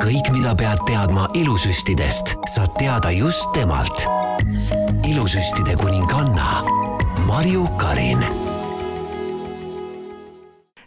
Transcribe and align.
kõik, 0.00 0.30
mida 0.32 0.54
pead 0.56 0.80
teadma 0.88 1.26
ilusüstidest, 1.36 2.36
saad 2.54 2.72
teada 2.78 3.12
just 3.12 3.48
temalt. 3.56 4.06
ilusüstide 5.06 5.76
kuninganna 5.76 6.62
Marju 7.26 7.66
Karin 7.78 8.49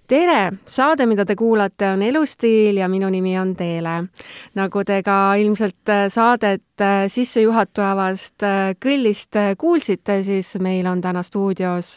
tere, 0.07 0.51
saade, 0.67 1.05
mida 1.07 1.23
te 1.25 1.35
kuulate, 1.39 1.87
on 1.93 2.01
Elustiil 2.03 2.77
ja 2.81 2.89
minu 2.91 3.07
nimi 3.09 3.37
on 3.39 3.55
Teele. 3.55 3.95
nagu 4.55 4.83
te 4.83 5.01
ka 5.03 5.35
ilmselt 5.39 5.89
äh, 5.89 6.05
saadet 6.11 6.81
äh, 6.81 7.05
sissejuhatavast 7.07 8.43
äh, 8.43 8.73
kõllist 8.83 9.37
kuulsite, 9.57 10.19
siis 10.23 10.55
meil 10.59 10.87
on 10.87 11.01
täna 11.01 11.23
stuudios 11.23 11.95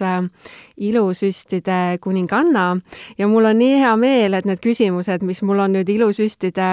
ilusüstide 0.77 1.99
kuninganna 2.01 2.67
ja 3.19 3.29
mul 3.29 3.51
on 3.51 3.59
nii 3.59 3.81
hea 3.81 3.95
meel, 3.97 4.35
et 4.35 4.47
need 4.47 4.63
küsimused, 4.63 5.25
mis 5.27 5.43
mul 5.43 5.65
on 5.65 5.75
nüüd 5.75 5.89
ilusüstide 5.91 6.69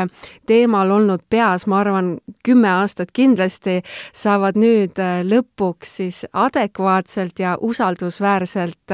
teemal 0.46 0.92
olnud 0.92 1.24
peas, 1.30 1.66
ma 1.68 1.80
arvan, 1.82 2.18
kümme 2.46 2.70
aastat 2.70 3.12
kindlasti, 3.14 3.82
saavad 4.14 4.60
nüüd 4.60 5.02
lõpuks 5.24 5.98
siis 6.02 6.26
adekvaatselt 6.34 7.40
ja 7.40 7.58
usaldusväärselt 7.62 8.94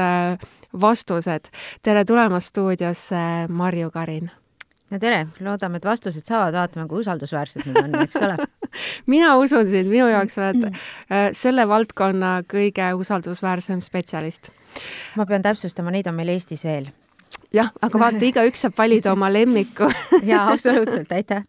vastused. 0.80 1.50
tere 1.82 2.04
tulemast 2.04 2.52
stuudiosse, 2.54 3.24
Marju 3.48 3.90
Karin! 3.90 4.30
no 4.90 4.98
tere, 4.98 5.26
loodame, 5.40 5.78
et 5.78 5.86
vastused 5.86 6.26
saavad, 6.26 6.54
vaatame, 6.54 6.86
kui 6.90 7.04
usaldusväärsed 7.04 7.66
need 7.66 7.78
on, 7.82 7.94
eks 8.02 8.18
ole 8.24 8.36
mina 9.14 9.36
usun 9.38 9.68
sind, 9.70 9.90
minu 9.90 10.08
jaoks 10.10 10.38
oled 10.40 10.66
äh, 10.70 11.28
selle 11.36 11.66
valdkonna 11.70 12.40
kõige 12.50 12.90
usaldusväärsem 12.98 13.84
spetsialist. 13.86 14.50
ma 15.16 15.26
pean 15.26 15.46
täpsustama, 15.46 15.94
neid 15.94 16.10
on 16.10 16.18
meil 16.18 16.34
Eestis 16.34 16.64
veel. 16.66 16.90
jah, 17.54 17.72
aga 17.82 18.02
vaata, 18.02 18.26
igaüks 18.26 18.66
saab 18.66 18.78
valida 18.78 19.14
oma 19.14 19.30
lemmiku 19.36 19.90
jaa, 20.22 20.48
absoluutselt, 20.50 21.12
aitäh 21.12 21.46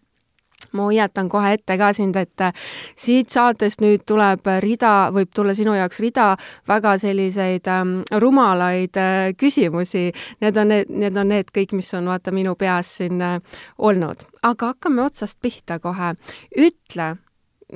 ma 0.78 0.88
hoiatan 0.88 1.30
kohe 1.32 1.54
ette 1.56 1.78
ka 1.80 1.92
sind, 1.98 2.16
et 2.20 2.44
äh, 2.44 2.54
siit 3.00 3.32
saatest 3.34 3.82
nüüd 3.84 4.06
tuleb 4.08 4.48
rida, 4.64 5.12
võib 5.16 5.32
tulla 5.36 5.56
sinu 5.58 5.76
jaoks 5.78 6.02
rida 6.04 6.28
väga 6.70 6.98
selliseid 7.02 7.68
ähm, 7.72 7.98
rumalaid 8.22 9.00
äh, 9.00 9.32
küsimusi. 9.38 10.10
Need 10.42 10.62
on 10.62 10.72
need, 10.74 10.94
need 11.04 11.18
on 11.18 11.32
need 11.34 11.52
kõik, 11.56 11.76
mis 11.78 11.92
on 11.98 12.10
vaata 12.12 12.34
minu 12.36 12.56
peas 12.60 12.98
siin 13.02 13.22
äh, 13.22 13.40
olnud. 13.78 14.28
aga 14.42 14.72
hakkame 14.74 15.04
otsast 15.04 15.38
pihta 15.42 15.80
kohe. 15.80 16.14
ütle 16.58 17.08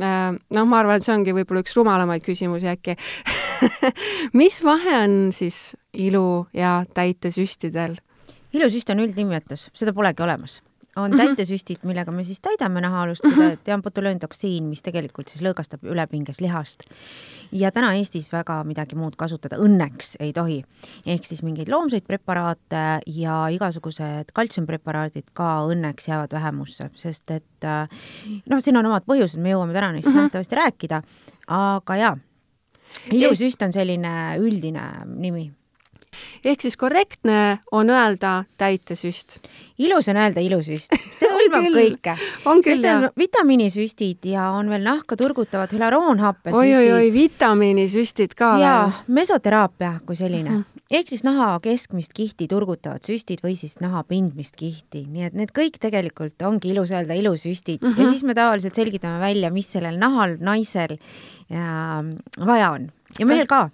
äh,, 0.02 0.32
noh, 0.34 0.66
ma 0.66 0.80
arvan, 0.80 0.98
et 0.98 1.06
see 1.06 1.14
ongi 1.14 1.36
võib-olla 1.36 1.64
üks 1.66 1.76
rumalamaid 1.78 2.24
küsimusi 2.26 2.70
äkki 2.72 2.98
mis 4.40 4.62
vahe 4.64 4.98
on 5.04 5.18
siis 5.36 5.76
ilu 5.94 6.48
ja 6.54 6.84
täitesüstidel? 6.94 8.00
ilusüst 8.56 8.90
on 8.90 9.04
üldnimetus, 9.04 9.70
seda 9.76 9.94
polegi 9.94 10.24
olemas 10.24 10.62
on 10.96 11.12
-hmm. 11.12 11.18
täitesüstid, 11.18 11.78
millega 11.84 12.12
me 12.12 12.24
siis 12.24 12.40
täidame 12.42 12.82
nahaalust 12.82 13.24
ja 13.68 13.78
botulööntoksiin, 13.84 14.64
mis 14.64 14.82
tegelikult 14.82 15.28
siis 15.28 15.44
lõõgastab 15.44 15.84
ülepinges 15.84 16.42
lihast. 16.42 16.84
ja 17.52 17.72
täna 17.72 17.94
Eestis 17.94 18.32
väga 18.32 18.64
midagi 18.64 18.96
muud 18.96 19.16
kasutada 19.18 19.56
õnneks 19.56 20.16
ei 20.20 20.34
tohi. 20.34 20.64
ehk 21.06 21.26
siis 21.26 21.44
mingeid 21.44 21.70
loomseid 21.70 22.04
preparaate 22.08 23.00
ja 23.08 23.48
igasugused 23.48 24.32
kaltsiumpreparaadid 24.34 25.26
ka 25.34 25.66
õnneks 25.68 26.08
jäävad 26.08 26.32
vähemusse, 26.32 26.90
sest 26.94 27.32
et 27.32 27.68
noh, 28.50 28.60
siin 28.60 28.78
on 28.78 28.86
omad 28.86 29.04
põhjused, 29.04 29.40
me 29.40 29.52
jõuame 29.52 29.74
täna 29.74 29.92
neist 29.92 30.08
-hmm. 30.08 30.16
nähtavasti 30.16 30.56
rääkida, 30.56 31.02
aga 31.48 31.96
jaa, 31.96 32.18
ilusüst 33.12 33.62
on 33.62 33.74
selline 33.74 34.38
üldine 34.40 35.06
nimi 35.06 35.52
ehk 36.46 36.62
siis 36.62 36.78
korrektne 36.78 37.60
on 37.72 37.90
öelda 37.90 38.44
täitesüst. 38.58 39.40
ilus 39.78 40.08
on 40.08 40.18
öelda 40.18 40.40
ilusüst, 40.40 40.94
see 41.12 41.30
hõlmab 41.36 41.68
kõike. 41.76 42.16
sest 42.64 42.86
on 42.92 43.10
vitamiinisüstid 43.18 44.26
ja 44.32 44.50
on 44.56 44.70
veel 44.72 44.86
nahka 44.86 45.18
turgutavad 45.20 45.74
hülaroonhappesüstid. 45.76 46.78
oi-oi-oi, 46.78 47.12
vitamiinisüstid 47.14 48.36
ka 48.38 48.56
ja, 48.62 48.76
mesoteraapia 49.08 50.00
kui 50.06 50.16
selline 50.16 50.50
mm. 50.50 50.64
-hmm. 50.64 50.82
ehk 50.92 51.10
siis 51.10 51.24
naha 51.24 51.60
keskmist 51.64 52.14
kihti 52.14 52.48
turgutavad 52.48 53.04
süstid 53.04 53.44
või 53.44 53.56
siis 53.56 53.80
naha 53.80 54.04
pindmist 54.04 54.56
kihti, 54.56 55.06
nii 55.10 55.30
et 55.30 55.34
need 55.34 55.52
kõik 55.52 55.80
tegelikult 55.80 56.42
ongi 56.42 56.72
ilus 56.72 56.92
öelda 56.92 57.14
ilusüstid 57.14 57.82
mm 57.82 57.94
-hmm. 57.94 58.02
ja 58.02 58.10
siis 58.10 58.24
me 58.24 58.34
tavaliselt 58.34 58.76
selgitame 58.76 59.20
välja, 59.20 59.52
mis 59.52 59.72
sellel 59.72 59.98
nahal, 60.00 60.38
naisel 60.40 60.98
ja, 61.50 62.04
vaja 62.46 62.72
on 62.72 62.92
ja 63.20 63.26
mehel 63.26 63.48
ka. 63.48 63.70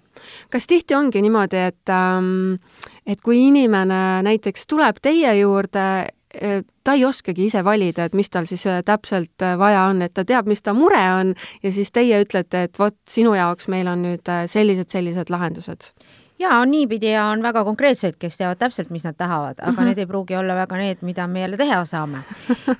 kas 0.50 0.66
tihti 0.70 0.94
ongi 0.94 1.22
niimoodi, 1.22 1.68
et 1.72 1.92
ähm, 1.92 2.58
et 3.06 3.20
kui 3.20 3.40
inimene 3.48 4.22
näiteks 4.26 4.66
tuleb 4.70 5.00
teie 5.02 5.34
juurde, 5.40 5.86
e, 6.34 6.62
ta 6.84 6.94
ei 6.94 7.04
oskagi 7.04 7.48
ise 7.50 7.64
valida, 7.64 8.06
et 8.06 8.14
mis 8.14 8.30
tal 8.30 8.46
siis 8.50 8.64
e, 8.66 8.78
täpselt 8.86 9.42
e, 9.42 9.54
vaja 9.58 9.88
on, 9.90 10.02
et 10.06 10.14
ta 10.14 10.24
teab, 10.24 10.46
mis 10.50 10.62
ta 10.62 10.74
mure 10.76 11.02
on 11.18 11.34
ja 11.62 11.72
siis 11.72 11.90
teie 11.90 12.22
ütlete, 12.22 12.66
et 12.68 12.78
vot 12.78 12.96
sinu 13.10 13.34
jaoks 13.34 13.68
meil 13.72 13.90
on 13.90 14.06
nüüd 14.06 14.34
sellised, 14.46 14.90
sellised 14.94 15.30
lahendused 15.34 15.92
jaa, 16.42 16.58
on 16.60 16.70
niipidi 16.70 17.12
ja 17.12 17.26
on 17.32 17.42
väga 17.42 17.64
konkreetseid, 17.64 18.18
kes 18.20 18.38
teavad 18.40 18.60
täpselt, 18.60 18.90
mis 18.94 19.04
nad 19.06 19.16
tahavad, 19.18 19.58
aga 19.60 19.70
mm 19.70 19.76
-hmm. 19.76 19.90
need 19.90 19.98
ei 19.98 20.06
pruugi 20.06 20.36
olla 20.36 20.54
väga 20.54 20.76
need, 20.76 21.02
mida 21.02 21.26
me 21.26 21.40
jälle 21.40 21.56
teha 21.56 21.84
saame. 21.84 22.22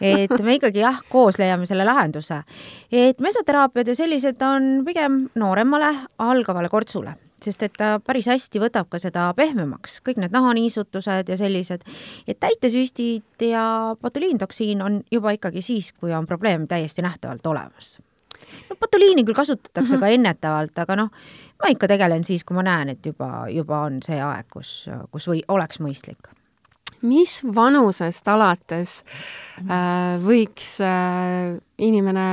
et 0.00 0.42
me 0.42 0.54
ikkagi 0.54 0.80
jah, 0.80 1.02
koos 1.08 1.38
leiame 1.38 1.66
selle 1.66 1.84
lahenduse. 1.84 2.42
et 2.92 3.20
mesoteraapiad 3.20 3.88
ja 3.88 3.94
sellised 3.94 4.42
on 4.42 4.84
pigem 4.84 5.28
nooremale, 5.34 5.94
algavale 6.18 6.68
kortsule 6.68 7.14
sest 7.42 7.62
et 7.62 7.72
ta 7.78 7.98
päris 8.06 8.28
hästi 8.30 8.60
võtab 8.62 8.86
ka 8.90 8.98
seda 9.02 9.32
pehmemaks, 9.36 10.00
kõik 10.06 10.20
need 10.22 10.34
nahaniisutused 10.34 11.28
ja 11.28 11.36
sellised, 11.36 11.82
et 12.28 12.40
täitesüstid 12.40 13.46
ja 13.48 13.96
botuliintoksiin 14.02 14.82
on 14.82 15.02
juba 15.10 15.30
ikkagi 15.30 15.62
siis, 15.62 15.92
kui 15.92 16.12
on 16.12 16.26
probleem 16.26 16.68
täiesti 16.68 17.02
nähtavalt 17.02 17.46
olemas 17.46 17.98
no 18.68 18.76
botuliini 18.80 19.24
küll 19.24 19.36
kasutatakse 19.36 19.94
mm 19.94 19.96
-hmm. 19.96 20.00
ka 20.00 20.08
ennetavalt, 20.08 20.78
aga 20.78 20.96
noh, 20.96 21.10
ma 21.62 21.70
ikka 21.72 21.88
tegelen 21.88 22.24
siis, 22.26 22.44
kui 22.44 22.56
ma 22.58 22.66
näen, 22.66 22.94
et 22.96 23.06
juba, 23.06 23.46
juba 23.50 23.84
on 23.86 24.00
see 24.02 24.20
aeg, 24.20 24.48
kus, 24.50 24.88
kus 25.14 25.28
või 25.30 25.42
oleks 25.48 25.80
mõistlik 25.82 26.32
mis 27.02 27.40
vanusest 27.54 28.28
alates 28.30 29.00
äh, 29.66 30.18
võiks 30.22 30.76
äh, 30.84 31.58
inimene 31.82 32.26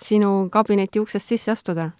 sinu 0.00 0.48
kabineti 0.52 1.02
uksest 1.02 1.34
sisse 1.34 1.52
astuda? 1.52 1.90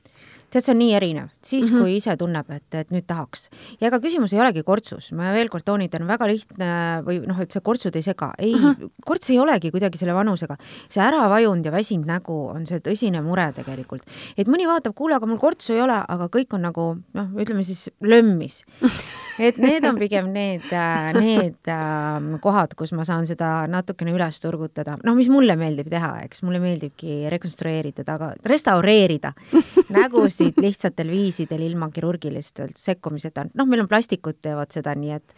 Tead, 0.51 0.65
see 0.65 0.73
on 0.75 0.81
nii 0.81 0.95
erinev, 0.99 1.31
siis 1.43 1.71
mm 1.71 1.77
-hmm. 1.77 1.81
kui 1.83 1.97
ise 1.97 2.17
tunneb, 2.19 2.51
et, 2.51 2.75
et 2.75 2.91
nüüd 2.91 3.07
tahaks. 3.07 3.49
ja 3.81 3.89
ega 3.89 4.01
küsimus 4.03 4.33
ei 4.35 4.41
olegi 4.43 4.63
kortsus, 4.67 5.13
ma 5.13 5.33
veel 5.33 5.49
kord 5.49 5.65
toonitan, 5.65 6.07
väga 6.07 6.27
lihtne 6.27 6.71
või 7.07 7.21
noh, 7.27 7.39
et 7.41 7.53
see 7.53 7.63
kortsud 7.63 7.97
ei 7.97 8.03
sega, 8.03 8.33
ei 8.39 8.55
mm, 8.55 8.75
-hmm. 8.75 8.91
korts 9.07 9.31
ei 9.31 9.39
olegi 9.39 9.71
kuidagi 9.71 9.99
selle 9.99 10.15
vanusega. 10.15 10.57
see 10.89 11.03
ära 11.03 11.29
vajunud 11.31 11.65
ja 11.65 11.73
väsinud 11.73 12.07
nägu 12.07 12.39
on 12.55 12.67
see 12.67 12.81
tõsine 12.81 13.23
mure 13.23 13.53
tegelikult. 13.53 14.03
et 14.37 14.49
mõni 14.49 14.67
vaatab, 14.67 14.95
kuule, 14.95 15.15
aga 15.15 15.27
mul 15.27 15.39
kortsu 15.39 15.73
ei 15.73 15.81
ole, 15.81 16.03
aga 16.09 16.29
kõik 16.29 16.55
on 16.55 16.63
nagu 16.63 16.99
noh, 17.15 17.29
ütleme 17.37 17.63
siis 17.63 17.91
lömmis. 18.01 18.65
et 19.47 19.57
need 19.59 19.85
on 19.85 19.99
pigem 19.99 20.33
need, 20.33 20.67
need 21.17 21.69
ähm, 21.69 22.35
kohad, 22.41 22.75
kus 22.75 22.93
ma 22.93 23.05
saan 23.05 23.27
seda 23.27 23.67
natukene 23.67 24.13
üles 24.13 24.41
turgutada, 24.41 24.99
noh, 25.05 25.15
mis 25.15 25.29
mulle 25.29 25.57
meeldib 25.57 25.89
teha, 25.89 26.21
eks, 26.25 26.43
mulle 26.43 26.59
meeldibki 26.61 27.29
rekonstrueerida 27.31 28.05
taga, 28.05 28.35
restaureerida 28.45 29.33
nägusid 30.01 30.40
tekstisid 30.41 30.63
lihtsatel 30.65 31.11
viisidel 31.11 31.63
ilma 31.67 31.91
kirurgilistelt 31.93 32.79
sekkumiseta. 32.81 33.47
noh, 33.55 33.69
meil 33.69 33.85
on 33.85 33.89
plastikud 33.89 34.41
teevad 34.43 34.73
seda, 34.73 34.95
nii 34.95 35.13
et 35.17 35.35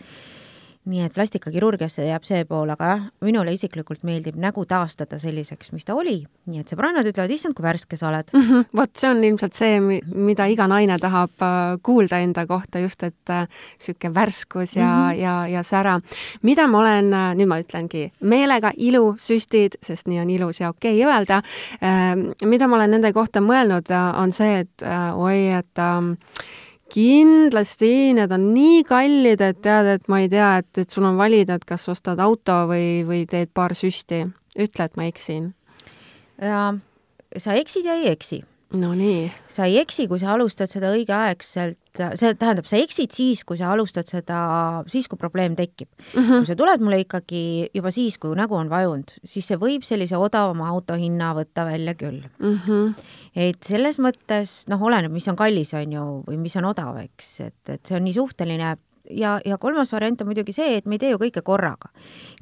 nii 0.91 1.05
et 1.07 1.15
plastikakirurgiasse 1.15 2.03
jääb 2.09 2.25
see 2.27 2.43
pool, 2.49 2.71
aga 2.75 2.87
jah, 2.89 3.03
minule 3.23 3.53
isiklikult 3.55 4.03
meeldib 4.07 4.35
nägu 4.43 4.65
taastada 4.67 5.19
selliseks, 5.23 5.71
mis 5.77 5.87
ta 5.87 5.95
oli, 5.95 6.17
nii 6.51 6.63
et 6.63 6.73
sõbrannad 6.73 7.07
ütlevad, 7.07 7.31
issand, 7.31 7.55
kui 7.55 7.63
värske 7.63 7.99
sa 7.99 8.09
oled 8.09 8.33
mm. 8.33 8.49
-hmm. 8.49 8.65
vot 8.81 8.91
see 8.99 9.11
on 9.11 9.23
ilmselt 9.25 9.55
see, 9.55 10.01
mida 10.03 10.47
iga 10.51 10.67
naine 10.67 10.99
tahab 10.99 11.45
äh, 11.47 11.61
kuulda 11.83 12.19
enda 12.19 12.47
kohta, 12.47 12.83
just 12.83 13.03
et 13.03 13.15
niisugune 13.31 14.11
äh, 14.11 14.15
värskus 14.15 14.77
ja 14.77 14.89
mm, 14.89 15.11
-hmm. 15.11 15.21
ja, 15.21 15.47
ja 15.49 15.63
sära. 15.63 16.01
mida 16.43 16.67
ma 16.67 16.79
olen, 16.79 17.13
äh, 17.13 17.35
nüüd 17.35 17.47
ma 17.47 17.61
ütlengi, 17.61 18.11
meelega 18.21 18.73
ilusüstid, 18.77 19.79
sest 19.83 20.09
nii 20.09 20.21
on 20.21 20.31
ilus 20.31 20.61
ja 20.61 20.69
okei 20.69 21.05
okay 21.05 21.13
öelda, 21.13 21.43
mida 22.45 22.69
ma 22.69 22.77
olen 22.77 22.91
nende 22.91 23.13
kohta 23.13 23.41
mõelnud, 23.41 23.87
on 24.17 24.33
see, 24.33 24.59
et 24.59 24.83
oi, 25.15 25.49
et 25.59 25.79
ähm, 25.79 26.15
kindlasti, 26.93 28.13
need 28.17 28.33
on 28.35 28.51
nii 28.53 28.85
kallid, 28.89 29.41
et 29.41 29.61
tead, 29.65 29.89
et 29.97 30.09
ma 30.13 30.21
ei 30.23 30.31
tea, 30.33 30.51
et, 30.63 30.71
et 30.85 30.93
sul 30.93 31.07
on 31.09 31.19
valida, 31.21 31.57
et 31.57 31.67
kas 31.69 31.89
ostad 31.93 32.21
auto 32.23 32.63
või, 32.71 33.03
või 33.09 33.25
teed 33.31 33.53
paar 33.55 33.75
süsti. 33.79 34.25
ütle, 34.53 34.85
et 34.85 34.97
ma 34.97 35.09
eksin. 35.09 35.53
sa 37.37 37.55
eksid 37.57 37.89
ja 37.89 37.97
ei 38.01 38.11
eksi. 38.13 38.43
Nonii. 38.79 39.31
sa 39.49 39.67
ei 39.69 39.79
eksi, 39.83 40.07
kui 40.09 40.21
sa 40.23 40.33
alustad 40.35 40.71
seda 40.71 40.93
õigeaegselt, 40.95 41.79
see 42.17 42.35
tähendab, 42.41 42.67
sa 42.69 42.79
eksid 42.81 43.13
siis, 43.13 43.43
kui 43.45 43.59
sa 43.61 43.73
alustad 43.75 44.09
seda, 44.09 44.39
siis 44.91 45.09
kui 45.11 45.21
probleem 45.21 45.57
tekib 45.59 45.89
mm. 45.89 46.23
-hmm. 46.23 46.39
kui 46.39 46.47
sa 46.47 46.57
tuled 46.57 46.81
mulle 46.81 47.03
ikkagi 47.05 47.71
juba 47.75 47.91
siis, 47.91 48.19
kui 48.19 48.37
nägu 48.37 48.57
on 48.57 48.71
vajunud, 48.71 49.13
siis 49.25 49.49
see 49.49 49.61
võib 49.61 49.85
sellise 49.85 50.17
odavama 50.17 50.69
auto 50.69 50.95
hinna 50.95 51.35
võtta 51.37 51.67
välja 51.69 51.95
küll 51.95 52.23
mm. 52.39 52.61
-hmm 52.67 52.95
et 53.37 53.63
selles 53.65 53.97
mõttes 53.99 54.67
noh, 54.69 54.83
oleneb, 54.83 55.13
mis 55.13 55.29
on 55.29 55.37
kallis, 55.37 55.73
on 55.75 55.93
ju, 55.93 56.07
või 56.27 56.37
mis 56.37 56.57
on 56.61 56.65
odav, 56.69 56.99
eks, 57.01 57.41
et, 57.41 57.61
et 57.69 57.81
see 57.87 57.97
on 57.97 58.05
nii 58.05 58.13
suhteline 58.13 58.77
ja, 59.11 59.41
ja 59.45 59.59
kolmas 59.59 59.93
variant 59.93 60.21
on 60.21 60.31
muidugi 60.31 60.55
see, 60.55 60.77
et 60.77 60.87
me 60.87 60.99
ei 60.99 61.03
tee 61.03 61.13
ju 61.15 61.21
kõike 61.21 61.43
korraga. 61.45 61.91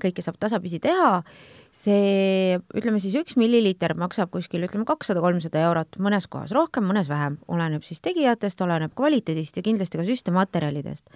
kõike 0.02 0.22
saab 0.24 0.38
tasapisi 0.40 0.80
teha 0.82 1.22
see, 1.70 2.58
ütleme 2.76 2.98
siis 3.02 3.14
üks 3.18 3.36
milliliiter 3.38 3.94
maksab 3.98 4.32
kuskil, 4.34 4.64
ütleme 4.66 4.84
kakssada, 4.88 5.22
kolmsada 5.22 5.62
eurot, 5.68 5.98
mõnes 6.02 6.26
kohas 6.30 6.52
rohkem, 6.54 6.84
mõnes 6.88 7.08
vähem, 7.10 7.38
oleneb 7.50 7.84
siis 7.86 8.02
tegijatest, 8.04 8.60
oleneb 8.64 8.94
kvaliteedist 8.98 9.60
ja 9.60 9.64
kindlasti 9.64 10.00
ka 10.00 10.06
süstematerjalidest. 10.08 11.06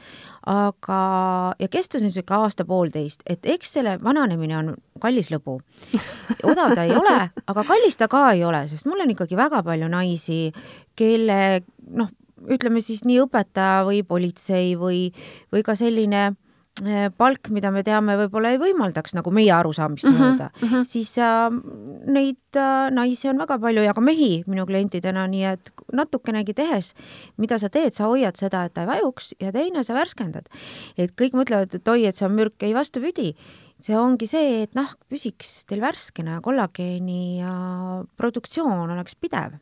aga, 0.50 1.00
ja 1.58 1.68
kestus 1.68 2.02
on 2.02 2.08
niisugune 2.08 2.46
aasta-poolteist, 2.46 3.24
et 3.26 3.46
eks 3.56 3.74
selle 3.78 3.96
vananemine 4.02 4.58
on 4.58 4.74
kallis 5.02 5.32
lõbu. 5.34 5.58
odav 6.50 6.76
ta 6.78 6.86
ei 6.86 6.94
ole, 6.96 7.18
aga 7.46 7.66
kallis 7.66 7.98
ta 7.98 8.08
ka 8.08 8.30
ei 8.32 8.44
ole, 8.44 8.66
sest 8.68 8.86
mul 8.86 9.02
on 9.02 9.10
ikkagi 9.10 9.36
väga 9.36 9.62
palju 9.66 9.90
naisi, 9.90 10.52
kelle 10.96 11.64
noh, 11.90 12.14
ütleme 12.50 12.80
siis 12.84 13.04
nii 13.08 13.24
õpetaja 13.24 13.84
või 13.88 14.02
politsei 14.06 14.74
või, 14.78 15.08
või 15.52 15.66
ka 15.66 15.74
selline 15.78 16.34
palk, 17.14 17.48
mida 17.54 17.70
me 17.70 17.84
teame, 17.86 18.16
võib-olla 18.18 18.50
ei 18.50 18.58
võimaldaks 18.58 19.14
nagu 19.14 19.30
meie 19.30 19.52
arusaamist 19.54 20.08
mm 20.08 20.14
-hmm, 20.14 20.22
mööda 20.24 20.48
mm, 20.50 20.68
-hmm. 20.68 20.84
siis 20.84 21.18
äh, 21.18 21.50
neid 22.06 22.56
äh, 22.56 22.90
naisi 22.90 23.28
on 23.28 23.38
väga 23.38 23.58
palju 23.58 23.82
ja 23.82 23.94
ka 23.94 24.00
mehi 24.00 24.42
minu 24.46 24.66
klientidena, 24.66 25.26
nii 25.26 25.44
et 25.44 25.70
natukenegi 25.92 26.54
tehes, 26.54 26.94
mida 27.36 27.58
sa 27.58 27.68
teed, 27.68 27.94
sa 27.94 28.04
hoiad 28.04 28.36
seda, 28.36 28.64
et 28.64 28.74
ta 28.74 28.80
ei 28.82 28.86
vajuks 28.86 29.34
ja 29.40 29.52
teine, 29.52 29.84
sa 29.84 29.94
värskendad. 29.94 30.46
et 30.98 31.12
kõik 31.14 31.32
mõtlevad, 31.32 31.74
et 31.74 31.88
oi, 31.88 32.06
et 32.06 32.16
see 32.16 32.26
on 32.26 32.34
mürk, 32.34 32.62
ei 32.62 32.74
vastupidi, 32.74 33.36
see 33.80 33.96
ongi 33.96 34.26
see, 34.26 34.62
et 34.62 34.74
nahk 34.74 34.98
püsiks 35.08 35.64
teil 35.66 35.80
värskena 35.80 36.30
ja 36.30 36.40
kollageeni 36.40 37.38
ja 37.38 38.02
produktsioon 38.16 38.90
oleks 38.90 39.14
pidev 39.14 39.60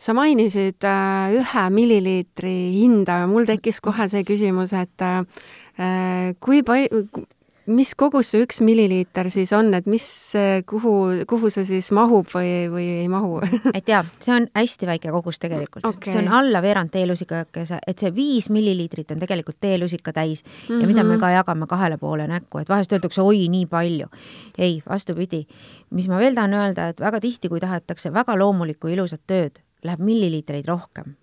sa 0.00 0.14
mainisid 0.14 0.82
äh, 0.84 1.36
ühe 1.36 1.70
milliliitri 1.70 2.72
hinda 2.72 3.18
ja 3.20 3.26
mul 3.26 3.44
tekkis 3.44 3.80
kohe 3.80 4.08
see 4.08 4.24
küsimus, 4.24 4.72
et 4.72 5.02
äh, 5.02 5.22
Äh, 5.69 5.69
kui 6.40 6.62
palju, 6.66 7.06
mis 7.70 7.92
kogus 7.98 8.30
see 8.32 8.44
üks 8.44 8.60
milliliiter 8.64 9.28
siis 9.32 9.52
on, 9.56 9.70
et 9.76 9.86
mis, 9.90 10.04
kuhu, 10.68 10.92
kuhu 11.28 11.50
see 11.52 11.66
siis 11.68 11.90
mahub 11.94 12.28
või, 12.32 12.50
või 12.72 12.86
ei 13.02 13.08
mahu 13.10 13.40
et 13.78 13.88
jaa, 13.90 14.02
see 14.22 14.34
on 14.34 14.48
hästi 14.56 14.88
väike 14.88 15.12
kogus 15.14 15.40
tegelikult 15.42 15.86
okay., 15.88 16.12
see 16.12 16.22
on 16.22 16.30
alla 16.40 16.62
veerand 16.64 16.92
teelusikakese, 16.94 17.80
et 17.86 18.02
see 18.02 18.12
viis 18.16 18.50
milliliitrit 18.52 19.14
on 19.14 19.22
tegelikult 19.22 19.60
teelusika 19.60 20.14
täis 20.16 20.42
mm 20.44 20.50
-hmm. 20.50 20.80
ja 20.80 20.90
mida 20.90 21.04
me 21.04 21.14
mhm. 21.14 21.20
ka 21.20 21.30
jagame 21.36 21.66
kahele 21.70 21.98
poole 21.98 22.26
näkku, 22.26 22.58
et 22.58 22.68
vahest 22.68 22.92
öeldakse, 22.92 23.22
oi, 23.22 23.48
nii 23.48 23.66
palju. 23.66 24.06
ei, 24.58 24.82
vastupidi. 24.88 25.46
mis 25.90 26.08
ma 26.08 26.18
veel 26.18 26.34
tahan 26.34 26.54
öelda, 26.54 26.88
et 26.88 27.00
väga 27.00 27.20
tihti, 27.20 27.48
kui 27.48 27.60
tahetakse 27.60 28.12
väga 28.12 28.38
loomulikku 28.38 28.88
ilusat 28.88 29.20
tööd, 29.26 29.60
läheb 29.82 30.00
milliliitreid 30.00 30.66
rohkem 30.66 31.19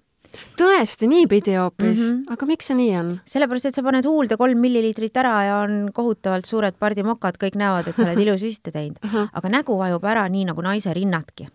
tõesti, 0.59 1.07
niipidi 1.09 1.56
hoopis 1.57 2.00
mm, 2.00 2.09
-hmm. 2.12 2.33
aga 2.33 2.45
miks 2.50 2.69
see 2.71 2.77
nii 2.79 2.95
on? 3.00 3.12
sellepärast, 3.25 3.69
et 3.69 3.77
sa 3.77 3.83
paned 3.85 4.06
huulde 4.06 4.38
kolm 4.38 4.59
milliliitrit 4.63 5.18
ära 5.18 5.35
ja 5.47 5.59
on 5.65 5.91
kohutavalt 5.94 6.45
suured 6.45 6.77
pardimokad, 6.79 7.38
kõik 7.41 7.57
näevad, 7.59 7.88
et 7.88 7.97
sa 7.97 8.06
oled 8.06 8.21
ilusüste 8.25 8.71
teinud 8.71 9.00
uh, 9.03 9.13
-huh. 9.13 9.29
aga 9.33 9.50
nägu 9.50 9.77
vajub 9.77 10.03
ära 10.03 10.27
nii 10.29 10.45
nagu 10.51 10.62
naise 10.62 10.94
rinnadki 10.94 11.47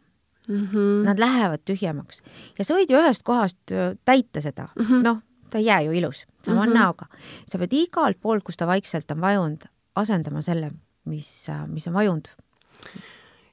mm. 0.48 0.68
-hmm. 0.72 1.04
Nad 1.04 1.18
lähevad 1.18 1.64
tühjemaks 1.64 2.22
ja 2.58 2.64
sa 2.64 2.74
võid 2.74 2.90
ju 2.90 2.98
ühest 2.98 3.22
kohast 3.22 3.76
täita 4.04 4.40
seda 4.40 4.68
mm 4.76 4.84
-hmm., 4.84 5.02
noh, 5.02 5.22
ta 5.50 5.58
ei 5.58 5.64
jää 5.64 5.80
ju 5.80 5.92
ilus, 5.92 6.26
sama 6.42 6.66
mm 6.66 6.72
-hmm. 6.72 6.74
näoga. 6.74 7.06
sa 7.46 7.58
pead 7.58 7.72
igalt 7.72 8.20
poolt, 8.20 8.44
kus 8.44 8.56
ta 8.56 8.66
vaikselt 8.66 9.10
on 9.10 9.20
vajunud, 9.20 9.64
asendama 9.94 10.42
selle, 10.42 10.70
mis, 11.04 11.46
mis 11.66 11.86
on 11.86 11.94
vajunud 11.94 12.28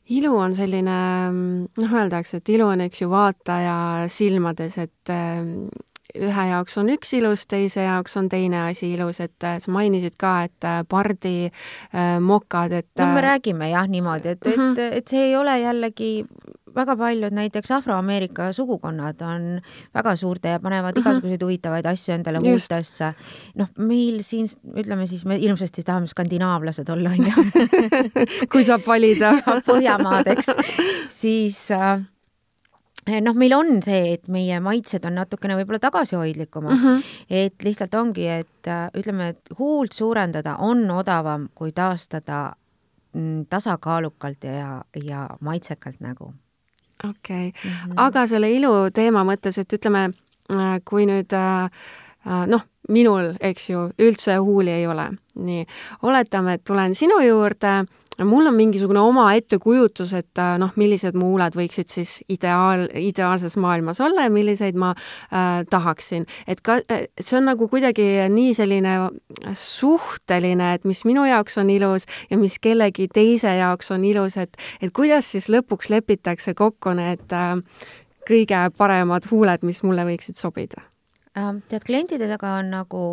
ilu 0.09 0.33
on 0.37 0.55
selline, 0.57 0.97
noh, 1.77 1.93
öeldakse, 2.01 2.39
et 2.39 2.49
ilu 2.55 2.67
on, 2.69 2.81
eks 2.87 3.03
ju, 3.03 3.09
vaataja 3.11 3.75
silmades, 4.11 4.77
et 4.81 5.13
äh, 5.13 5.43
ühe 6.17 6.45
jaoks 6.49 6.79
on 6.81 6.89
üks 6.89 7.13
ilus, 7.19 7.45
teise 7.49 7.85
jaoks 7.85 8.17
on 8.17 8.29
teine 8.31 8.63
asi 8.65 8.93
ilus, 8.95 9.21
et 9.21 9.45
äh, 9.45 9.59
sa 9.61 9.73
mainisid 9.73 10.17
ka, 10.19 10.33
et 10.49 10.67
äh, 10.67 10.81
pardi 10.89 11.51
mokad, 12.25 12.73
et 12.81 12.89
no 13.01 13.11
me 13.13 13.25
räägime 13.25 13.69
jah 13.69 13.87
niimoodi, 13.89 14.35
et, 14.35 14.41
et, 14.45 14.57
mhm. 14.57 14.97
et 15.01 15.13
see 15.13 15.29
ei 15.29 15.35
ole 15.37 15.59
jällegi 15.61 16.11
väga 16.75 16.95
paljud 16.99 17.33
näiteks 17.35 17.71
Afroameerika 17.71 18.51
sugukonnad 18.53 19.21
on 19.21 19.47
väga 19.95 20.15
suurte 20.15 20.55
ja 20.55 20.59
panevad 20.59 20.97
mhm. 20.97 21.01
igasuguseid 21.01 21.43
huvitavaid 21.43 21.85
asju 21.85 22.13
endale 22.13 22.41
huultesse. 22.43 23.13
noh, 23.55 23.71
meil 23.77 24.21
siin, 24.23 24.47
ütleme 24.75 25.07
siis, 25.07 25.25
me 25.25 25.37
ilmsesti 25.37 25.83
tahame 25.83 26.07
skandinaavlased 26.07 26.89
olla, 26.89 27.09
onju. 27.09 27.49
kui 28.51 28.63
saab 28.67 28.85
valida 28.87 29.33
Põhjamaad, 29.69 30.29
eks, 30.33 30.53
siis 31.11 31.59
äh, 31.75 31.99
noh, 33.23 33.37
meil 33.37 33.53
on 33.57 33.79
see, 33.85 34.15
et 34.15 34.27
meie 34.31 34.59
maitsed 34.63 35.05
on 35.07 35.17
natukene 35.19 35.57
võib-olla 35.59 35.81
tagasihoidlikumad 35.83 36.75
mm, 36.75 36.83
-hmm. 36.85 37.03
et 37.29 37.63
lihtsalt 37.63 37.93
ongi, 37.95 38.27
et 38.27 38.67
äh, 38.67 38.89
ütleme, 38.97 39.33
et 39.35 39.53
huult 39.59 39.93
suurendada 39.93 40.57
on 40.57 40.89
odavam 40.91 41.49
kui 41.55 41.71
taastada 41.71 42.53
mm, 43.13 43.45
tasakaalukalt 43.49 44.43
ja, 44.43 44.83
ja 45.05 45.27
maitsekalt 45.39 45.99
nägu 45.99 46.33
okei 47.03 47.47
okay. 47.47 47.51
mm, 47.63 47.71
-hmm. 47.71 47.93
aga 47.95 48.27
selle 48.27 48.51
ilu 48.51 48.73
teema 48.93 49.23
mõttes, 49.23 49.59
et 49.61 49.73
ütleme, 49.73 50.09
äh, 50.55 50.81
kui 50.85 51.05
nüüd 51.05 51.33
äh, 51.33 51.69
äh, 52.27 52.45
noh, 52.47 52.65
minul, 52.89 53.33
eks 53.39 53.69
ju, 53.69 53.89
üldse 53.99 54.37
huuli 54.37 54.71
ei 54.71 54.87
ole, 54.87 55.11
nii, 55.35 55.65
oletame, 56.01 56.53
et 56.53 56.63
tulen 56.63 56.95
sinu 56.95 57.19
juurde 57.21 57.85
mul 58.25 58.47
on 58.49 58.55
mingisugune 58.55 58.99
oma 58.99 59.27
ettekujutus, 59.37 60.13
et 60.17 60.41
äh, 60.41 60.55
noh, 60.61 60.71
millised 60.79 61.17
mu 61.17 61.31
huuled 61.33 61.55
võiksid 61.55 61.91
siis 61.93 62.17
ideaal, 62.29 62.87
ideaalses 62.99 63.55
maailmas 63.59 64.01
olla 64.03 64.25
ja 64.27 64.33
milliseid 64.33 64.77
ma 64.79 64.91
äh, 64.95 65.61
tahaksin. 65.69 66.25
et 66.47 66.61
ka, 66.61 66.79
äh, 66.91 67.07
see 67.19 67.37
on 67.39 67.49
nagu 67.51 67.67
kuidagi 67.71 68.07
nii 68.33 68.53
selline 68.57 68.95
suhteline, 69.53 70.73
et 70.73 70.87
mis 70.89 71.03
minu 71.05 71.25
jaoks 71.27 71.57
on 71.61 71.69
ilus 71.69 72.07
ja 72.29 72.37
mis 72.37 72.59
kellegi 72.59 73.07
teise 73.13 73.55
jaoks 73.59 73.91
on 73.91 74.05
ilus, 74.05 74.37
et, 74.37 74.57
et 74.81 74.93
kuidas 74.93 75.31
siis 75.31 75.49
lõpuks 75.49 75.89
lepitakse 75.89 76.53
kokku 76.53 76.93
need 76.97 77.35
äh, 77.35 77.55
kõige 78.29 78.65
paremad 78.77 79.29
huuled, 79.31 79.63
mis 79.65 79.83
mulle 79.83 80.05
võiksid 80.07 80.37
sobida? 80.37 80.83
Ähm, 81.37 81.63
tead, 81.69 81.85
klientide 81.85 82.27
taga 82.29 82.57
on 82.59 82.73
nagu 82.73 83.05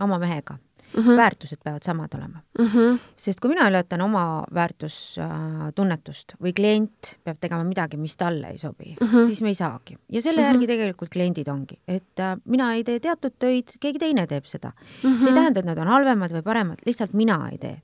oma 0.00 0.18
mehega 0.22 0.58
mm, 0.96 1.02
-hmm. 1.02 1.16
väärtused 1.16 1.58
peavad 1.64 1.82
samad 1.82 2.14
olema 2.14 2.40
mm. 2.58 2.66
-hmm. 2.66 2.98
sest 3.16 3.40
kui 3.40 3.48
mina 3.48 3.68
ületan 3.70 4.00
oma 4.00 4.44
väärtustunnetust 4.54 6.34
või 6.42 6.52
klient 6.52 7.16
peab 7.24 7.40
tegema 7.40 7.64
midagi, 7.64 7.96
mis 7.96 8.16
talle 8.16 8.48
ei 8.48 8.58
sobi 8.58 8.96
mm, 9.00 9.06
-hmm. 9.06 9.26
siis 9.26 9.42
me 9.42 9.48
ei 9.48 9.54
saagi. 9.54 9.98
ja 10.08 10.22
selle 10.22 10.40
mm 10.40 10.44
-hmm. 10.44 10.52
järgi 10.52 10.66
tegelikult 10.66 11.10
kliendid 11.10 11.48
ongi, 11.48 11.78
et 11.88 12.20
äh, 12.20 12.36
mina 12.44 12.72
ei 12.74 12.84
tee 12.84 13.00
teatud 13.00 13.32
töid, 13.38 13.76
keegi 13.80 13.98
teine 13.98 14.26
teeb 14.26 14.44
seda 14.44 14.72
mm. 14.72 15.10
-hmm. 15.10 15.20
see 15.20 15.28
ei 15.28 15.34
tähenda, 15.34 15.60
et 15.60 15.66
nad 15.66 15.78
on 15.78 15.88
halvemad 15.88 16.32
või 16.32 16.42
paremad, 16.42 16.78
lihtsalt 16.86 17.12
mina 17.12 17.48
ei 17.52 17.58
tee. 17.58 17.82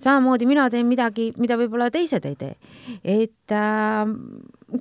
samamoodi 0.00 0.46
mina 0.46 0.70
teen 0.70 0.86
midagi, 0.86 1.32
mida 1.36 1.56
võib-olla 1.56 1.90
teised 1.90 2.24
ei 2.24 2.36
tee. 2.36 2.56
et 3.04 3.52
äh, 3.52 4.08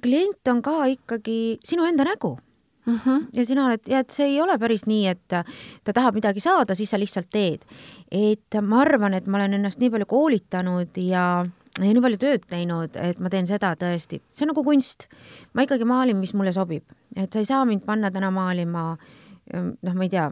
klient 0.01 0.47
on 0.47 0.61
ka 0.61 0.85
ikkagi 0.85 1.59
sinu 1.63 1.85
enda 1.85 2.03
nägu 2.03 2.37
mm. 2.85 2.99
-hmm. 3.05 3.25
ja 3.33 3.45
sina 3.45 3.65
oled, 3.65 3.81
et 3.87 4.09
see 4.09 4.25
ei 4.25 4.41
ole 4.41 4.57
päris 4.59 4.85
nii, 4.85 5.07
et 5.07 5.27
ta 5.27 5.93
tahab 5.93 6.15
midagi 6.15 6.39
saada, 6.39 6.75
siis 6.75 6.89
sa 6.89 6.99
lihtsalt 6.99 7.29
teed. 7.31 7.65
et 8.11 8.61
ma 8.61 8.81
arvan, 8.81 9.13
et 9.13 9.27
ma 9.27 9.37
olen 9.37 9.53
ennast 9.53 9.79
nii 9.79 9.89
palju 9.89 10.05
koolitanud 10.05 10.97
ja 10.97 11.45
ja 11.79 11.89
nii 11.89 12.01
palju 12.01 12.17
tööd 12.21 12.43
teinud, 12.49 12.95
et 12.95 13.19
ma 13.19 13.29
teen 13.33 13.47
seda 13.49 13.73
tõesti, 13.79 14.21
see 14.29 14.45
on 14.45 14.53
nagu 14.53 14.63
kunst. 14.63 15.07
ma 15.53 15.65
ikkagi 15.65 15.85
maalin, 15.85 16.17
mis 16.17 16.33
mulle 16.33 16.53
sobib, 16.53 16.83
et 17.15 17.33
sa 17.33 17.39
ei 17.39 17.45
saa 17.45 17.65
mind 17.65 17.85
panna 17.85 18.11
täna 18.11 18.31
maalima 18.31 18.97
noh, 19.53 19.93
ma 19.93 20.03
ei 20.03 20.09
tea, 20.09 20.29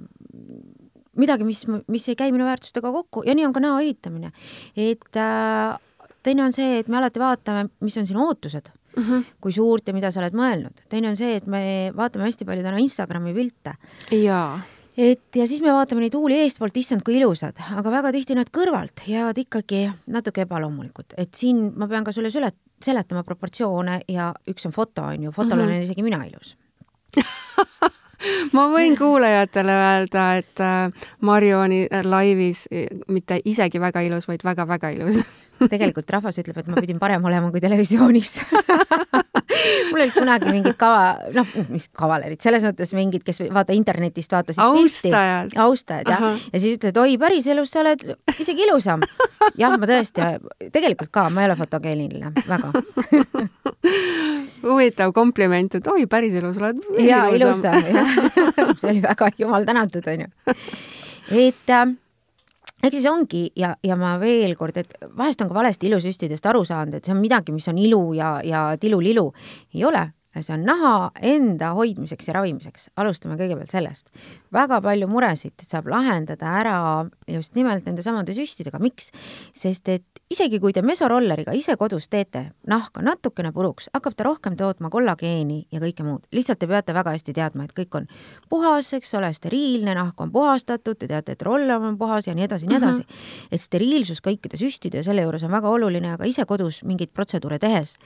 midagi, 1.20 1.48
mis, 1.48 1.64
mis 1.92 2.10
ei 2.10 2.18
käi 2.20 2.32
minu 2.32 2.46
väärtustega 2.48 2.92
kokku 2.92 3.26
ja 3.28 3.36
nii 3.36 3.46
on 3.46 3.54
ka 3.54 3.64
näo 3.64 3.80
ehitamine. 3.80 4.32
et 4.76 5.18
äh, 5.18 5.80
teine 6.24 6.46
on 6.46 6.54
see, 6.54 6.80
et 6.80 6.88
me 6.88 6.98
alati 6.98 7.20
vaatame, 7.20 7.70
mis 7.80 7.98
on 7.98 8.08
sinu 8.08 8.28
ootused 8.28 8.72
mm, 8.98 9.04
-hmm. 9.04 9.24
kui 9.42 9.52
suurt 9.52 9.88
ja 9.88 9.94
mida 9.94 10.12
sa 10.12 10.20
oled 10.20 10.34
mõelnud. 10.34 10.86
teine 10.90 11.10
on 11.10 11.18
see, 11.18 11.36
et 11.36 11.48
me 11.48 11.92
vaatame 11.96 12.26
hästi 12.26 12.46
palju 12.46 12.64
täna 12.64 12.78
Instagrami 12.78 13.34
pilte. 13.34 13.76
jaa 14.12 14.62
et 14.98 15.36
ja 15.36 15.48
siis 15.48 15.62
me 15.64 15.72
vaatame 15.74 16.04
neid 16.04 16.16
huuli 16.18 16.38
eestpoolt, 16.44 16.76
issand, 16.78 17.04
kui 17.06 17.18
ilusad, 17.20 17.58
aga 17.78 17.94
väga 17.94 18.12
tihti 18.16 18.36
nad 18.36 18.52
kõrvalt 18.54 19.06
jäävad 19.08 19.40
ikkagi 19.44 19.86
natuke 20.12 20.46
ebaloomulikud, 20.46 21.16
et 21.18 21.34
siin 21.36 21.72
ma 21.76 21.88
pean 21.88 22.04
ka 22.04 22.12
sulle 22.16 22.32
sület-, 22.34 22.60
seletama 22.84 23.24
proportsioone 23.24 24.02
ja 24.12 24.32
üks 24.52 24.68
on 24.68 24.76
foto, 24.76 25.08
on 25.08 25.24
ju, 25.24 25.32
fotol 25.32 25.58
mm 25.58 25.62
-hmm. 25.62 25.72
olen 25.72 25.84
isegi 25.84 26.04
mina 26.04 26.24
ilus 26.26 26.58
ma 28.56 28.68
võin 28.72 28.98
kuulajatele 28.98 29.72
öelda, 29.72 30.36
et 30.38 30.60
äh, 30.60 30.92
Marju 31.22 31.58
on 31.58 31.72
laivis 32.04 32.68
mitte 33.08 33.40
isegi 33.46 33.80
väga 33.80 34.02
ilus, 34.02 34.28
vaid 34.28 34.44
väga-väga 34.44 34.90
ilus 34.90 35.16
tegelikult 35.70 36.10
rahvas 36.14 36.40
ütleb, 36.42 36.58
et 36.62 36.70
ma 36.72 36.82
pidin 36.82 37.00
parem 37.02 37.26
olema 37.28 37.52
kui 37.54 37.62
televisioonis. 37.64 38.40
Mul 39.92 40.00
olid 40.00 40.14
kunagi 40.16 40.52
mingid 40.52 40.78
kava, 40.80 41.32
noh, 41.36 41.48
mis 41.70 41.88
kavalerid, 41.98 42.40
selles 42.42 42.64
mõttes 42.66 42.94
mingid, 42.96 43.24
kes 43.26 43.42
vaata 43.54 43.76
internetist 43.76 44.32
vaatasid 44.34 44.62
austajad, 44.64 45.56
austajad 45.60 46.10
jah, 46.10 46.26
ja 46.54 46.62
siis 46.62 46.78
ütlevad, 46.78 47.02
oi, 47.04 47.18
päriselus 47.22 47.74
sa 47.74 47.82
oled 47.84 48.06
isegi 48.40 48.66
ilusam. 48.66 49.04
jah, 49.60 49.76
ma 49.76 49.90
tõesti, 49.90 50.28
tegelikult 50.74 51.12
ka, 51.14 51.28
ma 51.34 51.44
ei 51.44 51.52
ole 51.52 51.58
fotogeeniline, 51.60 52.34
väga. 52.48 52.72
Huvitav 54.72 55.14
kompliment, 55.14 55.80
et 55.80 55.92
oi, 55.92 56.06
päriselus 56.10 56.62
oled 56.62 56.82
ja, 57.04 57.26
ilusam. 57.36 57.82
jah, 57.92 58.16
see 58.80 58.94
oli 58.94 59.04
väga 59.04 59.32
jumal 59.42 59.68
tänatud, 59.68 60.08
onju. 60.16 60.32
et 61.32 61.76
äh, 61.76 61.86
eks 62.82 62.96
siis 62.96 63.10
ongi 63.10 63.44
ja, 63.56 63.76
ja 63.84 63.96
ma 64.00 64.16
veel 64.22 64.56
kord, 64.60 64.78
et 64.78 64.96
vahest 65.18 65.42
on 65.42 65.52
ka 65.52 65.58
valesti 65.58 65.90
ilusüstidest 65.90 66.46
aru 66.50 66.64
saanud, 66.66 66.98
et 66.98 67.06
see 67.06 67.16
on 67.16 67.22
midagi, 67.22 67.54
mis 67.56 67.68
on 67.72 67.78
ilu 67.78 68.02
ja, 68.18 68.34
ja 68.44 68.64
tilulilu. 68.82 69.32
ei 69.76 69.86
ole, 69.86 70.08
see 70.40 70.54
on 70.56 70.64
naha 70.64 71.12
enda 71.28 71.74
hoidmiseks 71.76 72.30
ja 72.30 72.38
ravimiseks. 72.38 72.90
alustame 72.96 73.36
kõigepealt 73.36 73.72
sellest. 73.72 74.08
väga 74.54 74.82
palju 74.82 75.08
muresid 75.12 75.60
saab 75.66 75.90
lahendada 75.92 76.54
ära 76.62 76.78
just 77.28 77.56
nimelt 77.56 77.86
nendesamade 77.86 78.34
süstidega, 78.36 78.80
miks? 78.80 79.12
sest 79.54 79.90
et 79.90 80.22
isegi 80.32 80.62
kui 80.64 80.72
te 80.72 80.82
mesorolleriga 80.86 81.52
ise 81.58 81.76
kodus 81.80 82.08
teete 82.12 82.46
nahka 82.68 83.04
natukene 83.04 83.52
puruks, 83.52 83.90
hakkab 83.94 84.16
ta 84.16 84.24
rohkem 84.24 84.56
tootma 84.56 84.90
kollageeni 84.94 85.66
ja 85.72 85.82
kõike 85.84 86.06
muud. 86.08 86.24
lihtsalt 86.32 86.60
te 86.60 86.68
peate 86.68 86.96
väga 86.96 87.16
hästi 87.18 87.36
teadma, 87.36 87.66
et 87.68 87.76
kõik 87.76 88.00
on 88.00 88.08
puhas, 88.50 88.94
eks 88.96 89.14
ole, 89.20 89.34
steriilne, 89.36 89.96
nahk 89.98 90.22
on 90.22 90.32
puhastatud, 90.32 90.96
te 90.98 91.10
teate, 91.12 91.36
et 91.36 91.44
roller 91.44 91.76
on 91.82 91.98
puhas 92.00 92.28
ja 92.28 92.36
nii 92.38 92.48
edasi, 92.48 92.70
nii 92.72 92.78
edasi 92.80 93.04
mm. 93.04 93.08
-hmm. 93.08 93.52
et 93.52 93.62
steriilsus 93.62 94.24
kõikide 94.24 94.60
süstide 94.60 95.02
ja 95.02 95.04
selle 95.04 95.28
juures 95.28 95.44
on 95.44 95.52
väga 95.52 95.70
oluline, 95.70 96.14
aga 96.14 96.26
ise 96.26 96.46
kodus 96.46 96.84
mingeid 96.88 97.12
protseduure 97.14 97.60
tehes, 97.60 97.98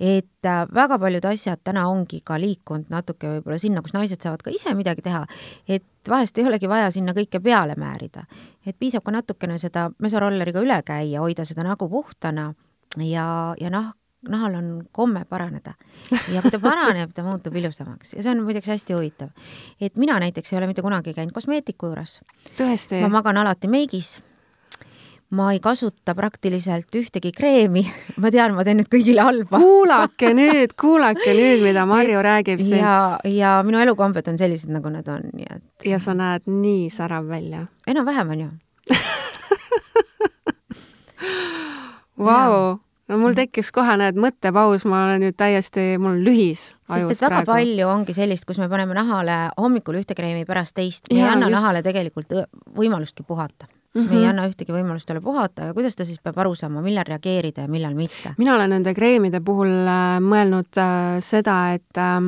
et 0.00 0.44
äh, 0.44 0.64
väga 0.72 0.98
paljud 0.98 1.24
asjad 1.24 1.65
täna 1.66 1.86
ongi 1.90 2.22
ka 2.24 2.38
liikunud 2.40 2.90
natuke 2.92 3.36
võib-olla 3.36 3.58
sinna, 3.60 3.82
kus 3.84 3.94
naised 3.96 4.22
saavad 4.22 4.44
ka 4.46 4.54
ise 4.54 4.74
midagi 4.78 5.04
teha, 5.06 5.24
et 5.68 5.84
vahest 6.08 6.38
ei 6.38 6.46
olegi 6.46 6.70
vaja 6.70 6.92
sinna 6.94 7.14
kõike 7.16 7.42
peale 7.42 7.76
määrida. 7.78 8.26
et 8.66 8.78
piisab 8.78 9.04
ka 9.04 9.14
natukene 9.14 9.58
seda 9.62 9.90
mesorolleriga 10.02 10.62
üle 10.62 10.80
käia, 10.86 11.20
hoida 11.20 11.44
seda 11.44 11.66
nägu 11.66 11.88
puhtana 11.90 12.52
ja, 12.96 13.26
ja 13.60 13.70
noh, 13.70 13.92
nahal 14.28 14.54
on 14.58 14.70
komme 14.92 15.24
paraneda. 15.28 15.74
ja 16.32 16.42
kui 16.42 16.50
ta 16.50 16.58
paraneb, 16.62 17.12
ta 17.14 17.24
muutub 17.26 17.54
ilusamaks 17.56 18.14
ja 18.16 18.22
see 18.22 18.32
on 18.32 18.44
muideks 18.46 18.70
hästi 18.72 18.94
huvitav. 18.94 19.34
et 19.80 19.96
mina 19.96 20.18
näiteks 20.20 20.52
ei 20.52 20.58
ole 20.58 20.70
mitte 20.70 20.82
kunagi 20.82 21.14
käinud 21.14 21.34
kosmeetiku 21.34 21.92
juures. 21.92 22.20
ma 23.00 23.08
magan 23.08 23.36
alati 23.44 23.68
meigis 23.68 24.18
ma 25.30 25.52
ei 25.52 25.60
kasuta 25.60 26.14
praktiliselt 26.14 26.94
ühtegi 26.94 27.32
kreemi, 27.34 27.82
ma 28.22 28.30
tean, 28.30 28.54
ma 28.54 28.64
teen 28.66 28.78
nüüd 28.80 28.90
kõigile 28.92 29.24
halba. 29.26 29.58
kuulake 29.58 30.32
nüüd, 30.40 30.76
kuulake 30.78 31.34
nüüd, 31.34 31.64
mida 31.66 31.86
Marju 31.88 32.22
räägib 32.22 32.62
siin. 32.62 32.78
ja, 32.82 33.18
ja 33.26 33.58
minu 33.66 33.82
elukombed 33.82 34.28
on 34.30 34.38
sellised, 34.38 34.70
nagu 34.72 34.92
nad 34.92 35.08
on, 35.10 35.22
nii 35.34 35.50
et. 35.50 35.64
ja 35.90 35.98
sa 36.02 36.14
näed 36.14 36.42
nii 36.50 36.90
särav 36.94 37.24
välja. 37.30 37.66
enam-vähem 37.86 38.34
on 38.36 38.40
ju 38.46 38.50
Vau, 42.16 42.78
no 43.10 43.18
mul 43.20 43.34
tekkis 43.36 43.68
kohe, 43.74 43.96
näed, 44.00 44.16
mõttepaus, 44.16 44.86
ma 44.88 45.02
olen 45.08 45.20
nüüd 45.26 45.36
täiesti, 45.36 45.98
mul 46.00 46.14
on 46.14 46.22
lühis 46.24 46.70
sest 46.86 47.10
et 47.12 47.20
väga 47.26 47.42
praegu. 47.42 47.50
palju 47.50 47.88
ongi 47.90 48.14
sellist, 48.16 48.46
kus 48.48 48.58
me 48.62 48.70
paneme 48.72 48.94
nahale 48.96 49.50
hommikul 49.58 49.98
ühte 50.00 50.14
kreemi, 50.16 50.46
pärast 50.48 50.78
teist, 50.78 51.10
me 51.10 51.18
ei 51.18 51.26
anna 51.26 51.50
just. 51.50 51.58
nahale 51.58 51.82
tegelikult 51.84 52.32
võimalustki 52.78 53.26
puhata 53.26 53.68
mm. 53.96 54.02
-hmm. 54.02 54.10
me 54.10 54.16
ei 54.16 54.20
mhm. 54.20 54.30
anna 54.30 54.48
ühtegi 54.48 54.72
võimalust 54.72 55.08
talle 55.08 55.20
puhata 55.24 55.70
ja 55.70 55.74
kuidas 55.74 55.96
ta 55.96 56.04
siis 56.04 56.20
peab 56.22 56.38
aru 56.38 56.54
saama, 56.54 56.82
millal 56.82 57.08
reageerida 57.08 57.66
ja 57.66 57.68
millal 57.68 57.94
mitte? 57.94 58.34
mina 58.38 58.54
olen 58.54 58.70
nende 58.70 58.94
kreemide 58.94 59.40
puhul 59.40 59.72
äh, 59.72 60.20
mõelnud 60.20 60.80
äh, 60.82 61.18
seda, 61.20 61.58
et 61.74 61.98
äh, 61.98 62.20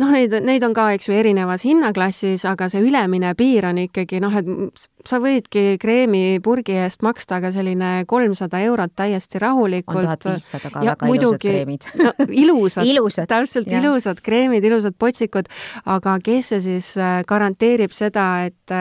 noh, 0.00 0.12
neid, 0.12 0.34
neid 0.44 0.64
on 0.66 0.74
ka, 0.76 0.88
eks 0.96 1.08
ju, 1.08 1.14
erinevas 1.16 1.64
hinnaklassis, 1.66 2.44
aga 2.48 2.68
see 2.72 2.82
ülemine 2.84 3.32
piir 3.38 3.66
on 3.68 3.80
ikkagi 3.80 4.20
noh, 4.22 4.34
et 4.36 4.86
sa 5.06 5.20
võidki 5.22 5.76
kreemipurgi 5.82 6.76
eest 6.84 7.04
maksta 7.06 7.38
ka 7.44 7.52
selline 7.54 8.06
kolmsada 8.10 8.60
eurot 8.66 8.94
täiesti 8.98 9.40
rahulikult. 9.42 10.02
on 10.02 10.08
tuhat 10.08 10.26
viissada 10.30 10.72
ka 10.72 10.84
ja, 10.84 10.94
väga 10.94 11.10
muidugi, 11.10 11.26
ilusad 11.26 11.44
kreemid 11.46 11.88
no, 12.02 12.12
ilusad 12.28 12.90
ilusad, 12.92 13.28
täpselt 13.30 13.70
ja. 13.72 13.80
ilusad 13.80 14.22
kreemid, 14.24 14.64
ilusad 14.64 14.96
potsikud, 14.98 15.50
aga 15.84 16.18
kes 16.24 16.52
see 16.54 16.64
siis 16.64 16.92
äh, 17.00 17.20
garanteerib 17.28 17.94
seda, 17.96 18.26
et 18.46 18.76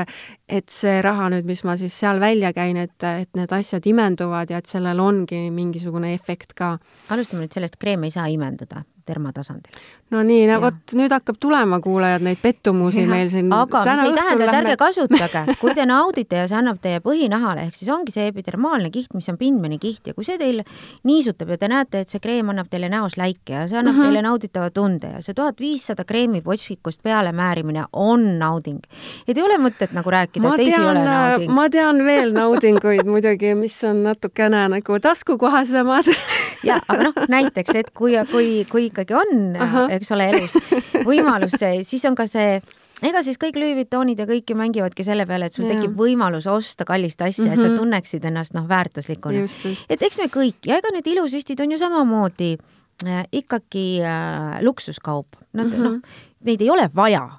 et 0.45 0.69
see 0.69 0.99
raha 1.01 1.29
nüüd, 1.33 1.45
mis 1.49 1.63
ma 1.65 1.73
siis 1.77 1.93
seal 1.97 2.19
välja 2.21 2.51
käin, 2.53 2.77
et, 2.77 2.97
et 3.01 3.29
need 3.37 3.53
asjad 3.55 3.85
imenduvad 3.89 4.51
ja 4.53 4.61
et 4.61 4.69
sellel 4.69 4.99
ongi 5.01 5.47
mingisugune 5.53 6.13
efekt 6.13 6.53
ka. 6.57 6.75
alustame 7.09 7.45
nüüd 7.45 7.55
sellest, 7.57 7.79
kreeme 7.81 8.11
ei 8.11 8.13
saa 8.13 8.27
imendada 8.29 8.83
termatasandil. 9.05 9.71
no 10.13 10.21
nii, 10.25 10.45
no 10.49 10.59
vot 10.61 10.93
nüüd 10.97 11.13
hakkab 11.13 11.37
tulema, 11.41 11.79
kuulajad, 11.81 12.23
neid 12.25 12.39
pettumusi 12.41 13.03
ja. 13.03 13.09
meil 13.09 13.29
siin. 13.33 13.51
aga 13.53 13.83
see 13.87 14.09
ei 14.09 14.15
tähenda, 14.17 14.45
et 14.45 14.57
ärge 14.59 14.75
kasutage, 14.81 15.43
kui 15.61 15.73
te 15.77 15.85
naudite 15.89 16.41
ja 16.41 16.47
see 16.49 16.59
annab 16.59 16.79
teie 16.83 17.01
põhinahale, 17.05 17.67
ehk 17.67 17.77
siis 17.79 17.91
ongi 17.93 18.13
see 18.15 18.27
epidermaalne 18.31 18.91
kiht, 18.93 19.13
mis 19.17 19.29
on 19.31 19.39
pindmeni 19.41 19.79
kiht 19.81 20.09
ja 20.09 20.15
kui 20.17 20.27
see 20.27 20.37
teil 20.41 20.63
niisutab 21.07 21.53
ja 21.53 21.59
te 21.61 21.69
näete, 21.71 22.03
et 22.05 22.13
see 22.13 22.21
kreem 22.23 22.49
annab 22.53 22.69
teile 22.71 22.89
näos 22.91 23.17
läike 23.21 23.55
ja 23.55 23.65
see 23.69 23.79
annab 23.81 23.95
mhm. 23.95 24.01
-huh. 24.01 24.11
teile 24.11 24.25
nauditava 24.25 24.69
tunde 24.73 25.13
ja 25.17 25.21
see 25.25 25.37
tuhat 25.37 25.61
viissada 25.61 26.05
kreemipotsikust 26.05 27.03
peale 27.03 27.31
määrimine 27.31 27.85
on 27.93 28.39
nauding. 28.39 28.81
et 29.27 29.37
ei 29.37 29.43
ole 29.43 29.57
mõtet 29.57 29.93
nagu 29.93 30.09
rääkida, 30.09 30.53
et 30.53 30.63
teisi 30.63 30.79
ei 30.79 30.85
ole 30.85 31.05
nauding. 31.05 31.51
ma 31.51 31.69
tean 31.69 32.03
veel 32.05 32.33
naudinguid 32.33 33.05
muidugi, 33.05 33.55
mis 33.55 33.77
on 33.83 34.03
natukene 34.03 34.67
nagu 34.69 34.99
taskukohasemad 34.99 36.09
ja, 36.69 36.79
aga 36.87 37.09
noh, 37.09 37.25
näiteks, 37.29 37.75
et 37.75 37.89
kui, 37.93 38.13
kui, 38.31 38.49
kui 38.71 38.89
ikkagi 38.95 39.13
on, 39.19 39.53
eks 39.91 40.15
ole, 40.15 40.31
elus 40.31 40.57
võimalus, 41.09 41.59
siis 41.83 42.07
on 42.09 42.15
ka 42.15 42.27
see 42.31 42.57
ega 43.03 43.21
siis 43.25 43.39
kõik 43.41 43.57
Louis 43.59 43.75
Vuittonid 43.77 44.19
ja 44.19 44.27
kõik 44.29 44.51
ju 44.51 44.57
mängivadki 44.57 45.05
selle 45.05 45.25
peale, 45.27 45.49
et 45.49 45.57
sul 45.57 45.67
ja. 45.67 45.75
tekib 45.75 45.97
võimalus 45.99 46.47
osta 46.51 46.87
kallist 46.87 47.21
asja 47.21 47.43
mm, 47.43 47.49
-hmm. 47.49 47.53
et 47.53 47.61
sa 47.61 47.67
mhm. 47.67 47.77
tunneksid 47.81 48.25
ennast 48.25 48.55
noh, 48.55 48.67
väärtuslikuna. 48.69 49.45
et 49.89 50.01
eks 50.01 50.19
me 50.19 50.29
kõik 50.31 50.69
ja 50.69 50.79
ega 50.79 50.93
need 50.93 51.07
ilusüstid 51.07 51.59
on 51.61 51.71
ju 51.71 51.77
samamoodi 51.77 52.57
äh, 53.05 53.25
ikkagi 53.31 54.01
äh, 54.01 54.61
luksuskaup. 54.61 55.35
Nad 55.53 55.67
mm 55.67 55.73
-hmm. 55.73 55.83
noh, 55.83 55.99
neid 56.43 56.61
ei 56.61 56.69
ole 56.69 56.89
vaja, 56.95 57.29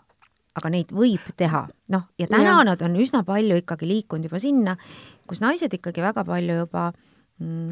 aga 0.54 0.68
neid 0.70 0.92
võib 0.92 1.32
teha, 1.36 1.68
noh, 1.88 2.02
ja 2.18 2.26
täna 2.26 2.58
ja. 2.58 2.64
nad 2.64 2.82
on 2.82 2.96
üsna 2.96 3.25
palju 3.25 3.56
ikkagi 3.56 3.86
liikunud 3.86 4.25
juba 4.25 4.38
sinna, 4.38 4.76
kus 5.26 5.40
naised 5.40 5.75
ikkagi 5.75 6.00
väga 6.02 6.25
palju 6.25 6.56
juba 6.56 6.92
mm, 6.92 7.15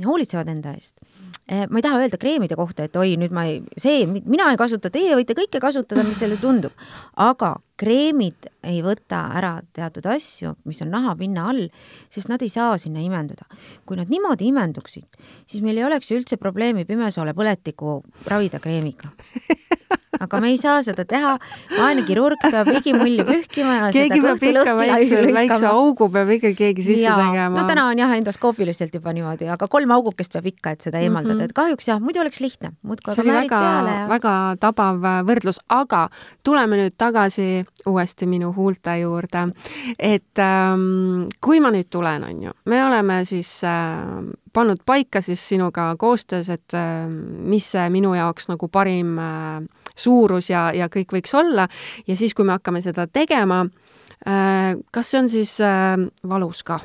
hoolitsevad 0.04 0.50
enda 0.52 0.74
eest 0.76 1.00
Eh, 1.46 1.66
ma 1.68 1.76
ei 1.76 1.84
taha 1.84 1.98
öelda 2.00 2.16
kreemide 2.16 2.56
kohta, 2.56 2.86
et 2.86 2.94
oi, 2.96 3.18
nüüd 3.20 3.32
ma 3.36 3.42
ei, 3.44 3.58
see, 3.76 4.06
mina 4.08 4.46
ei 4.48 4.56
kasuta, 4.56 4.88
teie 4.92 5.12
võite 5.12 5.36
kõike 5.36 5.60
kasutada, 5.60 6.00
mis 6.06 6.22
teile 6.22 6.38
tundub. 6.40 6.72
aga 7.20 7.58
kreemid 7.80 8.48
ei 8.62 8.80
võta 8.84 9.24
ära 9.34 9.56
teatud 9.74 10.06
asju, 10.14 10.54
mis 10.68 10.80
on 10.84 10.92
nahapinna 10.94 11.48
all, 11.50 11.68
sest 12.12 12.30
nad 12.30 12.42
ei 12.42 12.52
saa 12.52 12.76
sinna 12.78 13.02
imenduda. 13.02 13.46
kui 13.86 13.96
nad 13.98 14.10
niimoodi 14.10 14.48
imenduksid, 14.52 15.06
siis 15.46 15.62
meil 15.62 15.78
ei 15.78 15.84
oleks 15.84 16.10
ju 16.10 16.18
üldse 16.18 16.38
probleemi 16.40 16.84
pimesoole 16.84 17.34
põletiku 17.34 18.00
ravida 18.30 18.60
kreemiga 18.62 19.10
aga 20.20 20.40
me 20.40 20.50
ei 20.52 20.58
saa 20.60 20.80
seda 20.86 21.04
teha, 21.08 21.34
vaene 21.74 22.04
kirurg 22.06 22.42
peab 22.42 22.70
igimulli 22.78 23.24
pühkima 23.26 23.76
ja 23.78 23.90
keegi 23.94 24.20
peab 24.24 24.44
ikka 24.50 24.74
väikse, 24.78 25.20
väikse 25.36 25.70
augu 25.70 26.08
peab 26.14 26.32
ikka 26.36 26.52
keegi 26.58 26.86
sisse 26.86 27.06
ja, 27.06 27.16
tegema. 27.18 27.54
no 27.56 27.66
täna 27.68 27.86
on 27.90 28.02
jah, 28.02 28.14
endoskoopiliselt 28.18 28.94
juba 28.94 29.14
niimoodi, 29.16 29.48
aga 29.54 29.68
kolm 29.70 29.94
augukest 29.96 30.34
peab 30.36 30.48
ikka, 30.52 30.74
et 30.76 30.86
seda 30.88 31.02
eemaldada 31.02 31.34
mm, 31.34 31.40
-hmm. 31.40 31.52
et 31.52 31.56
kahjuks 31.56 31.88
jah, 31.90 32.00
muidu 32.02 32.22
oleks 32.22 32.40
lihtne. 32.44 32.74
see 33.08 33.22
oli 33.24 33.34
väga, 33.34 33.62
ja... 33.88 34.06
väga 34.10 34.34
tabav 34.60 35.02
võrdlus, 35.28 35.60
aga 35.68 36.08
tuleme 36.42 36.78
nüüd 36.82 36.98
tagasi 36.98 37.63
uuesti 37.86 38.26
minu 38.26 38.52
huulte 38.56 38.98
juurde. 39.00 39.46
et 39.98 40.38
ähm, 40.38 41.26
kui 41.40 41.60
ma 41.60 41.70
nüüd 41.74 41.90
tulen, 41.90 42.24
on 42.24 42.42
ju, 42.42 42.54
me 42.64 42.84
oleme 42.84 43.24
siis 43.24 43.50
äh, 43.64 44.24
pannud 44.52 44.82
paika 44.86 45.20
siis 45.20 45.48
sinuga 45.48 45.94
koostöös, 45.98 46.50
et 46.50 46.74
äh, 46.74 47.08
mis 47.08 47.70
see 47.74 47.88
minu 47.90 48.14
jaoks 48.14 48.48
nagu 48.48 48.68
parim 48.68 49.18
äh, 49.18 49.62
suurus 49.96 50.50
ja, 50.50 50.70
ja 50.74 50.88
kõik 50.88 51.14
võiks 51.18 51.34
olla 51.34 51.68
ja 52.06 52.16
siis, 52.16 52.34
kui 52.34 52.44
me 52.44 52.56
hakkame 52.56 52.82
seda 52.82 53.06
tegema, 53.06 53.64
äh, 54.26 54.74
kas 54.90 55.10
see 55.10 55.22
on 55.22 55.30
siis 55.32 55.58
äh, 55.60 55.96
valus 56.28 56.62
ka? 56.66 56.80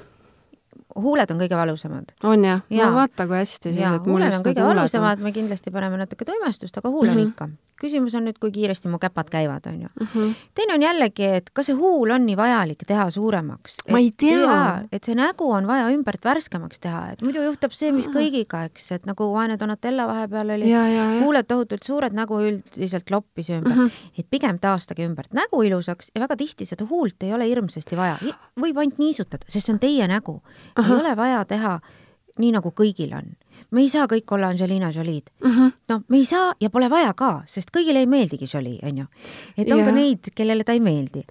Huuled 1.02 1.32
on 1.32 1.42
kõige 1.44 1.58
valusamad. 1.58 2.14
on 2.24 2.46
jah 2.46 2.62
ja.? 2.70 2.90
no 2.90 3.00
vaata, 3.00 3.28
kui 3.28 3.40
hästi 3.42 3.74
siis, 3.74 3.86
et 3.86 4.06
huuled 4.06 4.38
on 4.40 4.46
kõige 4.46 4.66
valusamad, 4.66 5.20
me 5.24 5.34
kindlasti 5.36 5.72
paneme 5.72 5.98
natuke 6.02 6.26
toimestust, 6.26 6.78
aga 6.78 6.90
huul 6.90 7.10
on 7.10 7.16
mm 7.16 7.24
-hmm. 7.24 7.30
ikka 7.30 7.50
küsimus 7.80 8.16
on 8.18 8.28
nüüd, 8.28 8.38
kui 8.42 8.52
kiiresti 8.54 8.92
mu 8.92 9.00
käpad 9.02 9.30
käivad, 9.32 9.66
on 9.70 9.82
ju 9.82 9.88
mm. 9.88 10.08
-hmm. 10.08 10.34
teine 10.56 10.74
on 10.74 10.84
jällegi, 10.84 11.26
et 11.40 11.50
kas 11.54 11.70
see 11.70 11.76
huul 11.76 12.12
on 12.12 12.26
nii 12.26 12.38
vajalik 12.38 12.84
teha 12.88 13.10
suuremaks? 13.12 13.78
ma 13.92 14.00
ei 14.00 14.12
tea. 14.12 14.84
et 14.92 15.04
see 15.04 15.16
nägu 15.16 15.52
on 15.52 15.68
vaja 15.68 15.90
ümbert 15.94 16.26
värskemaks 16.26 16.80
teha, 16.80 17.04
et 17.14 17.24
muidu 17.24 17.44
juhtub 17.44 17.76
see, 17.76 17.92
mis 17.96 18.08
kõigiga, 18.08 18.66
eks, 18.70 18.92
et 18.92 19.06
nagu 19.10 19.32
vaene 19.34 19.58
Donatella 19.60 20.08
vahepeal 20.08 20.56
oli, 20.58 20.74
huuled 21.22 21.48
tohutult 21.48 21.84
suured, 21.84 22.14
nägu 22.14 22.40
üldiselt 22.40 23.12
loppis 23.12 23.50
ümber 23.50 23.76
mm. 23.76 23.88
-hmm. 23.88 24.20
et 24.20 24.28
pigem 24.30 24.60
taastage 24.60 25.06
ümbert 25.08 25.34
nägu 25.34 25.64
ilusaks 25.64 26.12
ja 26.16 26.22
väga 26.22 26.36
tihti 26.36 26.66
seda 26.66 26.86
huult 26.90 27.24
ei 27.24 27.34
ole 27.34 27.48
hirmsasti 27.48 27.98
vaja. 27.98 28.18
võib 28.60 28.78
ainult 28.78 28.98
niisutada, 28.98 29.46
sest 29.48 29.66
see 29.66 29.74
on 29.74 29.80
teie 29.80 30.08
nägu. 30.08 30.42
Ei 30.96 31.00
ole 31.00 31.16
vaja 31.16 31.46
teha 31.46 31.80
nii, 32.40 32.52
nagu 32.56 32.72
kõigil 32.76 33.14
on 33.18 33.36
me 33.76 33.84
ei 33.84 33.92
saa 33.92 34.08
kõik 34.10 34.32
olla 34.36 34.54
Angelina 34.54 34.92
Jolie'd 34.96 35.30
mm. 35.44 35.52
-hmm. 35.52 35.72
no 35.90 36.02
me 36.08 36.18
ei 36.18 36.26
saa 36.26 36.54
ja 36.62 36.70
pole 36.70 36.90
vaja 36.90 37.14
ka, 37.14 37.42
sest 37.46 37.70
kõigile 37.76 38.04
ei 38.04 38.08
meeldigi 38.08 38.48
Jolie, 38.54 38.80
onju. 38.84 39.06
et 39.58 39.72
on 39.72 39.78
yeah. 39.78 39.86
ka 39.86 39.96
neid, 39.96 40.34
kellele 40.36 40.64
ta 40.64 40.74
ei 40.74 40.80
meeldi. 40.80 41.24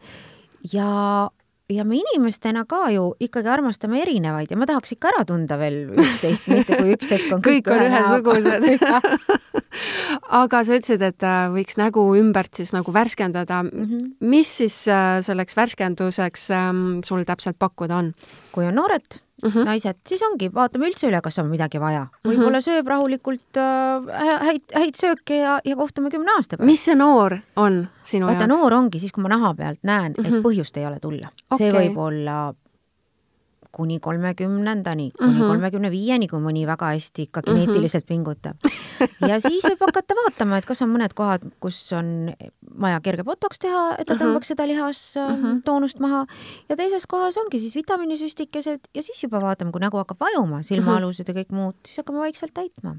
ja 0.73 1.31
ja 1.69 1.85
me 1.85 1.99
inimestena 2.01 2.65
ka 2.65 2.91
ju 2.91 3.15
ikkagi 3.21 3.49
armastame 3.49 4.01
erinevaid 4.01 4.51
ja 4.51 4.57
ma 4.57 4.67
tahaks 4.67 4.93
ikka 4.95 5.11
ära 5.11 5.25
tunda 5.29 5.59
veel 5.61 5.91
üksteist, 6.01 6.47
mitte 6.49 6.79
kui 6.79 6.95
üks 6.97 7.11
hetk 7.13 7.33
on 7.33 7.43
kõik, 7.49 7.67
kõik 7.67 7.75
on 7.75 7.85
ühesugused 7.85 8.65
aga 10.43 10.63
sa 10.65 10.79
ütlesid, 10.79 11.05
et 11.05 11.23
äh, 11.27 11.45
võiks 11.53 11.77
nägu 11.77 12.05
ümbert 12.17 12.55
siis 12.57 12.73
nagu 12.73 12.93
värskendada 12.95 13.63
mm. 13.63 13.85
-hmm. 13.85 14.11
mis 14.21 14.57
siis 14.63 14.89
äh, 14.89 15.21
selleks 15.21 15.57
värskenduseks 15.57 16.51
ähm, 16.51 17.01
sul 17.05 17.25
täpselt 17.25 17.59
pakkuda 17.59 17.97
on? 17.97 18.15
kui 18.53 18.65
on 18.65 18.75
noored 18.75 19.21
mm 19.43 19.51
-hmm. 19.51 19.65
naised, 19.65 19.97
siis 20.09 20.23
ongi, 20.23 20.51
vaatame 20.55 20.89
üldse 20.89 21.09
üle, 21.09 21.21
kas 21.23 21.39
on 21.39 21.49
midagi 21.51 21.81
vaja. 21.81 22.07
võib-olla 22.27 22.59
-hmm. 22.59 22.69
sööb 22.69 22.87
rahulikult 22.87 23.57
äh, 23.57 24.41
häid, 24.47 24.63
häid 24.75 24.95
sööke 24.95 25.41
ja, 25.41 25.59
ja 25.65 25.77
kohtume 25.77 26.11
kümne 26.11 26.33
aasta 26.37 26.57
pärast. 26.57 26.71
mis 26.71 26.85
see 26.85 26.95
noor 26.95 27.39
on 27.57 27.89
sinu 28.05 28.27
Vaata, 28.27 28.47
jaoks? 28.47 28.55
noor 28.55 28.75
ongi 28.75 28.99
siis, 28.99 29.13
kui 29.13 29.23
ma 29.23 29.29
naha 29.29 29.55
pealt 29.55 29.79
näen 29.83 30.13
mm, 30.13 30.25
-hmm. 30.25 30.27
et 30.27 30.33
mhm. 30.33 30.43
põhjust 30.43 30.77
ei 30.77 30.87
ole 30.87 31.01
tulla 31.01 31.29
okay.. 31.51 31.59
see 31.59 31.73
võib 31.73 31.99
olla 31.99 32.55
kuni 33.79 34.01
kolmekümnendani, 34.03 35.11
kuni 35.17 35.37
mhm. 35.37 35.53
kolmekümne 35.53 35.91
viieni, 35.93 36.29
kui 36.31 36.43
mõni 36.43 36.65
väga 36.69 36.93
hästi 36.97 37.29
ikka 37.29 37.43
mhm. 37.45 37.49
geneetiliselt 37.55 38.07
pingutab. 38.09 38.69
ja 39.31 39.39
siis 39.43 39.65
võib 39.65 39.87
hakata 39.87 40.17
vaatama, 40.19 40.59
et 40.59 40.69
kas 40.69 40.83
on 40.85 40.93
mõned 40.95 41.15
kohad, 41.19 41.47
kus 41.63 41.81
on 41.97 42.33
vaja 42.83 43.01
kerge 43.05 43.25
botoks 43.27 43.63
teha, 43.63 43.85
et 43.99 44.09
ta 44.09 44.19
tõmbaks 44.19 44.53
seda 44.53 44.67
lihastoonust 44.71 46.03
maha 46.05 46.25
ja 46.69 46.79
teises 46.79 47.07
kohas 47.11 47.39
ongi 47.41 47.63
siis 47.63 47.77
vitamiinisüstikesed 47.79 48.91
ja 48.95 49.05
siis 49.07 49.23
juba 49.23 49.43
vaatame, 49.43 49.73
kui 49.75 49.83
nägu 49.83 50.01
hakkab 50.01 50.27
vajuma, 50.27 50.65
silmaalused 50.67 51.29
ja 51.29 51.37
kõik 51.41 51.55
muud, 51.55 51.79
siis 51.87 52.03
hakkame 52.03 52.27
vaikselt 52.27 52.57
täitma 52.57 52.97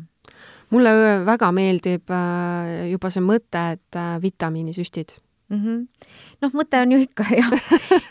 mulle 0.73 0.91
väga 1.25 1.49
meeldib 1.55 2.11
äh, 2.13 2.89
juba 2.91 3.09
see 3.13 3.23
mõte, 3.25 3.63
et 3.75 3.97
äh, 3.97 4.15
vitamiinisüstid 4.21 5.17
mm. 5.49 5.59
-hmm. 5.65 5.87
noh, 6.41 6.51
mõte 6.53 6.81
on 6.81 6.91
ju 6.91 6.99
ikka 7.03 7.25
jah, 7.39 7.51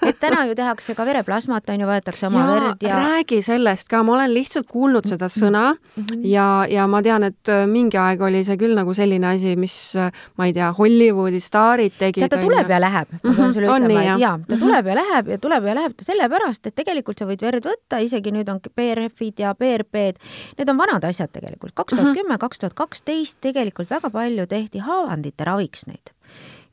et 0.07 0.19
täna 0.21 0.45
ju 0.47 0.55
tehakse 0.59 0.95
ka 0.95 1.07
vereplasmat, 1.07 1.71
on 1.71 1.81
ju, 1.81 1.87
võetakse 1.89 2.27
oma 2.27 2.41
ja, 2.41 2.49
verd 2.53 2.83
ja 2.83 2.99
räägi 2.99 3.41
sellest 3.43 3.89
ka, 3.89 4.03
ma 4.03 4.15
olen 4.17 4.35
lihtsalt 4.35 4.69
kuulnud 4.69 5.07
seda 5.09 5.29
mhm. 5.29 5.39
sõna 5.39 5.65
mm 5.75 6.05
-hmm. 6.05 6.27
ja, 6.27 6.67
ja 6.71 6.87
ma 6.87 7.03
tean, 7.03 7.23
et 7.23 7.49
äh, 7.49 7.67
mingi 7.67 7.97
aeg 7.97 8.23
oli 8.23 8.45
see 8.45 8.57
küll 8.57 8.75
nagu 8.75 8.95
selline 8.95 9.27
asi, 9.27 9.57
mis 9.57 9.97
äh, 9.97 10.13
ma 10.37 10.47
ei 10.47 10.53
tea, 10.53 10.73
Hollywoodi 10.79 11.41
staarid 11.41 11.93
tegid. 11.99 12.23
tead, 12.23 12.31
ta 12.31 12.43
tuleb 12.43 12.71
ja 12.71 12.81
läheb, 12.81 13.09
ma 13.23 13.35
pean 13.35 13.49
mhm. 13.49 13.53
sulle 13.53 13.67
ütlema, 13.67 14.03
et 14.03 14.21
jaa, 14.21 14.39
ta 14.49 14.55
mhm. 14.57 14.65
tuleb 14.65 14.87
ja 14.87 14.95
läheb 14.95 15.29
ja 15.29 15.39
tuleb 15.39 15.65
ja 15.65 15.75
läheb 15.75 15.97
ta 15.97 16.05
sellepärast, 16.05 16.67
et 16.67 16.75
tegelikult 16.75 17.19
sa 17.19 17.27
võid 17.27 17.43
verd 17.43 17.65
võtta, 17.65 18.03
isegi 18.03 18.33
nüüd 18.33 18.49
on 18.49 18.61
PRF-id 18.61 19.39
ja 19.39 19.55
PRP-d, 19.55 20.19
need 20.59 20.69
on 20.69 20.79
vanad 20.79 21.05
asjad 21.05 21.31
tegelikult, 21.33 21.75
kaks 21.75 21.95
tuhat 21.95 22.15
kümme, 22.15 22.39
kaks 22.39 22.59
tuhat 22.59 22.75
kaksteist 22.75 23.41
tegelikult 23.41 23.91
väga 23.91 24.11
palju 24.11 24.47
tehti 24.47 24.79
haavandite 24.79 25.45
raviks 25.45 25.87
neid 25.87 26.18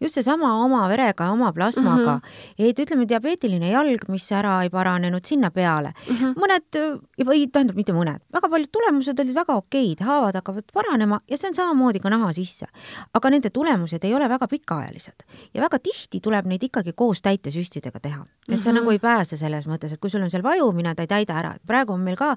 just 0.02 0.18
seesama 0.18 0.52
oma 0.64 0.86
verega, 0.90 1.30
oma 1.32 1.52
plasmaga 1.54 2.16
mm, 2.16 2.22
-hmm. 2.22 2.70
et 2.70 2.80
ütleme, 2.80 3.08
diabeetiline 3.08 3.70
jalg, 3.72 4.08
mis 4.10 4.32
ära 4.32 4.62
ei 4.64 4.70
paranenud, 4.70 5.26
sinna 5.26 5.52
peale 5.52 5.94
mm. 5.94 6.16
-hmm. 6.16 6.34
mõned, 6.36 6.80
või 7.26 7.48
tähendab, 7.52 7.76
mitte 7.76 7.94
mõned, 7.94 8.22
väga 8.34 8.50
paljud 8.50 8.72
tulemused 8.72 9.20
olid 9.20 9.36
väga 9.36 9.56
okeid, 9.56 10.00
haavad 10.00 10.36
hakkavad 10.36 10.72
paranema 10.74 11.20
ja 11.30 11.38
see 11.38 11.50
on 11.50 11.56
samamoodi 11.56 12.00
ka 12.00 12.10
naha 12.10 12.34
sisse. 12.34 12.68
aga 13.14 13.30
nende 13.30 13.50
tulemused 13.50 14.04
ei 14.04 14.14
ole 14.14 14.30
väga 14.30 14.48
pikaajalised 14.48 15.24
ja 15.54 15.62
väga 15.62 15.80
tihti 15.80 16.20
tuleb 16.20 16.46
neid 16.46 16.64
ikkagi 16.64 16.94
koos 16.94 17.22
täitesüstidega 17.22 18.00
teha. 18.00 18.26
et 18.50 18.62
sa 18.64 18.70
mm 18.70 18.76
-hmm. 18.76 18.80
nagu 18.80 18.92
ei 18.92 19.00
pääse 19.00 19.38
selles 19.38 19.68
mõttes, 19.68 19.94
et 19.94 20.00
kui 20.00 20.10
sul 20.10 20.22
on 20.22 20.30
seal 20.30 20.44
vajumine, 20.44 20.96
ta 20.96 21.04
ei 21.04 21.08
täida 21.08 21.34
ära, 21.40 21.56
et 21.56 21.62
praegu 21.66 21.94
on 21.94 22.00
meil 22.00 22.16
ka 22.16 22.36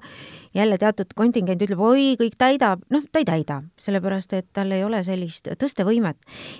jälle 0.53 0.77
teatud 0.77 1.13
kontingent 1.15 1.61
ütleb, 1.61 1.79
oi, 1.79 2.15
kõik 2.19 2.35
täidab, 2.37 2.79
noh, 2.89 3.03
ta 3.11 3.19
ei 3.19 3.25
täida, 3.25 3.63
sellepärast 3.79 4.33
et 4.33 4.47
tal 4.53 4.71
ei 4.71 4.83
ole 4.83 5.03
sellist 5.03 5.47
tõstevõimet. 5.47 6.15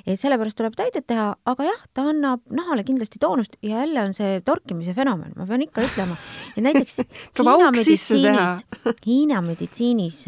et 0.08 0.20
sellepärast 0.20 0.58
tuleb 0.58 0.76
täida 0.76 0.89
väidet 0.90 1.08
teha, 1.10 1.28
aga 1.46 1.66
jah, 1.68 1.82
ta 1.94 2.06
annab 2.10 2.42
nahale 2.54 2.84
kindlasti 2.88 3.20
toonust 3.22 3.56
ja 3.62 3.82
jälle 3.84 4.02
on 4.08 4.14
see 4.14 4.40
torkimise 4.46 4.94
fenomen, 4.98 5.34
ma 5.38 5.46
pean 5.46 5.64
ikka 5.64 5.84
ütlema, 5.86 6.18
et 6.56 6.64
näiteks 6.66 7.02
Hiina 7.40 7.70
meditsiinis, 7.76 8.64
Hiina 9.06 9.42
meditsiinis, 9.46 10.24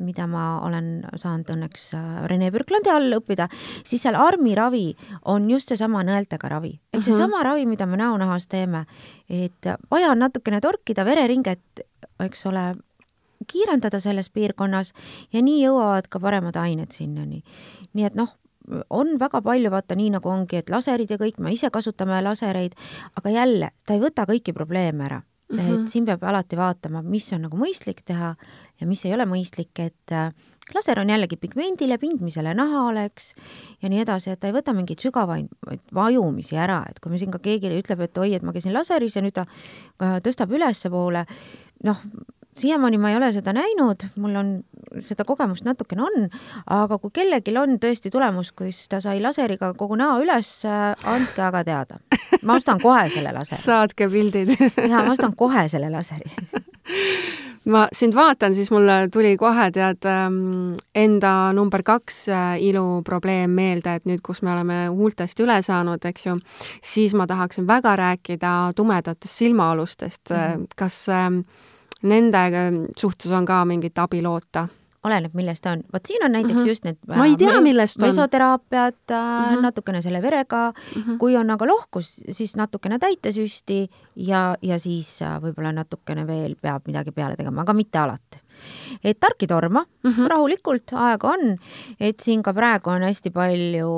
mida 0.00 0.26
ma 0.30 0.44
olen 0.66 0.90
saanud 1.16 1.52
õnneks 1.54 1.88
äh, 1.98 2.10
Rene 2.30 2.50
Birklandi 2.54 2.92
all 2.92 3.18
õppida, 3.18 3.48
siis 3.88 4.04
seal 4.04 4.18
armiravi 4.18 4.92
on 5.32 5.48
just 5.50 5.72
seesama 5.72 6.04
nõeltega 6.06 6.52
ravi. 6.52 6.76
ehk 6.92 7.00
mhm. 7.00 7.08
seesama 7.08 7.36
uh 7.36 7.40
-huh. 7.40 7.48
ravi, 7.50 7.66
mida 7.66 7.86
me 7.86 7.96
näonahas 7.96 8.48
teeme, 8.48 8.86
et 9.28 9.72
vaja 9.90 10.10
on 10.10 10.18
natukene 10.18 10.60
torkida 10.60 11.04
vereringet, 11.04 11.86
eks 12.20 12.46
ole, 12.46 12.74
kiirendada 13.46 14.00
selles 14.00 14.30
piirkonnas 14.30 14.92
ja 15.32 15.42
nii 15.42 15.64
jõuavad 15.64 16.06
ka 16.08 16.20
paremad 16.20 16.56
ained 16.56 16.92
sinnani. 16.92 17.42
nii 17.92 18.04
et 18.04 18.14
noh, 18.14 18.36
on 18.90 19.16
väga 19.20 19.42
palju, 19.42 19.70
vaata 19.70 19.96
nii 19.98 20.12
nagu 20.16 20.28
ongi, 20.30 20.62
et 20.62 20.70
laserid 20.70 21.10
ja 21.10 21.18
kõik, 21.20 21.40
me 21.42 21.52
ise 21.52 21.70
kasutame 21.70 22.22
lasereid, 22.22 22.76
aga 23.18 23.34
jälle, 23.34 23.70
ta 23.86 23.96
ei 23.96 24.02
võta 24.02 24.26
kõiki 24.28 24.54
probleeme 24.56 25.04
ära 25.08 25.22
mm. 25.52 25.58
-hmm. 25.58 25.82
et 25.82 25.92
siin 25.92 26.06
peab 26.06 26.22
alati 26.22 26.56
vaatama, 26.56 27.02
mis 27.02 27.32
on 27.32 27.46
nagu 27.46 27.56
mõistlik 27.58 28.02
teha 28.04 28.34
ja 28.80 28.86
mis 28.86 29.04
ei 29.04 29.14
ole 29.14 29.26
mõistlik, 29.28 29.72
et 29.78 30.12
äh, 30.12 30.32
laser 30.74 31.00
on 31.00 31.10
jällegi 31.10 31.36
pigmendile, 31.36 31.98
pindmisele 31.98 32.54
nahale, 32.54 33.04
eks, 33.10 33.34
ja 33.82 33.88
nii 33.88 34.02
edasi, 34.04 34.30
et 34.30 34.40
ta 34.40 34.50
ei 34.50 34.56
võta 34.56 34.74
mingeid 34.76 35.02
sügavaid 35.02 35.48
vajumisi 35.94 36.56
ära, 36.56 36.82
et 36.90 37.00
kui 37.00 37.12
me 37.12 37.18
siin 37.18 37.30
ka 37.30 37.38
keegi 37.42 37.72
ütleb, 37.78 38.00
et 38.00 38.18
oi, 38.18 38.34
et 38.34 38.42
ma 38.42 38.52
käisin 38.52 38.74
laseris 38.74 39.16
ja 39.16 39.22
nüüd 39.22 39.36
ta 39.36 39.46
tõstab 39.98 40.54
ülespoole, 40.54 41.26
noh, 41.84 42.04
siiamaani 42.58 42.98
ma 42.98 43.10
ei 43.10 43.16
ole 43.16 43.32
seda 43.32 43.52
näinud, 43.56 44.04
mul 44.20 44.36
on, 44.36 44.50
seda 45.00 45.24
kogemust 45.28 45.64
natukene 45.64 46.04
on, 46.04 46.26
aga 46.70 46.98
kui 46.98 47.14
kellelgi 47.14 47.54
on 47.58 47.78
tõesti 47.82 48.12
tulemus, 48.12 48.52
kus 48.56 48.84
ta 48.92 49.00
sai 49.04 49.22
laseriga 49.24 49.72
kogu 49.78 49.96
näo 50.00 50.18
üles, 50.22 50.50
andke 50.66 51.46
aga 51.48 51.64
teada. 51.64 52.00
ma 52.42 52.58
ostan 52.60 52.80
kohe 52.82 53.08
selle 53.14 53.32
laseri. 53.32 53.62
saatke 53.62 54.08
pildid 54.12 54.52
jaa, 54.58 55.04
ma 55.04 55.12
ostan 55.16 55.36
kohe 55.36 55.68
selle 55.72 55.90
laseri 55.92 56.32
ma 57.64 57.86
sind 57.94 58.14
vaatan, 58.14 58.54
siis 58.54 58.70
mulle 58.74 59.08
tuli 59.12 59.36
kohe 59.38 59.68
tead 59.74 60.06
ähm, 60.08 60.74
enda 60.94 61.52
number 61.54 61.82
kaks 61.86 62.24
äh, 62.28 62.56
iluprobleem 62.62 63.50
meelde, 63.54 63.96
et 63.98 64.08
nüüd, 64.08 64.22
kus 64.24 64.42
me 64.42 64.52
oleme 64.54 64.78
huultest 64.90 65.40
üle 65.44 65.60
saanud, 65.62 66.02
eks 66.10 66.26
ju, 66.26 66.38
siis 66.84 67.14
ma 67.14 67.26
tahaksin 67.30 67.68
väga 67.68 67.94
rääkida 67.96 68.72
tumedatest 68.76 69.38
silmaalustest 69.44 70.30
mm. 70.30 70.36
-hmm. 70.36 70.66
kas 70.76 71.06
äh, 72.02 72.08
nende 72.08 72.38
suhtes 72.98 73.32
on 73.32 73.46
ka 73.46 73.64
mingit 73.64 73.98
abi 73.98 74.22
loota? 74.22 74.68
oleneb, 75.02 75.32
millest 75.34 75.64
ta 75.64 75.72
on. 75.74 75.82
vot 75.92 76.06
siin 76.06 76.24
on 76.24 76.32
näiteks 76.32 76.54
mm 76.54 76.60
-hmm. 76.60 76.68
just 76.68 76.84
need 76.84 76.96
ma 77.06 77.26
ei 77.26 77.36
tea, 77.36 77.60
millest 77.60 77.96
on. 77.96 78.06
mesoteraapiad 78.06 78.94
mm, 79.10 79.56
-hmm. 79.56 79.62
natukene 79.62 80.02
selle 80.02 80.22
verega 80.22 80.72
mm, 80.72 81.02
-hmm. 81.02 81.18
kui 81.18 81.36
on 81.36 81.50
aga 81.50 81.66
lohkus, 81.66 82.20
siis 82.30 82.56
natukene 82.56 82.98
täitesüsti 82.98 83.90
ja, 84.16 84.56
ja 84.62 84.78
siis 84.78 85.22
äh, 85.22 85.40
võib-olla 85.42 85.72
natukene 85.72 86.26
veel 86.26 86.56
peab 86.62 86.86
midagi 86.86 87.12
peale 87.12 87.36
tegema, 87.36 87.60
aga 87.60 87.72
mitte 87.72 87.98
alati 87.98 88.38
et 89.04 89.18
tarki 89.20 89.46
torma 89.46 89.84
mm, 89.84 90.10
-hmm. 90.10 90.28
rahulikult, 90.30 90.92
aega 90.92 91.28
on, 91.28 91.56
et 92.00 92.20
siin 92.20 92.42
ka 92.42 92.52
praegu 92.54 92.90
on 92.90 93.02
hästi 93.02 93.30
palju, 93.30 93.92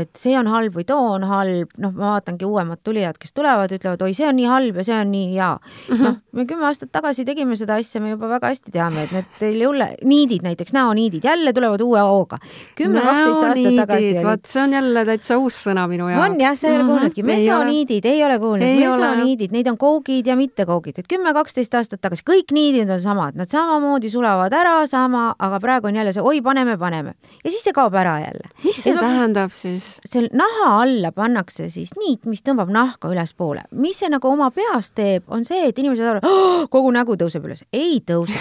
et 0.00 0.10
see 0.16 0.38
on 0.38 0.46
halb 0.46 0.74
või 0.76 0.84
too 0.88 1.12
on 1.14 1.24
halb, 1.28 1.70
noh, 1.78 1.92
ma 1.92 2.14
vaatangi 2.14 2.44
uuemad 2.44 2.80
tulijad, 2.84 3.18
kes 3.18 3.32
tulevad, 3.32 3.72
ütlevad, 3.72 4.02
oi, 4.02 4.14
see 4.14 4.28
on 4.28 4.36
nii 4.36 4.46
halb 4.50 4.76
ja 4.76 4.84
see 4.84 4.98
on 4.98 5.10
nii 5.12 5.34
hea 5.34 5.52
mm. 5.54 5.94
-hmm. 5.94 6.02
noh, 6.04 6.16
me 6.32 6.46
kümme 6.46 6.66
aastat 6.66 6.92
tagasi 6.92 7.24
tegime 7.24 7.56
seda 7.56 7.74
asja, 7.80 8.00
me 8.00 8.14
juba 8.14 8.28
väga 8.28 8.52
hästi 8.52 8.74
teame, 8.74 9.04
et 9.04 9.12
need 9.12 9.30
teil 9.38 9.60
ei 9.60 9.66
ole, 9.66 9.88
niidid 10.04 10.42
näiteks, 10.42 10.72
näoniidid 10.72 11.24
jälle 11.24 11.52
tulevad 11.52 11.80
uue 11.80 12.00
hooga. 12.00 12.38
kümme, 12.76 13.00
kaksteist 13.00 13.42
aastat 13.42 13.76
tagasi. 13.76 14.14
vot 14.24 14.46
see 14.46 14.62
on 14.62 14.72
jälle 14.72 15.04
täitsa 15.04 15.38
uus 15.38 15.60
sõna 15.66 15.88
minu 15.88 16.08
jaoks. 16.08 16.26
on 16.28 16.40
jah, 16.40 16.56
sa 16.56 16.68
ei 16.68 16.74
ole 16.74 16.82
-hmm. 16.82 16.86
kuulnudki, 16.88 17.22
mesoniidid 17.22 18.04
ei 18.04 18.24
ole 18.24 18.38
kuulnud, 18.38 18.68
mesoniidid, 18.80 19.52
neid 19.52 19.66
on 19.66 19.78
koogid 19.78 20.26
ja 20.26 20.36
mittekoogid, 20.36 20.98
et 20.98 21.08
kümme-kaksteist 21.08 21.74
aastat 21.74 22.00
tagasi 22.00 22.22
kõik 22.30 22.52
niidid 22.52 22.90
on 22.90 23.00
samad, 23.00 23.34
nad 23.34 23.48
samamoodi 23.48 23.93
sulavad 24.12 24.52
ära 24.54 24.74
sama, 24.90 25.26
aga 25.38 25.60
praegu 25.62 25.88
on 25.90 25.98
jälle 25.98 26.12
see 26.16 26.24
oi, 26.24 26.42
paneme, 26.44 26.76
paneme 26.78 27.14
ja 27.44 27.50
siis 27.50 27.62
see 27.66 27.76
kaob 27.76 27.94
ära 27.98 28.16
jälle. 28.24 28.50
mis 28.64 28.82
see 28.82 28.94
ja 28.94 29.00
tähendab 29.00 29.52
ma... 29.52 29.58
siis? 29.58 29.88
seal 30.08 30.28
naha 30.32 30.70
alla 30.82 31.12
pannakse 31.12 31.68
siis 31.72 31.94
niit, 32.00 32.24
mis 32.30 32.44
tõmbab 32.44 32.72
nahka 32.74 33.10
ülespoole. 33.12 33.66
mis 33.70 34.02
see 34.02 34.12
nagu 34.12 34.30
oma 34.30 34.50
peas 34.54 34.92
teeb, 34.96 35.26
on 35.28 35.44
see, 35.48 35.68
et 35.68 35.78
inimesed 35.78 36.06
arvavad 36.06 36.30
oh,, 36.30 36.68
kogu 36.70 36.94
nägu 36.94 37.18
tõuseb 37.20 37.46
üles. 37.48 37.64
ei 37.72 38.00
tõuse 38.04 38.40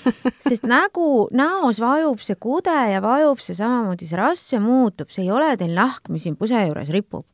sest 0.48 0.64
nägu, 0.68 1.28
näos 1.36 1.80
vajub 1.82 2.22
see 2.24 2.38
kude 2.40 2.76
ja 2.92 3.00
vajub 3.04 3.40
see 3.42 3.56
samamoodi, 3.58 4.08
see 4.08 4.20
rasv 4.20 4.60
muutub, 4.64 5.10
see 5.12 5.26
ei 5.26 5.34
ole 5.34 5.52
teil 5.60 5.74
nahk, 5.76 6.08
mis 6.12 6.24
siin 6.26 6.38
puse 6.40 6.60
juures 6.66 6.90
ripub 6.94 7.26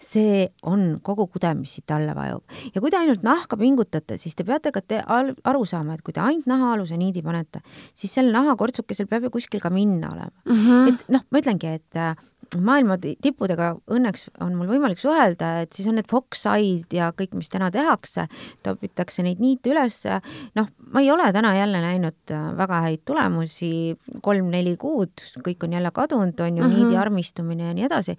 see 0.00 0.46
on 0.66 0.98
kogu 1.04 1.26
kude, 1.28 1.52
mis 1.58 1.74
siit 1.76 1.92
alla 1.94 2.14
vajub. 2.16 2.42
ja 2.74 2.80
kui 2.80 2.90
te 2.90 2.98
ainult 3.00 3.22
nahka 3.26 3.58
pingutate, 3.60 4.18
siis 4.18 4.34
te 4.36 4.46
peate 4.48 4.72
ka 4.72 4.80
te 4.80 5.02
aru 5.04 5.64
saama, 5.68 5.94
et 5.94 6.02
kui 6.02 6.16
te 6.16 6.22
ainult 6.24 6.48
nahaaluse 6.50 6.96
niidi 6.96 7.22
panete, 7.22 7.60
siis 7.94 8.12
sel 8.14 8.32
nahakortsukesel 8.32 9.10
peab 9.10 9.28
ju 9.28 9.34
kuskil 9.36 9.60
ka 9.60 9.70
minna 9.70 10.12
olema 10.12 10.32
mm. 10.44 10.66
-hmm. 10.66 10.88
et 10.88 11.08
noh, 11.08 11.24
ma 11.30 11.38
ütlengi, 11.38 11.66
et 11.66 11.96
äh, 11.96 12.16
maailma 12.58 12.96
tippudega 13.00 13.72
õnneks 13.90 14.28
on 14.44 14.54
mul 14.58 14.70
võimalik 14.72 15.00
suhelda, 15.02 15.52
et 15.64 15.76
siis 15.76 15.88
on 15.90 15.98
need 15.98 16.08
Fox-Eye'd 16.10 16.96
ja 16.96 17.10
kõik, 17.16 17.34
mis 17.38 17.50
täna 17.52 17.70
tehakse, 17.74 18.26
topitakse 18.66 19.24
neid 19.26 19.42
niite 19.42 19.70
üles. 19.70 20.00
noh, 20.58 20.70
ma 20.92 21.02
ei 21.04 21.10
ole 21.10 21.30
täna 21.32 21.54
jälle 21.56 21.82
näinud 21.84 22.34
äh, 22.34 22.46
väga 22.58 22.80
häid 22.86 23.04
tulemusi, 23.08 23.72
kolm-neli 24.22 24.76
kuud, 24.80 25.12
kõik 25.46 25.66
on 25.66 25.76
jälle 25.78 25.90
kadunud, 25.94 26.40
on 26.40 26.56
ju 26.56 26.64
mm, 26.64 26.70
-hmm. 26.70 26.84
niidi 26.84 26.96
armistumine 26.96 27.68
ja 27.68 27.74
nii 27.74 27.84
edasi. 27.84 28.16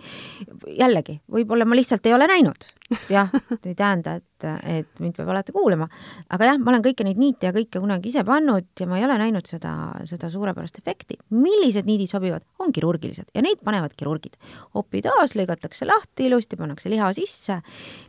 jällegi, 0.67 1.21
võib-olla 1.31 1.65
ma 1.65 1.75
lihtsalt 1.75 2.05
ei 2.05 2.13
ole 2.13 2.27
näinud 2.27 2.71
jah, 3.09 3.29
ei 3.65 3.75
tähenda, 3.75 4.15
et, 4.19 4.45
et 4.67 5.01
mind 5.01 5.15
peab 5.17 5.29
alati 5.31 5.53
kuulama. 5.55 5.87
aga 6.29 6.49
jah, 6.49 6.59
ma 6.59 6.73
olen 6.73 6.83
kõiki 6.85 7.05
neid 7.07 7.19
niite 7.21 7.49
ja 7.49 7.53
kõike 7.55 7.81
kunagi 7.81 8.11
ise 8.11 8.23
pannud 8.27 8.67
ja 8.79 8.87
ma 8.89 8.99
ei 8.99 9.05
ole 9.07 9.17
näinud 9.21 9.47
seda, 9.47 9.73
seda 10.09 10.29
suurepärast 10.33 10.79
efekti. 10.81 11.17
millised 11.35 11.87
niidid 11.87 12.11
sobivad, 12.11 12.45
on 12.59 12.73
kirurgilised 12.75 13.29
ja 13.35 13.43
neid 13.45 13.63
panevad 13.63 13.95
kirurgid. 13.97 14.37
opitaas 14.73 15.35
lõigatakse 15.39 15.87
lahti 15.87 16.27
ilusti, 16.29 16.59
pannakse 16.59 16.91
liha 16.91 17.11
sisse, 17.17 17.61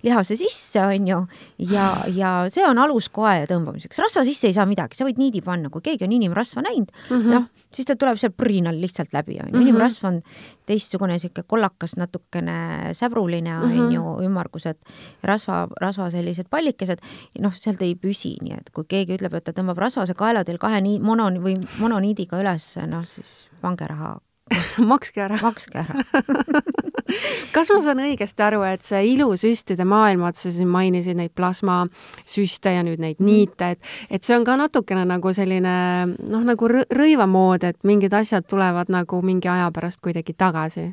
lihase 0.02 0.36
sisse, 0.40 0.82
on 0.82 1.08
ju, 1.08 1.20
ja, 1.72 1.88
ja 2.12 2.34
see 2.52 2.64
on 2.66 2.78
alus 2.78 3.08
koe 3.08 3.46
tõmbamiseks. 3.50 4.02
rasva 4.02 4.26
sisse 4.28 4.50
ei 4.50 4.56
saa 4.56 4.66
midagi, 4.66 4.98
sa 4.98 5.08
võid 5.08 5.20
niidi 5.20 5.42
panna, 5.44 5.70
kui 5.70 5.84
keegi 5.84 6.08
on 6.08 6.16
inimrasva 6.18 6.64
näinud 6.66 6.90
mm 6.90 7.16
-hmm., 7.16 7.32
noh, 7.32 7.50
siis 7.72 7.88
ta 7.88 7.96
tuleb 7.98 8.18
seal 8.20 8.32
põrinal 8.36 8.78
lihtsalt 8.80 9.14
läbi, 9.14 9.38
on 9.40 9.48
ju. 9.50 9.56
Mhm. 9.56 9.66
inimrasv 9.66 10.06
on 10.08 10.20
teistsugune, 10.68 11.16
niisugune 11.16 11.46
kollakas, 11.48 11.96
natukene 11.96 12.92
säbruline, 12.96 13.56
on 13.58 13.70
mhm. 13.70 13.94
ju, 13.96 14.16
ümmargused 14.26 14.71
rasva, 15.26 15.66
rasva 15.80 16.10
sellised 16.14 16.50
pallikesed, 16.52 17.02
noh, 17.42 17.54
sealt 17.56 17.82
ei 17.82 17.94
püsi, 17.98 18.36
nii 18.42 18.58
et 18.58 18.72
kui 18.74 18.88
keegi 18.88 19.18
ütleb, 19.18 19.38
et 19.38 19.48
ta 19.48 19.56
tõmbab 19.56 19.80
rasvase 19.82 20.16
kaela 20.18 20.44
teil 20.44 20.60
kahe 20.62 20.82
nii-, 20.84 21.00
mono- 21.02 21.30
või 21.42 21.56
mononiidiga 21.78 22.40
üles, 22.42 22.74
noh 22.88 23.06
siis 23.08 23.32
pange 23.62 23.88
raha 23.88 24.16
makske 24.92 25.22
ära. 25.24 25.38
makske 25.42 25.82
ära 25.82 26.62
kas 27.54 27.70
ma 27.72 27.78
saan 27.84 28.02
õigesti 28.04 28.44
aru, 28.44 28.62
et 28.66 28.84
see 28.86 29.02
ilusüstide 29.12 29.84
maailm, 29.88 30.24
vaata 30.26 30.44
sa 30.44 30.52
siin 30.54 30.70
mainisid 30.72 31.18
neid 31.18 31.34
plasmasüste 31.36 32.74
ja 32.76 32.84
nüüd 32.86 33.02
neid 33.02 33.20
mhm. 33.20 33.28
niite, 33.28 33.72
et, 33.76 33.90
et 34.10 34.24
see 34.24 34.36
on 34.36 34.46
ka 34.48 34.56
natukene 34.60 35.04
nagu 35.08 35.32
selline 35.36 35.74
noh, 36.08 36.44
nagu 36.46 36.70
rõivamood, 36.70 37.66
et 37.68 37.80
mingid 37.88 38.14
asjad 38.16 38.46
tulevad 38.48 38.92
nagu 38.92 39.22
mingi 39.24 39.50
aja 39.52 39.70
pärast 39.74 40.02
kuidagi 40.04 40.36
tagasi 40.38 40.90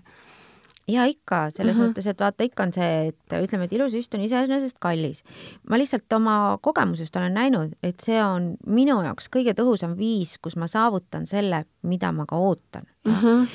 ja 0.90 1.06
ikka, 1.10 1.50
selles 1.54 1.78
mm 1.78 1.84
-hmm. 1.84 1.92
mõttes, 1.94 2.08
et 2.10 2.20
vaata, 2.20 2.44
ikka 2.44 2.64
on 2.64 2.74
see, 2.74 3.08
et 3.12 3.36
ütleme, 3.44 3.68
et 3.68 3.74
ilusüst 3.78 4.16
on 4.16 4.22
iseenesest 4.26 4.78
kallis. 4.80 5.24
ma 5.70 5.78
lihtsalt 5.78 6.14
oma 6.14 6.58
kogemusest 6.62 7.16
olen 7.16 7.34
näinud, 7.34 7.76
et 7.84 8.00
see 8.04 8.24
on 8.24 8.56
minu 8.66 9.02
jaoks 9.04 9.30
kõige 9.30 9.54
tõhusam 9.54 9.98
viis, 9.98 10.38
kus 10.38 10.56
ma 10.56 10.68
saavutan 10.68 11.28
selle, 11.28 11.66
mida 11.82 12.12
ma 12.12 12.26
ka 12.26 12.36
ootan 12.38 12.88
Mm 13.10 13.16
-hmm. 13.16 13.48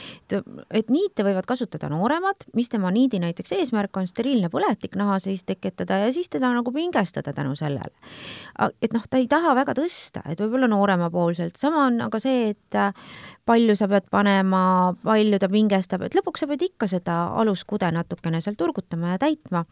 et 0.71 0.91
niite 0.91 1.23
võivad 1.23 1.45
kasutada 1.47 1.89
nooremad, 1.89 2.37
mis 2.55 2.69
tema 2.69 2.91
niidi 2.91 3.19
näiteks 3.19 3.53
eesmärk 3.53 3.97
on 3.97 4.07
steriilne 4.07 4.49
põletik 4.49 4.97
naha 4.97 5.19
sees 5.19 5.45
tekitada 5.45 5.99
ja 5.99 6.13
siis 6.13 6.29
teda 6.29 6.53
nagu 6.55 6.73
pingestada 6.73 7.33
tänu 7.33 7.55
sellele. 7.55 7.93
et 8.83 8.93
noh, 8.93 9.03
ta 9.11 9.17
ei 9.17 9.27
taha 9.29 9.55
väga 9.55 9.73
tõsta, 9.73 10.23
et 10.29 10.41
võib-olla 10.41 10.69
nooremapoolselt, 10.69 11.57
sama 11.57 11.87
on 11.87 12.01
aga 12.01 12.19
see, 12.21 12.49
et 12.51 12.75
äh, 12.75 12.93
palju 13.45 13.77
sa 13.77 13.89
pead 13.89 14.09
panema, 14.11 14.95
palju 15.05 15.39
ta 15.39 15.49
pingestab, 15.49 16.03
et 16.03 16.15
lõpuks 16.15 16.41
sa 16.41 16.47
pead 16.47 16.63
ikka 16.63 16.87
seda 16.87 17.27
aluskude 17.27 17.93
natukene 17.93 18.41
seal 18.41 18.57
turgutama 18.57 19.09
ja 19.09 19.19
täitma. 19.19 19.65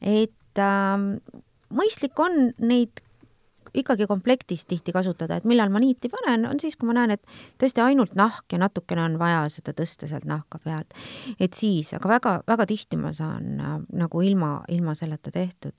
et 0.00 0.58
äh, 0.58 0.98
mõistlik 1.70 2.18
on 2.18 2.52
neid 2.58 2.90
ikkagi 3.74 4.06
komplektis 4.06 4.66
tihti 4.66 4.92
kasutada, 4.92 5.36
et 5.36 5.44
millal 5.48 5.70
ma 5.72 5.80
niiti 5.82 6.10
panen, 6.12 6.46
on 6.48 6.60
siis, 6.60 6.76
kui 6.76 6.88
ma 6.88 6.96
näen, 6.96 7.14
et 7.16 7.22
tõesti 7.60 7.82
ainult 7.84 8.14
nahk 8.18 8.52
ja 8.52 8.60
natukene 8.60 9.04
on 9.04 9.18
vaja 9.20 9.44
seda 9.52 9.74
tõsta 9.76 10.08
sealt 10.10 10.26
nahka 10.28 10.60
pealt. 10.64 10.94
et 11.40 11.54
siis, 11.54 11.92
aga 11.96 12.08
väga-väga 12.08 12.66
tihti 12.68 12.98
ma 13.00 13.12
saan 13.16 13.60
äh, 13.60 13.78
nagu 13.96 14.22
ilma, 14.22 14.52
ilma 14.68 14.94
selleta 14.98 15.30
tehtud. 15.30 15.72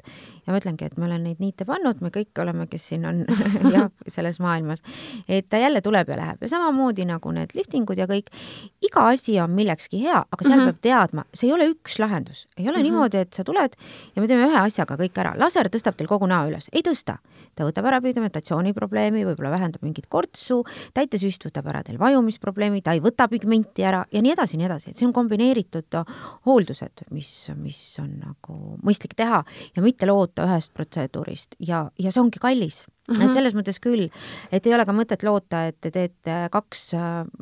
ja 0.46 0.54
ma 0.54 0.60
ütlengi, 0.60 0.86
et 0.86 0.98
ma 0.98 1.06
olen 1.06 1.24
neid 1.30 1.44
niite 1.44 1.66
pannud, 1.70 2.02
me 2.02 2.10
kõik 2.14 2.42
oleme, 2.42 2.68
kes 2.72 2.88
siin 2.94 3.06
on 3.06 3.24
jah, 3.76 3.90
selles 4.08 4.40
maailmas, 4.44 4.84
et 5.28 5.50
ta 5.50 5.62
jälle 5.62 5.82
tuleb 5.82 6.10
ja 6.10 6.18
läheb 6.18 6.42
ja 6.42 6.50
samamoodi 6.56 7.06
nagu 7.10 7.32
need 7.36 7.54
liftingud 7.56 8.00
ja 8.00 8.08
kõik, 8.10 8.34
iga 8.82 9.08
asi 9.12 9.38
on 9.42 9.54
millekski 9.54 10.02
hea, 10.04 10.24
aga 10.32 10.44
seal 10.44 10.58
mm 10.58 10.66
-hmm. 10.66 10.82
peab 10.82 10.82
teadma, 10.82 11.26
see 11.34 11.48
ei 11.50 11.54
ole 11.54 11.70
üks 11.76 12.00
lahendus, 12.00 12.48
ei 12.58 12.68
ole 12.68 12.78
mm 12.78 12.80
-hmm. 12.80 12.84
niimoodi, 12.84 13.18
et 13.18 13.34
sa 13.34 13.44
tuled 13.44 13.76
ja 14.16 14.22
me 14.22 14.28
teeme 14.28 14.48
ühe 14.48 14.60
asjaga 14.60 14.98
kõik 14.98 15.18
ära, 15.20 15.34
laser 15.38 15.70
tõstab 15.70 15.96
teil 15.98 16.08
kogu 16.08 16.28
näo 16.28 16.48
üles, 16.50 16.70
ei 16.74 16.82
tõsta, 16.82 17.18
ta 17.56 17.66
võtab 17.66 17.83
ära 17.90 18.00
pigmentatsiooniprobleemi, 18.04 19.26
võib-olla 19.30 19.54
vähendab 19.54 19.84
mingit 19.86 20.08
kortsu, 20.12 20.62
täitesüst 20.98 21.48
võtab 21.50 21.70
ära 21.74 21.84
teil 21.84 22.00
vajumisprobleemi, 22.02 22.84
ta 22.86 22.96
ei 22.96 23.04
võta 23.04 23.28
pigmenti 23.32 23.86
ära 23.88 24.04
ja 24.12 24.24
nii 24.24 24.34
edasi, 24.36 24.60
nii 24.60 24.70
edasi, 24.70 24.92
et 24.92 25.00
see 25.00 25.08
on 25.10 25.16
kombineeritud 25.16 26.00
hooldused, 26.48 27.06
mis, 27.16 27.34
mis 27.60 27.82
on 28.04 28.18
nagu 28.24 28.80
mõistlik 28.86 29.16
teha 29.20 29.44
ja 29.76 29.86
mitte 29.86 30.10
loota 30.10 30.48
ühest 30.48 30.74
protseduurist 30.74 31.58
ja, 31.60 31.88
ja 32.00 32.12
see 32.12 32.24
ongi 32.24 32.42
kallis 32.44 32.84
Mm 33.04 33.16
-hmm. 33.16 33.22
et 33.22 33.28
mhm. 33.28 33.34
selles 33.34 33.54
mõttes 33.54 33.80
küll, 33.84 34.10
et 34.52 34.66
ei 34.66 34.74
ole 34.74 34.86
ka 34.86 34.94
mõtet 34.96 35.24
loota, 35.28 35.66
et 35.68 35.76
te 35.82 35.92
teete 35.92 36.48
kaks, 36.52 36.94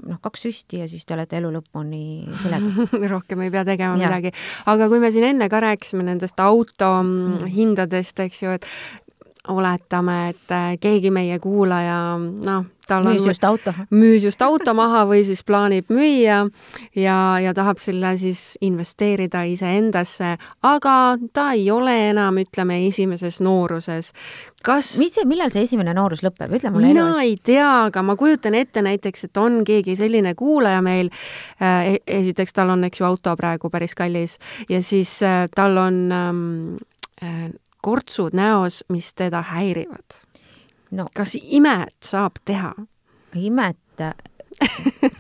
noh, 0.08 0.18
kaks 0.22 0.42
süsti 0.42 0.80
ja 0.80 0.88
siis 0.88 1.06
te 1.06 1.14
olete 1.14 1.38
elu 1.38 1.52
lõpuni 1.54 2.26
siledad 2.42 2.90
rohkem 3.14 3.42
ei 3.42 3.52
pea 3.52 3.62
tegema 3.66 3.94
ja. 3.94 4.10
midagi. 4.10 4.32
aga 4.66 4.90
kui 4.90 5.00
me 5.00 5.12
siin 5.12 5.24
enne 5.24 5.50
ka 5.50 5.60
rääkisime 5.62 6.04
nendest 6.04 6.40
auto 6.40 7.04
mm. 7.04 7.46
hindadest, 7.46 8.20
eks 8.20 8.42
ju, 8.42 8.50
et 8.58 8.66
oletame, 9.48 10.18
et 10.30 10.54
äh, 10.54 10.76
keegi 10.82 11.10
meie 11.14 11.40
kuulaja, 11.42 11.98
noh, 12.20 12.66
tal 12.88 13.06
müüs 13.08 13.24
on 13.24 13.32
just 13.32 13.44
auto. 13.48 13.74
müüs 13.90 14.26
just 14.26 14.42
auto 14.46 14.74
maha 14.78 15.04
või 15.10 15.24
siis 15.26 15.42
plaanib 15.48 15.90
müüa 15.94 16.44
ja, 16.98 17.16
ja 17.42 17.54
tahab 17.58 17.82
selle 17.82 18.14
siis 18.22 18.58
investeerida 18.62 19.42
iseendasse, 19.50 20.36
aga 20.68 20.96
ta 21.34 21.52
ei 21.58 21.66
ole 21.74 21.96
enam, 22.12 22.38
ütleme, 22.44 22.82
esimeses 22.88 23.40
nooruses. 23.42 24.12
kas 24.62 24.94
mis 25.02 25.16
see, 25.18 25.26
millal 25.26 25.50
see 25.54 25.66
esimene 25.66 25.96
noorus 25.98 26.22
lõpeb, 26.26 26.54
ütle 26.60 26.74
mulle 26.74 26.92
mina 26.92 27.08
elus. 27.08 27.24
ei 27.26 27.36
tea, 27.52 27.72
aga 27.88 28.06
ma 28.06 28.16
kujutan 28.20 28.60
ette 28.60 28.86
näiteks, 28.86 29.26
et 29.30 29.42
on 29.42 29.64
keegi 29.66 29.98
selline 29.98 30.36
kuulaja 30.38 30.84
meil 30.86 31.10
äh,, 31.62 31.98
esiteks 32.06 32.54
tal 32.54 32.76
on, 32.76 32.86
eks 32.86 33.02
ju, 33.02 33.10
auto 33.10 33.34
praegu 33.40 33.74
päris 33.74 33.98
kallis 33.98 34.38
ja 34.70 34.84
siis 34.86 35.18
äh, 35.26 35.48
tal 35.56 35.82
on 35.82 36.02
ähm, 36.14 36.48
äh, 37.24 37.50
kortsud 37.82 38.36
näos, 38.38 38.84
mis 38.90 39.14
teda 39.14 39.42
häirivad 39.42 40.18
no.. 40.92 41.08
kas 41.16 41.36
imet 41.42 41.96
saab 42.04 42.40
teha? 42.46 42.74
imet, 43.36 43.78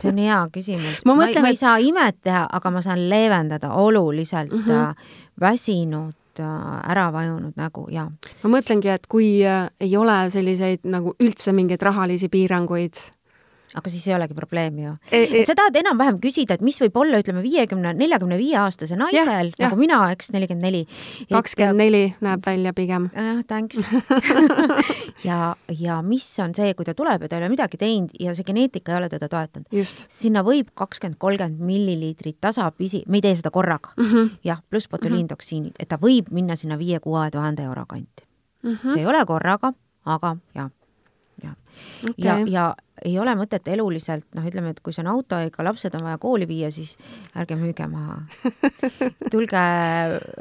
see 0.01 0.09
on 0.09 0.17
hea 0.19 0.39
küsimus 0.53 1.03
ma, 1.05 1.15
mõtlen, 1.15 1.39
ma, 1.39 1.47
ma 1.47 1.51
ei 1.53 1.57
et... 1.57 1.61
saa 1.61 1.77
imet 1.81 2.17
teha, 2.23 2.43
aga 2.51 2.73
ma 2.73 2.81
saan 2.83 3.05
leevendada 3.09 3.71
oluliselt 3.79 4.51
mm 4.51 4.65
-hmm. 4.65 5.05
väsinud 5.39 6.39
äh, 6.39 6.91
ära 6.91 7.11
vajunud 7.13 7.53
nägu 7.55 7.87
ja. 7.91 8.09
ma 8.43 8.49
mõtlengi, 8.57 8.91
et 8.91 9.07
kui 9.07 9.45
äh, 9.45 9.69
ei 9.79 9.97
ole 9.97 10.29
selliseid 10.29 10.83
nagu 10.83 11.15
üldse 11.19 11.51
mingeid 11.51 11.81
rahalisi 11.81 12.29
piiranguid 12.29 12.93
aga 13.77 13.91
siis 13.91 14.07
ei 14.09 14.15
olegi 14.15 14.35
probleemi 14.37 14.85
ju 14.85 14.93
e. 15.11 15.21
E 15.41 15.43
sa 15.47 15.55
tahad 15.57 15.77
enam-vähem 15.79 16.19
küsida, 16.23 16.57
et 16.57 16.63
mis 16.65 16.79
võib 16.81 16.97
olla, 17.03 17.21
ütleme, 17.21 17.43
viiekümne, 17.45 17.93
neljakümne 17.97 18.37
viie 18.39 18.57
aastase 18.61 18.97
naisel, 18.99 19.51
nagu 19.61 19.79
mina, 19.79 19.99
eks, 20.15 20.31
nelikümmend 20.35 20.65
neli. 20.65 20.81
kakskümmend 21.31 21.81
neli 21.81 22.03
näeb 22.23 22.45
välja 22.45 22.73
pigem. 22.77 23.09
jah, 23.15 23.41
thanks 23.47 23.79
ja, 25.27 25.53
ja 25.79 25.99
mis 26.05 26.27
on 26.43 26.55
see, 26.57 26.73
kui 26.77 26.87
ta 26.87 26.95
tuleb 26.97 27.25
ja 27.25 27.31
ta 27.31 27.37
ei 27.37 27.43
ole 27.43 27.51
midagi 27.53 27.79
teinud 27.81 28.17
ja 28.19 28.35
see 28.37 28.47
geneetika 28.47 28.95
ei 28.95 29.01
ole 29.01 29.11
teda 29.13 29.29
toetanud. 29.31 29.69
sinna 30.07 30.45
võib 30.47 30.73
kakskümmend, 30.75 31.19
kolmkümmend 31.21 31.63
milliliitrit 31.65 32.39
tasapisi, 32.41 33.05
me 33.07 33.21
ei 33.21 33.27
tee 33.27 33.37
seda 33.39 33.53
korraga 33.53 33.93
mm 33.97 34.09
-hmm., 34.09 34.35
jah, 34.47 34.61
pluss 34.69 34.89
botuliintoksiinid, 34.91 35.79
et 35.79 35.89
ta 35.89 35.99
võib 36.01 36.31
minna 36.31 36.55
sinna 36.55 36.77
viie-kuue 36.79 37.29
tuhande 37.31 37.63
euro 37.63 37.85
kanti 37.87 38.27
mm. 38.63 38.75
-hmm. 38.75 38.93
see 38.93 39.01
ei 39.01 39.07
ole 39.07 39.25
korraga, 39.25 39.73
aga 40.05 40.35
jah 40.55 40.69
ja 41.43 41.55
okay., 42.09 42.25
ja, 42.25 42.37
ja 42.47 42.65
ei 43.05 43.15
ole 43.19 43.33
mõtet 43.35 43.65
eluliselt, 43.73 44.27
noh, 44.37 44.45
ütleme, 44.45 44.75
et 44.75 44.81
kui 44.85 44.93
see 44.93 45.01
on 45.01 45.11
auto, 45.15 45.39
ega 45.41 45.65
lapsed 45.65 45.95
on 45.97 46.05
vaja 46.05 46.21
kooli 46.21 46.47
viia, 46.49 46.69
siis 46.73 46.93
ärge 47.33 47.57
müüge 47.57 47.87
maha. 47.89 48.19
tulge 49.33 49.63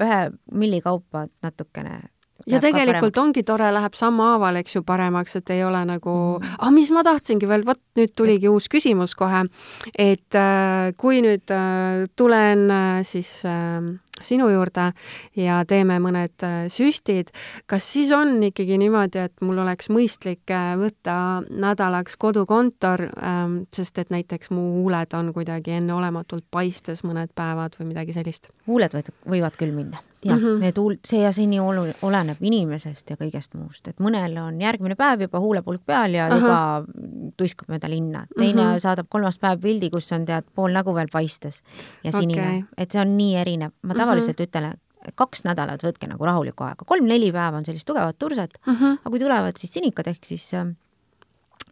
ühe 0.05 0.23
milli 0.53 0.83
kaupa 0.85 1.27
natukene 1.45 2.03
ja 2.49 2.61
tegelikult 2.63 3.19
ongi 3.21 3.43
tore, 3.47 3.69
läheb 3.75 3.97
sammhaaval, 3.99 4.61
eks 4.61 4.79
ju, 4.79 4.85
paremaks, 4.87 5.37
et 5.41 5.53
ei 5.55 5.65
ole 5.67 5.83
nagu 5.89 6.15
mm., 6.39 6.57
ah, 6.59 6.73
mis 6.75 6.93
ma 6.95 7.05
tahtsingi 7.07 7.49
veel, 7.51 7.65
vot 7.69 7.81
nüüd 7.99 8.15
tuligi 8.17 8.51
uus 8.51 8.69
küsimus 8.73 9.17
kohe, 9.19 9.45
et 9.93 10.39
äh, 10.39 10.91
kui 11.01 11.21
nüüd 11.25 11.53
äh, 11.55 12.07
tulen 12.17 12.67
äh, 12.75 13.03
siis 13.07 13.41
äh, 13.49 13.81
sinu 14.23 14.49
juurde 14.53 14.91
ja 15.39 15.61
teeme 15.69 15.99
mõned 16.03 16.45
äh, 16.47 16.59
süstid, 16.73 17.33
kas 17.71 17.87
siis 17.93 18.13
on 18.17 18.37
ikkagi 18.51 18.79
niimoodi, 18.81 19.25
et 19.31 19.45
mul 19.45 19.63
oleks 19.63 19.91
mõistlik 19.93 20.53
äh, 20.55 20.75
võtta 20.81 21.17
nädalaks 21.49 22.19
kodukontor, 22.21 23.07
ähm, 23.23 23.63
sest 23.77 23.99
et 24.03 24.13
näiteks 24.13 24.53
mu 24.55 24.67
huuled 24.81 25.17
on 25.17 25.33
kuidagi 25.37 25.79
enneolematult 25.79 26.47
paistes 26.51 27.05
mõned 27.07 27.35
päevad 27.35 27.79
või 27.81 27.93
midagi 27.95 28.17
sellist? 28.17 28.53
huuled 28.67 28.95
võivad, 28.95 29.13
võivad 29.27 29.59
küll 29.59 29.75
minna 29.75 30.05
jah 30.25 30.37
mm, 30.37 30.45
-hmm. 30.45 30.61
need 30.61 30.77
huul-, 30.79 30.99
see 31.07 31.23
ja 31.23 31.33
see 31.33 31.47
nii 31.49 31.61
olu-, 31.61 31.95
oleneb 32.03 32.41
inimesest 32.41 33.11
ja 33.11 33.17
kõigest 33.17 33.55
muust, 33.57 33.89
et 33.89 34.01
mõnel 34.05 34.37
on 34.43 34.61
järgmine 34.61 34.97
päev 34.97 35.25
juba 35.25 35.41
huulepulk 35.41 35.83
peal 35.87 36.15
ja 36.15 36.27
Aha. 36.27 36.37
juba 36.37 37.33
tuiskab 37.41 37.73
mööda 37.73 37.89
linna, 37.89 38.27
teine 38.37 38.63
mm 38.63 38.69
-hmm. 38.69 38.83
saadab 38.85 39.09
kolmas 39.09 39.39
päev 39.39 39.61
pildi, 39.61 39.91
kus 39.91 40.13
on 40.13 40.27
tead 40.29 40.45
pool 40.55 40.77
nägu 40.77 40.95
veel 40.95 41.09
paistes 41.13 41.63
ja 42.05 42.13
sinine 42.13 42.49
okay., 42.49 42.63
et 42.77 42.91
see 42.91 43.01
on 43.01 43.17
nii 43.17 43.37
erinev, 43.37 43.73
ma 43.83 43.95
tavaliselt 44.01 44.39
mm 44.39 44.45
-hmm. 44.45 44.49
ütlen, 44.49 45.15
kaks 45.17 45.45
nädalat 45.47 45.83
võtke 45.85 46.09
nagu 46.11 46.29
rahulikku 46.29 46.67
aega, 46.67 46.85
kolm-neli 46.89 47.33
päeva 47.33 47.57
on 47.57 47.65
sellist 47.65 47.89
tugevat 47.89 48.19
turset 48.19 48.59
mm, 48.67 48.75
-hmm. 48.75 49.01
aga 49.01 49.11
kui 49.11 49.23
tulevad 49.23 49.57
siis 49.57 49.73
sinikad 49.73 50.09
ehk 50.11 50.25
siis 50.25 50.53
äh, 50.55 50.67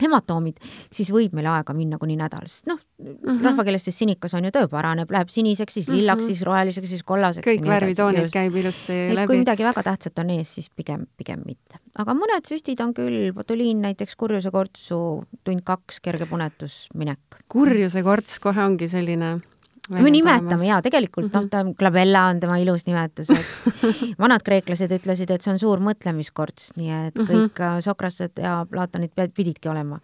hematoomid, 0.02 0.60
siis 0.94 1.10
võib 1.12 1.34
meil 1.36 1.48
aega 1.50 1.74
minna 1.76 1.98
kuni 2.00 2.16
nädal, 2.18 2.46
sest 2.46 2.68
noh 2.70 2.78
mm 2.78 3.16
-hmm. 3.24 3.42
rahvakeeles 3.44 3.84
siis 3.84 3.98
sinikas 3.98 4.34
on 4.34 4.44
ju, 4.44 4.50
töö 4.54 4.68
paraneb, 4.68 5.10
läheb 5.10 5.28
siniseks, 5.28 5.74
siis 5.74 5.88
lillaks 5.88 6.22
mm, 6.22 6.24
-hmm. 6.24 6.26
siis 6.26 6.42
roheliseks, 6.42 6.88
siis 6.88 7.02
kollaseks. 7.02 7.46
kõik 7.46 7.66
värvitoonid 7.66 8.30
käib 8.32 8.56
ilusti 8.56 8.92
et 8.92 9.14
läbi. 9.14 9.26
kui 9.26 9.38
midagi 9.38 9.64
väga 9.64 9.82
tähtsat 9.82 10.18
on 10.18 10.30
ees, 10.30 10.54
siis 10.54 10.70
pigem, 10.70 11.06
pigem 11.16 11.42
mitte. 11.44 11.78
aga 11.98 12.14
mõned 12.14 12.46
süstid 12.46 12.80
on 12.80 12.94
küll, 12.94 13.32
botuliin 13.32 13.82
näiteks 13.82 14.16
kurjusekortsu, 14.16 15.24
tund-kaks, 15.44 16.00
kerge 16.02 16.26
punetus, 16.26 16.88
minek. 16.94 17.20
kurjusekorts 17.48 18.38
kohe 18.40 18.64
ongi 18.64 18.88
selline 18.88 19.40
me 19.88 20.10
nimetame 20.12 20.68
ja 20.68 20.78
tegelikult 20.84 21.32
noh, 21.32 21.46
ta 21.50 21.62
glabella 21.78 22.26
on 22.32 22.40
tema 22.42 22.58
ilus 22.62 22.86
nimetus, 22.88 23.30
eks. 23.32 23.64
vanad 24.22 24.44
kreeklased 24.46 24.92
ütlesid, 24.98 25.32
et 25.32 25.44
see 25.44 25.52
on 25.52 25.60
suur 25.60 25.82
mõtlemiskorts, 25.84 26.72
nii 26.80 26.92
et 26.92 27.16
mhm. 27.16 27.28
kõik 27.28 27.60
mm 27.60 27.64
-hmm. 27.64 27.84
Sokrased 27.84 28.42
ja 28.42 28.60
Platonid 28.70 29.14
pididki 29.34 29.68
olema. 29.68 30.00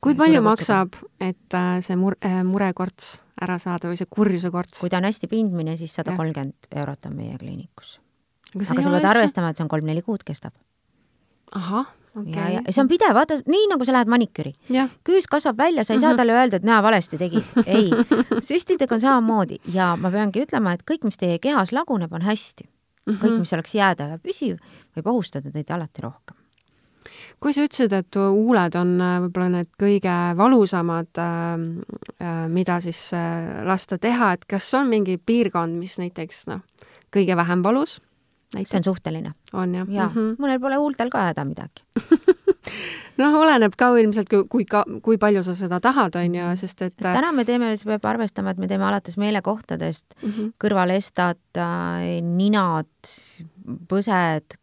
kui 0.00 0.14
palju 0.14 0.42
maksab, 0.42 0.96
et 1.20 1.54
äh, 1.54 1.80
see 1.80 1.96
mur-, 1.96 2.18
äh, 2.24 2.42
murekorts 2.44 3.20
ära 3.40 3.58
saada 3.58 3.88
või 3.88 3.96
see 3.96 4.10
kurjusekorts? 4.10 4.80
kui 4.80 4.90
ta 4.90 4.98
on 4.98 5.08
hästi 5.08 5.28
pindmine, 5.28 5.76
siis 5.76 5.94
sada 5.94 6.16
kolmkümmend 6.16 6.68
eurot 6.70 7.06
on 7.06 7.16
meie 7.16 7.38
kliinikus. 7.38 8.00
aga 8.54 8.82
sa 8.82 8.90
pead 8.90 9.04
arvestama, 9.04 9.50
et 9.50 9.56
see 9.56 9.64
on 9.64 9.68
kolm-neli 9.68 10.02
kuud 10.02 10.24
kestab. 10.24 10.52
ahah 11.52 12.01
okay.. 12.14 12.54
ja, 12.54 12.60
ja 12.66 12.74
see 12.74 12.82
on 12.82 12.90
pidev, 12.90 13.14
vaata 13.16 13.38
nii 13.46 13.70
nagu 13.70 13.86
sa 13.86 13.96
lähed 13.96 14.10
maniküri. 14.12 14.52
küüs 15.08 15.28
kasvab 15.30 15.58
välja, 15.58 15.84
sa 15.84 15.96
ei 15.96 16.02
saa 16.02 16.12
mhm. 16.12 16.20
talle 16.20 16.36
öelda, 16.36 16.60
et 16.60 16.68
näe, 16.68 16.82
valesti 16.84 17.18
tegid. 17.20 17.56
ei, 17.66 17.90
süstidega 18.40 18.98
on 18.98 19.04
samamoodi 19.04 19.58
ja 19.72 19.92
ma 20.00 20.12
peangi 20.14 20.44
ütlema, 20.46 20.76
et 20.76 20.86
kõik, 20.88 21.06
mis 21.08 21.20
teie 21.20 21.40
kehas 21.42 21.72
laguneb, 21.72 22.12
on 22.12 22.26
hästi. 22.28 22.68
kõik, 23.08 23.32
mhm. 23.32 23.42
mis 23.42 23.56
oleks 23.56 23.74
jäädav 23.74 24.14
ja 24.14 24.22
püsiv, 24.22 24.62
võib 24.96 25.12
ohustada 25.14 25.50
teid 25.50 25.70
alati 25.74 26.04
rohkem 26.04 26.38
kui 27.42 27.54
sa 27.54 27.64
ütlesid, 27.66 27.92
et 27.96 28.16
huuled 28.16 28.76
on 28.78 28.94
äh, 29.02 29.16
võib-olla 29.24 29.48
need 29.56 29.70
kõige 29.80 30.14
valusamad, 30.38 31.10
äh, 31.18 31.64
äh, 32.22 32.44
mida 32.52 32.78
siis 32.84 33.00
lasta 33.66 33.98
teha, 33.98 34.32
et 34.36 34.46
kas 34.46 34.68
on 34.78 34.90
mingi 34.92 35.18
piirkond, 35.18 35.74
mis 35.80 35.98
näiteks 35.98 36.46
noh, 36.52 36.62
kõige 37.12 37.36
vähem 37.38 37.64
valus 37.66 37.98
see 38.52 38.78
on 38.78 38.84
suhteline. 38.84 39.34
on 39.52 39.74
jah? 39.74 39.88
jaa 39.88 40.08
mm 40.08 40.14
-hmm., 40.14 40.36
mõnel 40.42 40.60
pole 40.60 40.80
huultel 40.80 41.10
ka 41.10 41.28
häda 41.30 41.44
midagi 41.44 41.84
noh, 43.20 43.34
oleneb 43.40 43.74
ka 43.78 43.90
ilmselt, 43.98 44.30
kui 44.50 44.64
ka, 44.68 44.84
kui 45.02 45.18
palju 45.20 45.42
sa 45.42 45.54
seda 45.54 45.80
tahad, 45.80 46.16
on 46.16 46.34
ju, 46.34 46.48
sest 46.56 46.82
et 46.82 46.96
täna 46.96 47.32
me 47.32 47.44
teeme, 47.48 47.72
siis 47.76 47.86
peab 47.88 48.04
arvestama, 48.14 48.54
et 48.54 48.58
me 48.62 48.68
teeme 48.70 48.86
alates 48.88 49.18
meelekohtadest 49.20 50.06
mm 50.22 50.30
-hmm. 50.30 50.52
kõrvalestad, 50.64 51.62
ninad, 52.22 53.12
põsed, 53.90 54.58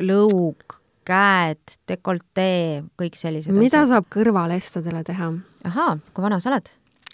lõug, 0.00 0.78
käed, 1.04 1.76
dekoltee, 1.88 2.84
kõik 3.00 3.18
sellised 3.18 3.54
mida 3.54 3.82
asjad. 3.82 3.88
saab 3.88 4.06
kõrvalestadele 4.12 5.02
teha? 5.04 5.32
ahaa, 5.64 5.98
kui 6.14 6.22
vana 6.22 6.40
sa 6.40 6.50
oled? 6.50 6.70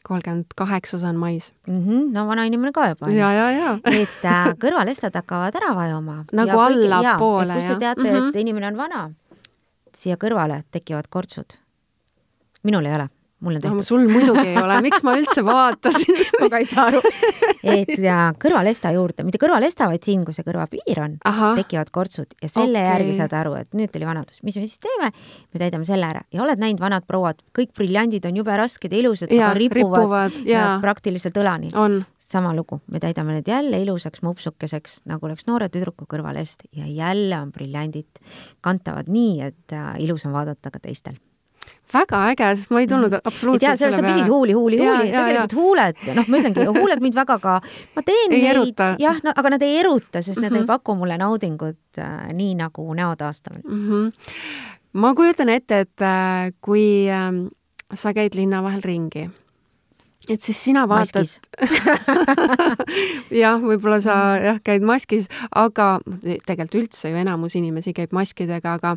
Kolmkümmend 0.08 0.56
kaheksa 0.56 0.98
saan 0.98 1.16
mais 1.20 1.52
mm. 1.66 1.82
-hmm, 1.84 2.08
no 2.14 2.26
vana 2.26 2.44
inimene 2.48 2.72
ka 2.72 2.88
juba. 2.88 3.10
ja, 3.10 3.32
ja, 3.32 3.50
ja. 3.50 3.74
et 3.84 4.24
äh, 4.24 4.50
kõrvalestad 4.64 5.14
hakkavad 5.14 5.54
ära 5.60 5.74
vajuma. 5.76 6.24
nagu 6.32 6.58
allapoole, 6.60 7.52
jah. 7.52 7.60
kus 7.60 7.72
te 7.72 7.78
teate 7.84 8.02
mm, 8.02 8.08
-hmm. 8.08 8.28
et 8.28 8.36
inimene 8.36 8.66
on 8.72 8.76
vana, 8.76 9.10
siia 9.94 10.16
kõrvale 10.16 10.62
tekivad 10.70 11.08
kortsud. 11.10 11.58
minul 12.62 12.86
ei 12.86 12.94
ole 12.94 13.08
mul 13.40 13.54
on 13.54 13.62
tehtud 13.62 13.78
no,. 13.78 13.86
sul 13.86 14.06
muidugi 14.10 14.42
ei 14.42 14.56
ole, 14.58 14.78
miks 14.82 15.04
ma 15.06 15.14
üldse 15.18 15.44
vaatasin 15.46 16.18
ma 16.42 16.48
ka 16.50 16.60
ei 16.62 16.66
saa 16.68 16.88
aru. 16.90 17.02
et 17.74 17.94
ja 18.02 18.18
kõrvalesta 18.40 18.90
juurde, 18.96 19.24
mitte 19.26 19.40
kõrvalesta, 19.42 19.86
vaid 19.90 20.04
siin, 20.06 20.24
kus 20.26 20.40
see 20.40 20.46
kõrvapiir 20.46 21.02
on, 21.04 21.16
tekivad 21.58 21.92
kortsud 21.94 22.34
ja 22.42 22.50
selle 22.50 22.80
okay. 22.80 22.90
järgi 22.90 23.16
saad 23.20 23.36
aru, 23.38 23.54
et 23.62 23.78
nüüd 23.78 23.92
tuli 23.94 24.08
vanadus. 24.08 24.42
mis 24.46 24.58
me 24.58 24.66
siis 24.66 24.82
teeme? 24.82 25.12
me 25.54 25.62
täidame 25.62 25.86
selle 25.88 26.08
ära 26.08 26.24
ja 26.34 26.42
oled 26.44 26.60
näinud, 26.60 26.82
vanad 26.82 27.06
prouad, 27.06 27.40
kõik 27.56 27.74
briljandid 27.78 28.26
on 28.28 28.42
jube 28.42 28.58
rasked 28.58 28.92
ja 28.92 29.02
ilusad, 29.02 29.32
aga 29.32 29.52
ripuvad, 29.58 30.02
ripuvad 30.02 30.40
ja. 30.42 30.58
ja 30.58 30.66
praktiliselt 30.82 31.38
õlani. 31.38 31.70
sama 32.28 32.50
lugu, 32.52 32.82
me 32.92 33.00
täidame 33.00 33.38
need 33.38 33.46
jälle 33.48 33.78
ilusaks 33.80 34.20
mupsukeseks, 34.26 35.02
nagu 35.08 35.30
oleks 35.30 35.46
noore 35.48 35.70
tüdruku 35.72 36.04
kõrvalest 36.10 36.66
ja 36.76 36.84
jälle 36.84 37.38
on 37.40 37.54
briljandid, 37.54 38.20
kantavad 38.60 39.08
nii, 39.08 39.40
et 39.46 39.72
äh, 39.72 39.94
ilus 40.04 40.26
on 40.28 40.36
vaadata 40.36 40.74
ka 40.74 40.82
teistel 40.82 41.16
väga 41.92 42.20
äge, 42.32 42.50
sest 42.58 42.72
ma 42.74 42.82
ei 42.82 42.88
tulnud 42.90 43.12
mm. 43.12 43.30
absoluutselt 43.30 43.80
selle 43.80 43.96
peale. 43.96 44.12
sa 44.12 44.12
pisid 44.12 44.30
huuli, 44.32 44.56
huuli, 44.56 44.78
huuli, 44.82 45.10
tegelikult 45.10 45.54
ja. 45.54 45.58
huuled, 45.58 46.00
noh, 46.18 46.28
ma 46.28 46.40
ütlengi, 46.40 46.66
huuled 46.78 47.04
mind 47.04 47.18
väga 47.18 47.38
ka, 47.42 47.56
ma 47.96 48.04
teen 48.06 48.36
ei 48.36 48.46
neid, 48.46 48.84
jah, 49.02 49.20
no 49.24 49.34
aga 49.42 49.54
nad 49.56 49.66
ei 49.66 49.80
eruta, 49.82 50.22
sest 50.22 50.36
mm 50.36 50.44
-hmm. 50.44 50.48
nad 50.48 50.56
ei 50.56 50.64
mhm. 50.64 50.70
paku 50.72 50.94
mulle 50.94 51.18
naudingut 51.18 51.98
äh, 51.98 52.28
nii 52.32 52.54
nagu 52.60 52.86
näo 52.94 53.16
taastamine 53.16 53.64
mm. 53.64 53.88
-hmm. 53.88 54.12
ma 54.92 55.14
kujutan 55.14 55.48
ette, 55.48 55.80
et 55.80 56.00
äh, 56.02 56.52
kui 56.60 57.08
äh, 57.10 57.32
sa 57.94 58.12
käid 58.14 58.34
linna 58.34 58.62
vahel 58.62 58.82
ringi 58.82 59.30
et 60.28 60.44
siis 60.44 60.58
sina 60.68 60.84
vaatad 60.88 61.28
jah, 63.42 63.60
võib-olla 63.62 64.00
sa 64.04 64.16
jah, 64.42 64.60
käid 64.64 64.84
maskis, 64.86 65.28
aga 65.50 65.98
tegelikult 66.46 66.78
üldse 66.82 67.12
ju 67.12 67.20
enamus 67.20 67.56
inimesi 67.58 67.94
käib 67.96 68.14
maskidega, 68.16 68.76
aga 68.78 68.96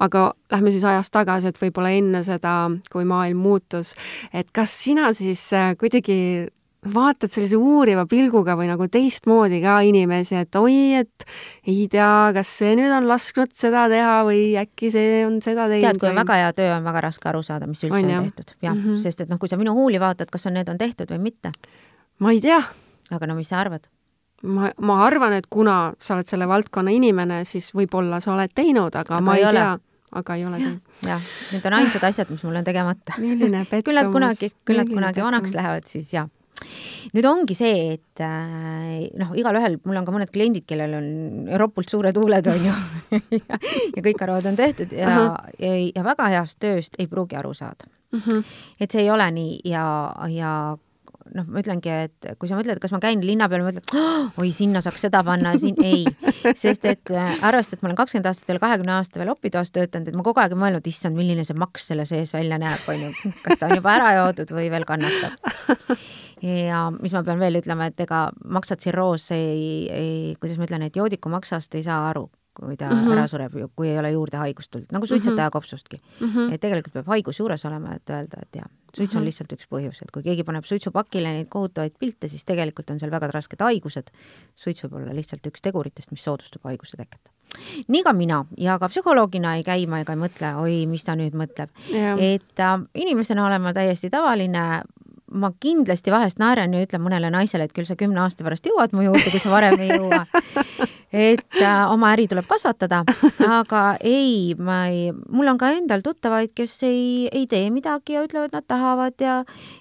aga 0.00 0.24
lähme 0.52 0.72
siis 0.74 0.86
ajas 0.86 1.12
tagasi, 1.12 1.50
et 1.50 1.60
võib-olla 1.60 1.92
enne 1.96 2.22
seda, 2.26 2.54
kui 2.92 3.06
maailm 3.08 3.42
muutus, 3.44 3.94
et 4.32 4.50
kas 4.54 4.74
sina 4.84 5.12
siis 5.16 5.42
äh, 5.56 5.74
kuidagi 5.80 6.50
vaatad 6.80 7.28
sellise 7.28 7.58
uuriva 7.60 8.06
pilguga 8.08 8.54
või 8.56 8.70
nagu 8.70 8.86
teistmoodi 8.88 9.60
ka 9.60 9.76
inimesi, 9.84 10.38
et 10.40 10.56
oi, 10.56 11.02
et 11.02 11.26
ei 11.68 11.84
tea, 11.92 12.30
kas 12.36 12.52
see 12.62 12.72
nüüd 12.78 12.92
on 12.96 13.08
lasknud 13.10 13.52
seda 13.56 13.84
teha 13.92 14.14
või 14.28 14.54
äkki 14.60 14.88
see 14.92 15.20
on 15.26 15.40
seda 15.44 15.68
teinud. 15.68 15.90
tead, 15.90 16.00
kui 16.00 16.08
on 16.08 16.20
väga 16.22 16.38
hea 16.40 16.54
töö, 16.56 16.70
on 16.78 16.88
väga 16.88 17.04
raske 17.10 17.28
aru 17.28 17.42
saada, 17.44 17.68
mis 17.68 17.84
üldse 17.84 17.98
on, 17.98 18.08
on 18.08 18.14
jah? 18.14 18.24
tehtud. 18.30 18.56
jah 18.64 18.74
mm, 18.74 18.84
-hmm. 18.86 19.02
sest 19.02 19.20
et 19.20 19.28
noh, 19.28 19.38
kui 19.38 19.52
sa 19.52 19.60
minu 19.60 19.76
huuli 19.76 20.00
vaatad, 20.00 20.32
kas 20.32 20.48
on, 20.48 20.56
need 20.56 20.72
on 20.72 20.80
tehtud 20.80 21.12
või 21.12 21.20
mitte? 21.28 21.52
ma 22.18 22.32
ei 22.32 22.40
tea. 22.40 22.62
aga 23.10 23.26
no 23.26 23.36
mis 23.36 23.52
sa 23.52 23.60
arvad? 23.60 23.84
ma, 24.42 24.72
ma 24.80 25.04
arvan, 25.04 25.36
et 25.36 25.46
kuna 25.50 25.92
sa 26.00 26.16
oled 26.16 26.26
selle 26.26 26.48
valdkonna 26.48 26.90
inimene, 26.90 27.44
siis 27.44 27.74
võib-olla 27.76 28.24
sa 28.24 28.32
oled 28.32 28.56
teinud, 28.56 28.96
aga, 28.96 29.20
ma 29.20 29.36
ei, 29.36 29.44
ei 29.44 29.52
tea 29.52 29.78
aga 30.12 30.34
ei 30.34 30.48
ole 30.48 30.56
teinud. 30.56 30.80
jah, 31.04 31.30
need 31.52 31.66
on 31.66 31.80
ainsad 31.84 32.08
asjad, 32.08 32.30
mis 32.30 32.42
mul 32.42 32.56
on 32.56 32.64
tegemata. 32.64 33.20
milline 33.20 33.64
pettumus. 33.70 33.84
küll 33.84 34.00
nad 34.00 34.12
kunagi, 34.12 34.54
küll 34.64 34.80
nad 34.80 34.88
kunagi 34.88 35.28
vanaks 35.28 35.52
lähevad, 35.52 35.84
siis 35.84 36.12
jah 36.16 36.28
nüüd 37.14 37.28
ongi 37.30 37.56
see, 37.58 37.94
et 37.96 38.24
äh, 38.24 39.06
noh, 39.20 39.32
igalühel, 39.38 39.78
mul 39.84 40.00
on 40.00 40.08
ka 40.08 40.14
mõned 40.14 40.32
kliendid, 40.34 40.66
kellel 40.68 40.98
on 40.98 41.08
ropult 41.60 41.90
suured 41.92 42.16
huuled, 42.20 42.50
on 42.52 42.68
ju 42.68 42.74
ja, 43.40 43.60
ja 43.96 44.04
kõik 44.04 44.22
arvavad, 44.26 44.50
on 44.52 44.60
tehtud 44.60 44.92
ja 44.96 45.08
uh, 45.08 45.24
-huh. 45.24 45.56
ja, 45.58 45.72
ja 45.94 46.04
väga 46.04 46.28
heast 46.36 46.60
tööst 46.62 46.98
ei 46.98 47.10
pruugi 47.10 47.36
aru 47.36 47.54
saada 47.54 47.88
uh. 48.14 48.20
-huh. 48.20 48.44
et 48.80 48.90
see 48.90 49.02
ei 49.02 49.10
ole 49.10 49.30
nii 49.30 49.60
ja, 49.64 49.84
ja 50.28 50.54
noh, 51.34 51.46
ma 51.46 51.62
ütlengi, 51.62 51.90
et 52.06 52.28
kui 52.40 52.50
sa 52.50 52.58
mõtled, 52.58 52.80
kas 52.82 52.92
ma 52.94 53.00
käin 53.02 53.22
linna 53.24 53.48
peal, 53.50 53.64
ma 53.64 53.72
ütlen 53.72 53.98
oh,, 53.98 54.30
oi, 54.40 54.50
sinna 54.54 54.82
saaks 54.84 55.06
seda 55.06 55.22
panna, 55.26 55.52
siin 55.60 55.78
ei. 55.90 56.04
sest 56.58 56.86
et 56.88 57.12
äh, 57.14 57.34
arvestades, 57.46 57.78
et 57.78 57.84
ma 57.84 57.90
olen 57.90 57.98
kakskümmend 58.00 58.30
aastat 58.30 58.50
veel, 58.50 58.60
kahekümne 58.62 58.96
aasta 58.96 59.20
veel 59.20 59.32
opitoas 59.32 59.72
töötanud, 59.74 60.10
et 60.10 60.18
ma 60.18 60.26
kogu 60.26 60.42
aeg 60.42 60.56
mõelnud, 60.58 60.86
issand, 60.90 61.18
milline 61.18 61.44
see 61.46 61.58
maks 61.58 61.90
selle 61.92 62.06
sees 62.08 62.34
välja 62.36 62.58
näeb, 62.60 62.86
on 62.90 63.06
ju, 63.06 63.34
kas 63.44 63.60
ta 63.60 63.70
on 63.70 63.76
juba 63.78 63.94
ära 63.98 64.14
joodud 64.18 64.54
või 64.56 64.70
veel 64.72 64.86
kannatab 64.88 65.36
ja 66.42 66.90
mis 66.96 67.14
ma 67.16 67.22
pean 67.26 67.40
veel 67.40 67.60
ütlema, 67.60 67.90
et 67.90 68.00
ega 68.00 68.28
maksatsirroos 68.44 69.30
ei, 69.36 69.88
ei, 69.92 70.36
kuidas 70.40 70.58
ma 70.58 70.68
ütlen, 70.68 70.86
et 70.86 70.96
joodikumaksast 70.96 71.74
ei 71.78 71.84
saa 71.86 72.08
aru, 72.10 72.28
kui 72.56 72.76
ta 72.76 72.90
mm 72.90 73.00
-hmm. 73.04 73.12
ära 73.12 73.26
sureb, 73.26 73.54
kui 73.76 73.88
ei 73.88 73.98
ole 73.98 74.10
juurde 74.10 74.36
haigust 74.36 74.70
tulnud, 74.70 74.92
nagu 74.92 75.06
suitsetaja 75.06 75.36
mm 75.36 75.48
-hmm. 75.48 75.52
kopsustki 75.52 76.00
mm. 76.20 76.26
-hmm. 76.26 76.52
et 76.54 76.60
tegelikult 76.60 76.92
peab 76.92 77.06
haigus 77.06 77.38
juures 77.38 77.64
olema, 77.64 77.94
et 77.94 78.10
öelda, 78.10 78.38
et 78.42 78.56
jaa, 78.56 78.68
suits 78.96 79.14
on 79.14 79.20
mm 79.20 79.22
-hmm. 79.22 79.26
lihtsalt 79.26 79.52
üks 79.52 79.66
põhjus, 79.70 80.02
et 80.02 80.10
kui 80.10 80.22
keegi 80.22 80.44
paneb 80.44 80.64
suitsupakile 80.64 81.32
neid 81.32 81.48
kohutavaid 81.48 81.92
pilte, 81.98 82.28
siis 82.28 82.44
tegelikult 82.44 82.90
on 82.90 82.98
seal 82.98 83.10
väga 83.10 83.26
rasked 83.26 83.60
haigused. 83.60 84.10
suits 84.56 84.84
võib 84.84 84.94
olla 84.94 85.14
lihtsalt 85.14 85.46
üks 85.46 85.62
teguritest, 85.62 86.10
mis 86.10 86.24
soodustab 86.24 86.62
haiguse 86.64 86.96
teket 86.96 87.20
nii 87.88 88.02
ka 88.02 88.12
mina 88.12 88.44
ja 88.58 88.78
ka 88.78 88.88
psühholoogina 88.88 89.56
ei 89.58 89.64
käi 89.66 89.86
ma 89.86 90.00
ega 90.00 90.14
ei 90.14 90.20
mõtle, 90.20 90.52
oi, 90.62 90.76
mis 90.90 91.04
ta 91.04 91.16
nüüd 91.18 91.34
mõtleb. 91.34 91.70
et 91.90 92.60
äh, 92.60 92.76
inimesena 92.94 93.46
olen 93.46 93.62
ma 93.62 93.72
täiesti 93.72 94.10
tavaline, 94.10 94.82
ma 95.30 95.52
kindlasti 95.60 96.12
vahest 96.12 96.40
naeran 96.42 96.74
ja 96.74 96.84
ütlen 96.84 97.02
mõnele 97.04 97.30
naisele, 97.32 97.66
et 97.66 97.74
küll 97.76 97.88
sa 97.88 97.96
kümne 97.98 98.22
aasta 98.24 98.46
pärast 98.46 98.66
jõuad 98.66 98.94
mu 98.96 99.04
juurde, 99.06 99.30
kui 99.30 99.42
sa 99.42 99.52
varem 99.52 99.78
ei 99.80 99.92
jõua. 99.94 100.24
et 101.10 101.58
äh, 101.58 101.90
oma 101.90 102.12
äri 102.14 102.28
tuleb 102.30 102.46
kasvatada, 102.50 103.02
aga 103.46 103.82
ei, 104.06 104.54
ma 104.58 104.84
ei, 104.90 105.10
mul 105.10 105.50
on 105.50 105.58
ka 105.58 105.72
endal 105.74 106.04
tuttavaid, 106.06 106.52
kes 106.54 106.76
ei, 106.86 107.26
ei 107.34 107.48
tee 107.50 107.70
midagi 107.74 108.14
ja 108.14 108.22
ütlevad, 108.26 108.54
nad 108.54 108.66
tahavad 108.70 109.18
ja 109.18 109.40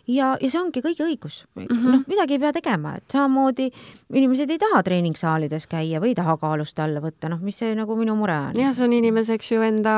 ja, 0.09 0.31
ja 0.41 0.49
see 0.49 0.59
ongi 0.61 0.81
kõigi 0.81 1.05
õigus 1.05 1.43
mm 1.53 1.67
-hmm.. 1.67 1.91
noh, 1.93 2.03
midagi 2.09 2.37
ei 2.37 2.41
pea 2.41 2.53
tegema, 2.55 2.95
et 2.97 3.05
samamoodi 3.13 3.69
inimesed 4.13 4.49
ei 4.49 4.61
taha 4.61 4.81
treeningsaalides 4.83 5.69
käia 5.69 6.01
või 6.01 6.13
ei 6.13 6.17
taha 6.17 6.37
kaalust 6.41 6.79
alla 6.79 7.01
võtta, 7.03 7.29
noh, 7.29 7.41
mis 7.41 7.61
see 7.61 7.75
nagu 7.77 7.95
minu 7.95 8.15
mure 8.17 8.37
on. 8.49 8.57
jah, 8.57 8.73
see 8.73 8.89
on 8.89 8.97
inimese, 8.97 9.37
eks 9.37 9.51
ju, 9.51 9.61
enda 9.61 9.95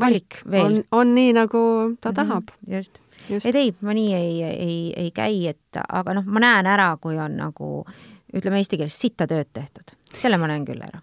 valik, 0.00 0.40
valik. 0.46 0.64
on, 0.64 0.84
on 0.90 1.14
nii, 1.14 1.32
nagu 1.36 1.60
ta 2.00 2.10
mm 2.10 2.12
-hmm. 2.12 2.14
tahab. 2.16 2.50
just 2.68 3.00
et 3.30 3.54
ei, 3.54 3.74
ma 3.86 3.94
nii 3.96 4.14
ei, 4.14 4.32
ei, 4.48 4.80
ei 5.04 5.12
käi, 5.14 5.44
et 5.52 5.82
aga 5.82 6.16
noh, 6.18 6.26
ma 6.26 6.42
näen 6.42 6.70
ära, 6.70 6.92
kui 7.02 7.18
on 7.18 7.36
nagu 7.40 7.70
ütleme 8.34 8.60
eesti 8.60 8.78
keeles 8.78 8.98
sitta 8.98 9.26
tööd 9.30 9.50
tehtud, 9.52 9.96
selle 10.20 10.38
ma 10.38 10.50
näen 10.50 10.66
küll 10.68 10.82
ära 10.86 11.02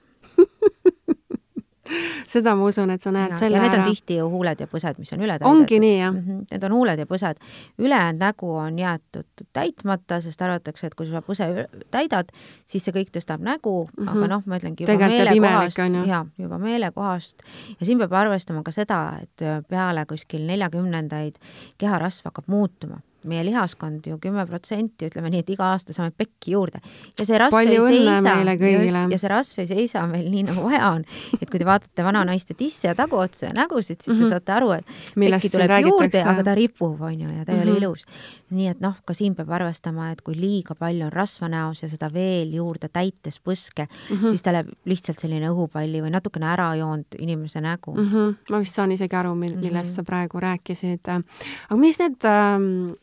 seda 2.27 2.55
ma 2.57 2.67
usun, 2.69 2.91
et 2.93 3.03
sa 3.03 3.11
näed 3.15 3.33
ja, 3.33 3.39
selle 3.39 3.57
ja 3.57 3.63
need 3.63 3.73
ära. 3.73 3.83
on 3.83 3.91
tihti 3.91 4.17
ju 4.19 4.27
huuled 4.31 4.61
ja 4.61 4.67
põsed, 4.71 4.99
mis 5.01 5.13
on 5.15 5.23
üle 5.23 5.37
täidetud. 5.37 5.49
ongi 5.49 5.79
nii, 5.83 5.97
jah 5.99 6.13
mm? 6.13 6.19
-hmm. 6.25 6.45
Need 6.51 6.63
on 6.63 6.75
huuled 6.77 6.99
ja 6.99 7.05
põsed. 7.09 7.41
ülejäänud 7.77 8.21
nägu 8.21 8.51
on 8.55 8.79
jäetud 8.79 9.45
täitmata, 9.53 10.21
sest 10.21 10.41
arvatakse, 10.41 10.87
et 10.87 10.95
kui 10.95 11.09
sa 11.09 11.21
põse 11.21 11.67
täidad, 11.91 12.31
siis 12.65 12.85
see 12.85 12.93
kõik 12.93 13.11
tõstab 13.15 13.41
nägu 13.41 13.85
mm, 13.85 14.03
-hmm. 14.03 14.17
aga 14.17 14.27
noh, 14.27 14.43
ma 14.45 14.57
ütlengi 14.57 14.83
juba 14.83 14.93
Tegelikult 14.93 15.41
meelekohast, 15.41 16.07
jaa, 16.07 16.25
juba 16.37 16.57
meelekohast. 16.57 17.43
ja 17.79 17.85
siin 17.85 17.97
peab 17.97 18.13
arvestama 18.13 18.63
ka 18.63 18.71
seda, 18.71 19.19
et 19.21 19.67
peale 19.67 20.05
kuskil 20.05 20.47
neljakümnendaid 20.47 21.35
keharasv 21.77 22.25
hakkab 22.25 22.47
muutuma 22.47 23.01
meie 23.27 23.43
lihaskond 23.45 24.07
ju 24.07 24.17
kümme 24.23 24.45
protsenti, 24.49 25.07
ütleme 25.09 25.29
nii, 25.33 25.39
et 25.45 25.49
iga 25.53 25.71
aasta 25.73 25.93
saame 25.93 26.11
pekki 26.17 26.51
juurde. 26.55 26.79
ja 27.19 27.25
see 27.25 27.37
rasv 27.37 27.51
Palju 27.57 27.85
ei 27.85 27.97
seisa, 27.99 28.35
kõigile. 28.61 29.11
ja 29.11 29.17
see 29.17 29.29
rasv 29.29 29.59
ei 29.59 29.67
seisa 29.67 30.07
meil 30.07 30.29
nii, 30.31 30.43
nagu 30.49 30.61
vaja 30.63 30.91
on. 30.95 31.05
et 31.41 31.49
kui 31.49 31.59
te 31.59 31.65
vaatate 31.65 32.03
vananaiste 32.03 32.53
tisse 32.57 32.87
ja 32.87 32.95
taguotsa 32.95 33.45
ja 33.47 33.53
nägusid, 33.53 34.01
siis 34.01 34.15
te 34.17 34.23
Mhm. 34.23 34.29
saate 34.29 34.51
aru, 34.51 34.71
et 34.71 34.85
Millest 35.15 35.43
pekki 35.43 35.55
tuleb 35.57 35.69
juurde, 35.85 36.23
aga 36.23 36.43
ta 36.43 36.55
ripub, 36.55 37.01
on 37.01 37.19
ju, 37.19 37.29
ja 37.29 37.45
ta 37.45 37.51
ei 37.51 37.57
Mhm. 37.59 37.67
ole 37.69 37.77
ilus. 37.77 38.05
Nii 38.49 38.67
et 38.71 38.79
noh, 38.83 38.95
ka 39.05 39.13
siin 39.13 39.35
peab 39.35 39.49
arvestama, 39.57 40.11
et 40.11 40.21
kui 40.21 40.35
liiga 40.37 40.75
palju 40.75 41.05
on 41.07 41.13
rasva 41.13 41.49
näos 41.51 41.83
ja 41.83 41.89
seda 41.89 42.09
veel 42.13 42.53
juurde 42.55 42.89
täites 42.89 43.39
põske 43.43 43.87
mm. 43.87 44.15
-hmm. 44.15 44.29
siis 44.29 44.43
ta 44.43 44.53
läheb 44.53 44.69
lihtsalt 44.85 45.19
selline 45.19 45.49
õhupalli 45.49 46.01
või 46.01 46.13
natukene 46.15 46.47
ära 46.53 46.75
joonud 46.75 47.19
inimese 47.19 47.61
nägu 47.61 47.95
mm. 47.95 48.01
mm. 48.01 48.13
-hmm. 48.13 48.35
ma 48.51 48.59
vist 48.59 48.75
saan 48.75 48.91
isegi 48.91 49.15
aru, 49.15 49.35
mil-, 49.35 49.57
millest 49.57 49.91
Mhm. 49.91 49.95
sa 49.95 50.03
praegu 50.03 50.39
rääkisid. 50.39 51.07
aga 51.07 51.77
mis 51.77 51.99
need 51.99 52.25
ähm, 52.25 52.95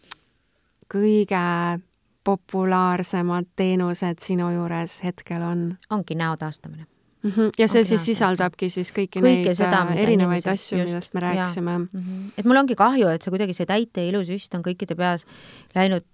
kõige 0.94 1.80
populaarsemad 2.24 3.46
teenused 3.56 4.18
sinu 4.20 4.50
juures 4.50 5.02
hetkel 5.04 5.42
on 5.42 5.76
ongi 5.90 6.14
näo 6.14 6.36
taastamine. 6.36 6.86
Mm? 7.24 7.30
-hmm. 7.30 7.50
ja 7.58 7.68
see 7.68 7.80
Ongi 7.80 7.88
siis 7.88 8.04
sisaldabki 8.04 8.70
siis 8.70 8.92
kõiki 8.92 9.20
Kõike 9.20 9.24
neid 9.24 9.56
seda, 9.56 9.80
äh, 9.88 10.00
erinevaid 10.04 10.46
asju, 10.48 10.78
millest 10.78 11.14
me 11.14 11.20
rääkisime. 11.20 11.78
mm. 11.78 11.88
-hmm. 11.92 12.30
et 12.38 12.44
mul 12.44 12.56
ongi 12.56 12.74
kahju, 12.74 13.08
et 13.08 13.22
see 13.22 13.30
kuidagi 13.30 13.54
see 13.54 13.66
täite 13.66 14.06
ilusüst 14.08 14.54
on 14.54 14.62
kõikide 14.62 14.96
peas 14.96 15.26
läinud, 15.74 16.06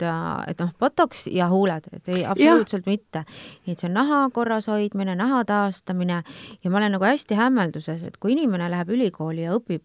et 0.47 0.59
noh, 0.59 0.73
botox 0.79 1.27
ja 1.27 1.49
huuled, 1.49 1.89
et 1.93 2.09
ei, 2.09 2.25
absoluutselt 2.25 2.87
ja. 2.87 2.91
mitte. 2.91 3.25
et 3.67 3.79
see 3.79 3.89
on 3.89 3.95
naha 3.95 4.31
korras 4.33 4.67
hoidmine, 4.67 5.15
naha 5.15 5.45
taastamine 5.45 6.23
ja 6.65 6.71
ma 6.71 6.79
olen 6.79 6.93
nagu 6.93 7.05
hästi 7.05 7.35
hämmelduses, 7.35 8.03
et 8.03 8.17
kui 8.17 8.33
inimene 8.33 8.71
läheb 8.71 8.89
ülikooli 8.89 9.43
ja 9.43 9.55
õpib 9.57 9.83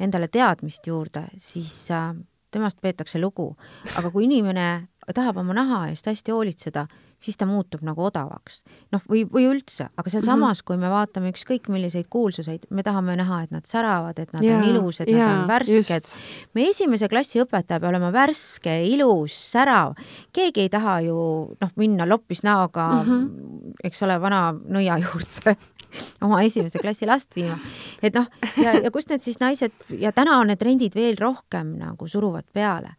endale 0.00 0.28
teadmist 0.28 0.86
juurde, 0.86 1.24
siis 1.36 1.90
äh, 1.90 2.14
temast 2.50 2.80
peetakse 2.80 3.18
lugu. 3.18 3.56
aga 3.96 4.10
kui 4.10 4.24
inimene 4.24 4.88
tahab 5.14 5.36
oma 5.36 5.54
naha 5.54 5.88
eest 5.88 6.06
hästi 6.06 6.32
hoolitseda, 6.32 6.86
siis 7.18 7.36
ta 7.36 7.46
muutub 7.46 7.82
nagu 7.86 8.04
odavaks. 8.04 8.62
noh, 8.92 9.02
või, 9.10 9.24
või 9.28 9.48
üldse, 9.50 9.88
aga 9.96 10.10
sealsamas, 10.12 10.62
kui 10.62 10.78
me 10.80 10.90
vaatame 10.92 11.32
ükskõik 11.32 11.68
milliseid 11.72 12.06
kuulsuseid, 12.10 12.68
me 12.70 12.84
tahame 12.86 13.16
näha, 13.18 13.42
et 13.46 13.54
nad 13.54 13.66
säravad, 13.66 14.18
et 14.18 14.32
nad 14.32 14.44
Jaa, 14.44 14.60
on 14.60 14.68
ilusad, 14.70 15.10
nad 15.10 15.18
jaa, 15.18 15.32
on 15.42 15.48
värsked 15.50 16.12
meie 16.54 16.70
esimese 16.72 17.08
klassi 17.10 17.42
õpetaja 17.42 17.78
peab 17.78 17.88
olema 17.90 18.10
värske, 18.14 18.74
ilus, 18.88 19.34
särav. 19.52 19.96
keegi 20.32 20.66
ei 20.66 20.70
taha 20.72 21.00
ju 21.06 21.16
noh, 21.60 21.74
minna 21.76 22.06
loppis 22.08 22.42
näoga 22.46 22.86
mm. 23.02 23.10
-hmm. 23.10 23.74
eks 23.84 24.02
ole, 24.02 24.20
vana 24.20 24.52
nõia 24.52 24.98
juurde 25.02 25.56
oma 26.24 26.42
esimese 26.42 26.78
klassi 26.78 27.06
last 27.06 27.36
viima. 27.36 27.58
et 28.02 28.14
noh, 28.14 28.26
ja, 28.56 28.78
ja 28.84 28.90
kust 28.90 29.10
need 29.10 29.22
siis 29.22 29.40
naised 29.40 29.72
ja 29.90 30.12
täna 30.12 30.38
on 30.38 30.52
need 30.52 30.58
trendid 30.58 30.94
veel 30.94 31.16
rohkem 31.18 31.76
nagu 31.78 32.08
suruvad 32.08 32.44
peale. 32.52 32.96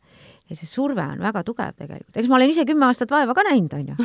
Ja 0.50 0.56
see 0.56 0.70
surve 0.70 1.04
on 1.04 1.20
väga 1.24 1.44
tugev 1.48 1.76
tegelikult, 1.78 2.16
eks 2.16 2.30
ma 2.30 2.40
olen 2.40 2.56
ise 2.56 2.66
kümme 2.70 2.90
aastat 2.90 3.12
vaeva 3.14 3.36
ka 3.38 3.46
näinud, 3.50 3.74
on 3.74 3.94
ju. 3.94 3.96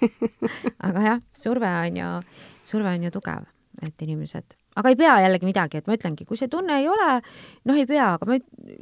aga 0.86 1.08
jah, 1.10 1.24
surve 1.34 1.72
on 1.80 1.98
ju, 2.02 2.12
surve 2.64 2.94
on 2.94 3.08
ju 3.08 3.10
tugev, 3.18 3.50
et 3.82 4.06
inimesed 4.06 4.56
aga 4.76 4.92
ei 4.92 4.98
pea 4.98 5.18
jällegi 5.24 5.48
midagi, 5.48 5.80
et 5.80 5.86
ma 5.88 5.96
ütlengi, 5.96 6.26
kui 6.28 6.38
see 6.38 6.50
tunne 6.52 6.80
ei 6.82 6.88
ole, 6.90 7.12
noh, 7.68 7.76
ei 7.76 7.86
pea, 7.88 8.12
aga 8.16 8.28
ma, 8.28 8.38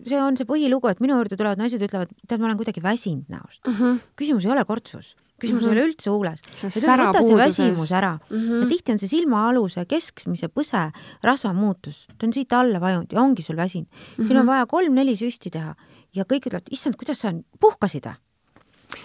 see 0.06 0.20
on 0.20 0.38
see 0.38 0.48
põhilugu, 0.48 0.90
et 0.90 1.02
minu 1.04 1.18
juurde 1.20 1.38
tulevad 1.38 1.60
naised, 1.60 1.82
ütlevad, 1.86 2.10
tead, 2.26 2.40
ma 2.40 2.50
olen 2.50 2.58
kuidagi 2.58 2.82
väsinud 2.84 3.30
näost 3.32 3.62
mm. 3.62 3.76
-hmm. 3.78 4.00
küsimus 4.18 4.46
ei 4.46 4.54
ole 4.56 4.64
kortsus, 4.66 5.14
küsimus 5.38 5.62
mm 5.62 5.70
-hmm. 5.70 5.76
ei 5.76 5.82
ole 5.82 5.88
üldse 5.92 6.10
huules. 6.10 6.40
See 6.54 6.82
võta 6.82 7.22
see 7.22 7.38
väsimus 7.38 7.92
ära 7.92 8.18
mm. 8.18 8.36
Mhm. 8.36 8.44
-hmm. 8.50 8.62
ja 8.62 8.68
tihti 8.68 8.92
on 8.92 8.98
see 8.98 9.08
silmaaluse 9.08 9.86
keskmise 9.86 10.48
põse 10.48 10.90
rasvamuutus, 11.22 12.06
ta 12.18 12.26
on 12.26 12.32
siit 12.32 12.52
alla 12.52 12.80
vajunud 12.80 13.12
ja 13.12 13.20
ongi 13.20 13.42
sul 13.42 13.56
väsinud 13.56 13.86
mm. 13.86 13.98
-hmm. 14.16 14.26
siin 14.26 14.38
on 14.38 14.46
vaja 14.46 14.66
kolm-neli 14.66 15.16
süsti 15.16 15.50
teha 15.50 15.74
ja 16.14 16.24
kõik 16.28 16.48
ütlevad, 16.48 16.70
issand, 16.70 16.96
kuidas 17.00 17.22
sa 17.24 17.32
puhkasid 17.60 18.06
või? 18.08 18.20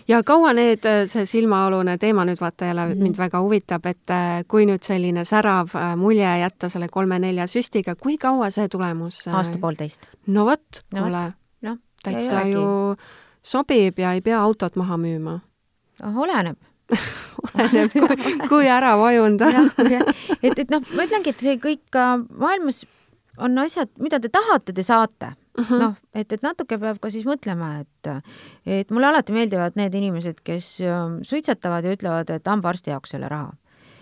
ja 0.07 0.21
kaua 0.23 0.53
need, 0.53 0.85
see 1.09 1.25
silmaalune 1.25 1.97
teema 1.97 2.25
nüüd 2.27 2.41
vaata 2.41 2.69
jälle 2.69 2.85
mm 2.87 3.03
mind 3.03 3.17
väga 3.17 3.41
huvitab, 3.41 3.85
et 3.85 4.11
äh, 4.13 4.43
kui 4.47 4.65
nüüd 4.65 4.83
selline 4.85 5.25
särav 5.25 5.75
äh, 5.75 5.95
mulje 5.97 6.29
jätta 6.41 6.69
selle 6.69 6.89
kolme-nelja 6.89 7.47
süstiga, 7.47 7.95
kui 7.95 8.17
kaua 8.17 8.49
see 8.51 8.67
tulemus? 8.67 9.27
äh, 9.27 9.35
aasta-poolteist. 9.35 10.09
no 10.27 10.45
vot, 10.45 10.83
No 10.93 11.01
kuule, 11.01 11.23
noh, 11.61 11.77
täitsa 12.03 12.45
ju 12.47 12.95
sobib 13.41 13.99
ja 13.99 14.13
ei 14.13 14.21
pea 14.21 14.41
autot 14.41 14.75
maha 14.75 14.97
müüma. 14.97 15.39
oleneb 16.15 16.57
oleneb, 17.53 17.91
kui, 17.91 18.37
kui 18.49 18.67
ära 18.67 18.95
jah, 19.49 20.13
et, 20.43 20.59
et 20.59 20.69
noh, 20.69 20.81
ma 20.95 21.05
ütlengi, 21.05 21.29
et 21.29 21.39
see 21.39 21.57
kõik 21.57 21.81
ka 21.89 22.15
maailmas 22.17 22.85
on 23.37 23.57
asjad, 23.57 23.89
mida 23.97 24.19
te 24.19 24.29
tahate, 24.29 24.73
te 24.73 24.83
saate 24.83 25.35
mm 25.59 25.65
-hmm. 25.65 25.79
noh, 25.83 25.95
et, 26.13 26.31
et 26.31 26.43
natuke 26.43 26.77
peab 26.79 26.99
ka 26.99 27.09
siis 27.09 27.25
mõtlema, 27.25 27.79
et, 27.81 28.11
et 28.65 28.91
mulle 28.91 29.07
alati 29.07 29.35
meeldivad 29.35 29.75
need 29.75 29.93
inimesed, 29.93 30.43
kes 30.43 30.77
ähm, 30.81 31.21
suitsetavad 31.23 31.85
ja 31.85 31.95
ütlevad, 31.95 32.29
et 32.29 32.47
hambaarsti 32.47 32.95
jaoks 32.95 33.13
ei 33.13 33.19
ole 33.19 33.29
raha. 33.29 33.51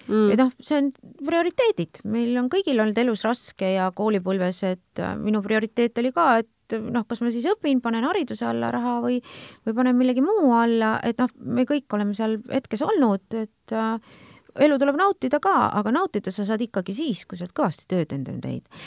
Mm.. 0.07 0.29
et 0.31 0.39
noh, 0.39 0.51
see 0.63 0.77
on 0.79 0.91
prioriteedid, 1.27 1.99
meil 2.07 2.37
on 2.39 2.47
kõigil 2.47 2.79
olnud 2.79 2.97
elus 2.97 3.25
raske 3.27 3.73
ja 3.73 3.89
koolipõlves, 3.91 4.61
et 4.63 5.01
äh, 5.03 5.17
minu 5.19 5.41
prioriteet 5.43 5.99
oli 5.99 6.13
ka, 6.15 6.37
et 6.39 6.77
noh, 6.79 7.03
kas 7.07 7.19
ma 7.21 7.31
siis 7.31 7.47
õpin, 7.51 7.81
panen 7.83 8.07
hariduse 8.07 8.45
alla 8.47 8.71
raha 8.71 9.01
või, 9.03 9.19
või 9.65 9.75
panen 9.75 9.97
millegi 9.99 10.23
muu 10.23 10.53
alla, 10.55 10.97
et 11.03 11.19
noh, 11.19 11.27
me 11.43 11.67
kõik 11.67 11.91
oleme 11.93 12.15
seal 12.15 12.37
hetkes 12.51 12.85
olnud, 12.87 13.27
et 13.35 13.75
äh, 13.75 13.99
elu 14.63 14.77
tuleb 14.81 14.97
nautida 14.99 15.39
ka, 15.43 15.55
aga 15.79 15.91
nautida 15.93 16.31
sa 16.33 16.45
saad 16.47 16.63
ikkagi 16.65 16.95
siis, 16.95 17.25
kui 17.25 17.39
sa 17.39 17.45
oled 17.45 17.55
kõvasti 17.57 17.87
tööd 17.91 18.15
endale 18.15 18.41
teinud. 18.43 18.79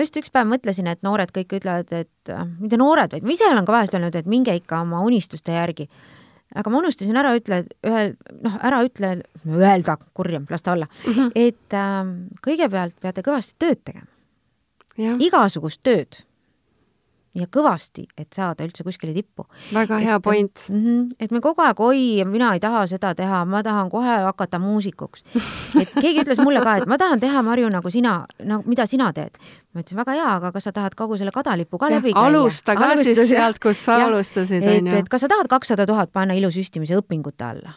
just 0.00 0.18
üks 0.20 0.32
päev 0.34 0.50
mõtlesin, 0.50 0.88
et 0.90 1.02
noored 1.06 1.32
kõik 1.34 1.56
ütlevad, 1.60 1.92
et 1.92 2.32
äh, 2.32 2.44
mitte 2.60 2.80
noored, 2.80 3.14
vaid 3.14 3.26
ma 3.26 3.34
ise 3.34 3.48
olen 3.50 3.68
ka 3.68 3.76
vahest 3.76 3.96
öelnud, 3.96 4.18
et 4.18 4.30
minge 4.30 4.54
ikka 4.56 4.82
oma 4.84 5.04
unistuste 5.06 5.56
järgi. 5.56 5.88
aga 6.54 6.70
ma 6.70 6.78
unustasin 6.78 7.16
ära 7.16 7.34
ütle, 7.34 7.64
ühel, 7.86 8.14
noh, 8.42 8.58
ära 8.62 8.82
ütle, 8.86 9.16
öelda, 9.48 9.96
kurjam, 10.14 10.46
las 10.50 10.62
ta 10.62 10.72
olla 10.72 10.86
mm, 10.86 11.12
-hmm. 11.12 11.32
et 11.34 11.74
äh, 11.74 12.04
kõigepealt 12.46 13.00
peate 13.00 13.22
kõvasti 13.22 13.54
tööd 13.58 13.84
tegema. 13.84 14.06
igasugust 15.18 15.82
tööd 15.82 16.24
ja 17.34 17.46
kõvasti, 17.50 18.06
et 18.18 18.30
saada 18.34 18.64
üldse 18.66 18.84
kuskile 18.86 19.14
tippu. 19.14 19.46
väga 19.74 19.98
hea 19.98 20.16
et, 20.16 20.22
point 20.22 20.64
mm. 20.68 20.84
-hmm, 20.84 21.16
et 21.20 21.30
me 21.30 21.40
kogu 21.40 21.62
aeg, 21.62 21.80
oi, 21.80 22.24
mina 22.24 22.52
ei 22.54 22.60
taha 22.60 22.86
seda 22.86 23.14
teha, 23.14 23.44
ma 23.44 23.62
tahan 23.62 23.90
kohe 23.90 24.18
hakata 24.26 24.58
muusikuks. 24.58 25.24
et 25.82 25.90
keegi 26.00 26.22
ütles 26.22 26.42
mulle 26.42 26.62
ka, 26.62 26.76
et 26.76 26.86
ma 26.86 26.98
tahan 26.98 27.20
teha, 27.20 27.42
Marju, 27.42 27.68
nagu 27.70 27.90
sina, 27.90 28.24
no 28.44 28.62
mida 28.66 28.86
sina 28.86 29.12
teed. 29.12 29.38
ma 29.74 29.82
ütlesin, 29.82 29.98
väga 29.98 30.12
hea, 30.14 30.30
aga 30.36 30.52
kas 30.52 30.68
sa 30.68 30.72
tahad 30.72 30.94
kogu 30.94 31.18
selle 31.18 31.34
kadalipu 31.34 31.78
ka 31.78 31.90
ja, 31.90 31.98
läbi 31.98 32.12
käia? 32.12 32.26
alusta 32.26 32.76
ka 32.76 32.84
Alustas, 32.84 33.16
siis 33.16 33.30
sealt, 33.30 33.58
kus 33.58 33.84
sa 33.84 33.98
ja, 33.98 34.06
alustasid, 34.06 34.62
on 34.62 34.86
ju. 34.86 34.98
et 34.98 35.08
kas 35.08 35.20
sa 35.26 35.28
tahad 35.28 35.50
kakssada 35.50 35.86
tuhat 35.86 36.12
panna 36.12 36.34
ilusüstimise 36.34 36.94
õpingute 36.94 37.44
alla? 37.44 37.74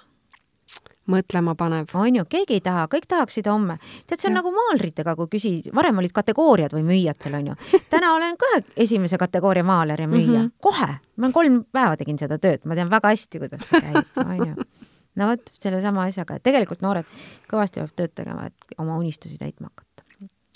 Mõtlema 1.11 1.55
panev. 1.55 1.91
on 1.93 2.15
ju, 2.15 2.25
keegi 2.29 2.57
ei 2.57 2.61
taha, 2.63 2.87
kõik 2.91 3.07
tahaksid 3.07 3.47
homme. 3.47 3.77
tead, 4.07 4.19
see 4.19 4.29
on 4.29 4.35
ja. 4.35 4.41
nagu 4.41 4.51
maalritega, 4.55 5.15
kui 5.15 5.31
küsid, 5.37 5.71
varem 5.75 6.01
olid 6.03 6.13
kategooriad 6.15 6.75
või 6.75 6.83
müüjatel, 6.87 7.37
on 7.39 7.47
ju. 7.51 7.79
täna 7.93 8.13
olen 8.15 8.37
ka 8.37 8.61
esimese 8.75 9.17
kategooria 9.17 9.63
maaler 9.63 10.01
ja 10.01 10.07
müüja 10.07 10.39
mm, 10.39 10.45
-hmm. 10.45 10.51
kohe. 10.61 10.99
ma 11.17 11.31
kolm 11.31 11.63
päeva 11.71 11.97
tegin 11.97 12.19
seda 12.19 12.37
tööd, 12.37 12.65
ma 12.65 12.75
tean 12.75 12.91
väga 12.91 13.13
hästi, 13.15 13.39
kuidas 13.39 13.67
see 13.69 13.81
käib, 13.81 14.05
on 14.25 14.37
ju. 14.47 14.67
no 15.15 15.31
vot, 15.31 15.51
sellesama 15.59 16.07
asjaga, 16.11 16.37
et 16.37 16.43
tegelikult 16.43 16.81
noored 16.85 17.07
kõvasti 17.51 17.81
peavad 17.81 17.95
tööd 17.95 18.15
tegema, 18.15 18.47
et 18.51 18.77
oma 18.77 18.97
unistusi 18.97 19.37
täitma 19.37 19.71
hakata. 19.71 20.03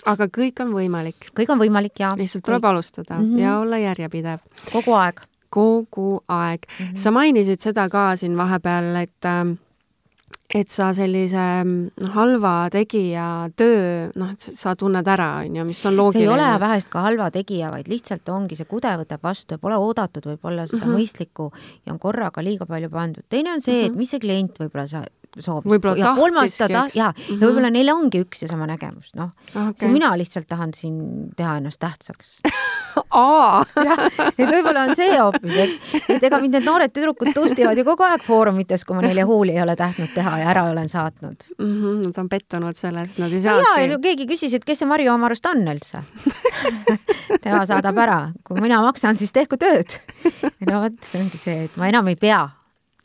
aga 0.05 0.27
kõik 0.27 0.63
on 0.65 0.75
võimalik. 0.75 1.31
kõik 1.37 1.49
on 1.49 1.59
võimalik 1.59 1.99
ja. 1.99 2.13
lihtsalt 2.17 2.45
tuleb 2.45 2.65
alustada 2.65 3.19
mm 3.19 3.33
-hmm. 3.33 3.39
ja 3.39 3.59
olla 3.59 3.77
järjepidev. 3.77 4.39
kogu 4.71 4.93
aeg. 4.93 5.21
kogu 5.49 6.23
aeg 6.27 6.65
mm. 6.67 6.85
-hmm. 6.85 6.95
sa 6.95 7.11
mainisid 7.11 7.59
seda 7.59 7.89
ka 7.89 8.15
siin 8.15 8.37
vahepeal, 8.37 8.95
et 8.95 9.25
äh, 9.25 9.57
et 10.55 10.71
sa 10.71 10.91
sellise 10.95 11.45
noh, 11.65 12.11
halva 12.15 12.69
tegija 12.73 13.25
töö, 13.57 14.09
noh, 14.19 14.33
sa 14.37 14.75
tunned 14.79 15.07
ära, 15.07 15.29
on 15.45 15.55
ju, 15.61 15.65
mis 15.67 15.83
on 15.87 15.97
loogiline. 15.97 16.25
see 16.25 16.27
ei 16.27 16.33
ole 16.33 16.59
vahest 16.61 16.91
ka 16.91 17.05
halva 17.05 17.29
tegija, 17.33 17.71
vaid 17.73 17.89
lihtsalt 17.91 18.29
ongi, 18.33 18.57
see 18.59 18.69
kude 18.69 18.91
võtab 19.03 19.23
vastu 19.23 19.55
ja 19.55 19.61
pole 19.61 19.79
oodatud 19.79 20.27
võib-olla 20.33 20.67
seda 20.67 20.85
mm 20.85 20.89
-hmm. 20.89 20.99
mõistlikku 20.99 21.51
ja 21.85 21.93
on 21.93 21.99
korraga 21.99 22.43
liiga 22.43 22.65
palju 22.65 22.89
pandud. 22.89 23.23
teine 23.29 23.53
on 23.53 23.61
see 23.61 23.75
mm, 23.75 23.81
-hmm. 23.81 23.91
et 23.91 23.95
mis 23.95 24.09
see 24.09 24.19
klient 24.19 24.59
võib-olla 24.59 24.87
sa 24.87 25.05
soovis. 25.39 25.69
võib-olla 25.71 26.13
tahtiski, 26.15 26.73
eks? 26.73 26.97
jaa, 26.99 27.11
ja 27.15 27.39
võib-olla 27.39 27.71
neil 27.73 27.91
ongi 27.93 28.23
üks 28.25 28.43
ja 28.45 28.51
sama 28.51 28.67
nägemus, 28.69 29.13
noh 29.17 29.31
okay.. 29.51 29.73
see 29.79 29.91
mina 29.93 30.11
lihtsalt 30.19 30.49
tahan 30.49 30.75
siin 30.75 31.31
teha 31.37 31.57
ennast 31.61 31.81
tähtsaks 31.81 32.39
aa 33.15 33.63
jah, 33.75 34.03
et 34.35 34.45
võib-olla 34.49 34.85
on 34.89 34.93
see 34.99 35.15
hoopis, 35.15 35.57
eks. 35.65 35.95
et 36.17 36.27
ega 36.27 36.39
mind 36.43 36.57
need 36.57 36.67
noored 36.67 36.93
tüdrukud 36.95 37.31
tustivad 37.35 37.79
ju 37.79 37.85
kogu 37.87 38.05
aeg 38.07 38.25
foorumites, 38.25 38.85
kui 38.87 38.97
ma 38.97 39.05
neile 39.05 39.25
huuli 39.27 39.55
ei 39.55 39.63
ole 39.63 39.75
tahtnud 39.79 40.11
teha 40.15 40.37
ja 40.43 40.51
ära 40.53 40.65
olen 40.71 40.89
saatnud 40.91 41.47
mm. 41.57 41.65
-hmm, 41.65 41.99
Nad 42.01 42.17
on 42.17 42.29
pettunud 42.29 42.75
selles, 42.75 43.17
nad 43.21 43.31
ei 43.31 43.41
saa. 43.41 43.59
jaa, 43.61 43.87
no 43.91 43.99
keegi 44.03 44.27
küsis, 44.29 44.55
et 44.57 44.65
kes 44.65 44.81
see 44.81 44.89
Marju 44.89 45.13
oma 45.13 45.29
arust 45.29 45.45
on 45.45 45.63
üldse 45.73 46.03
tema 47.43 47.65
saadab 47.65 47.97
ära, 47.97 48.19
kui 48.47 48.61
mina 48.61 48.81
maksan, 48.83 49.17
siis 49.19 49.31
tehku 49.31 49.57
tööd. 49.61 49.99
no 50.69 50.81
vot, 50.83 50.97
see 51.05 51.21
ongi 51.21 51.39
see, 51.39 51.67
et 51.69 51.77
ma 51.79 51.91
enam 51.91 52.09
ei 52.11 52.19
pea 52.19 52.47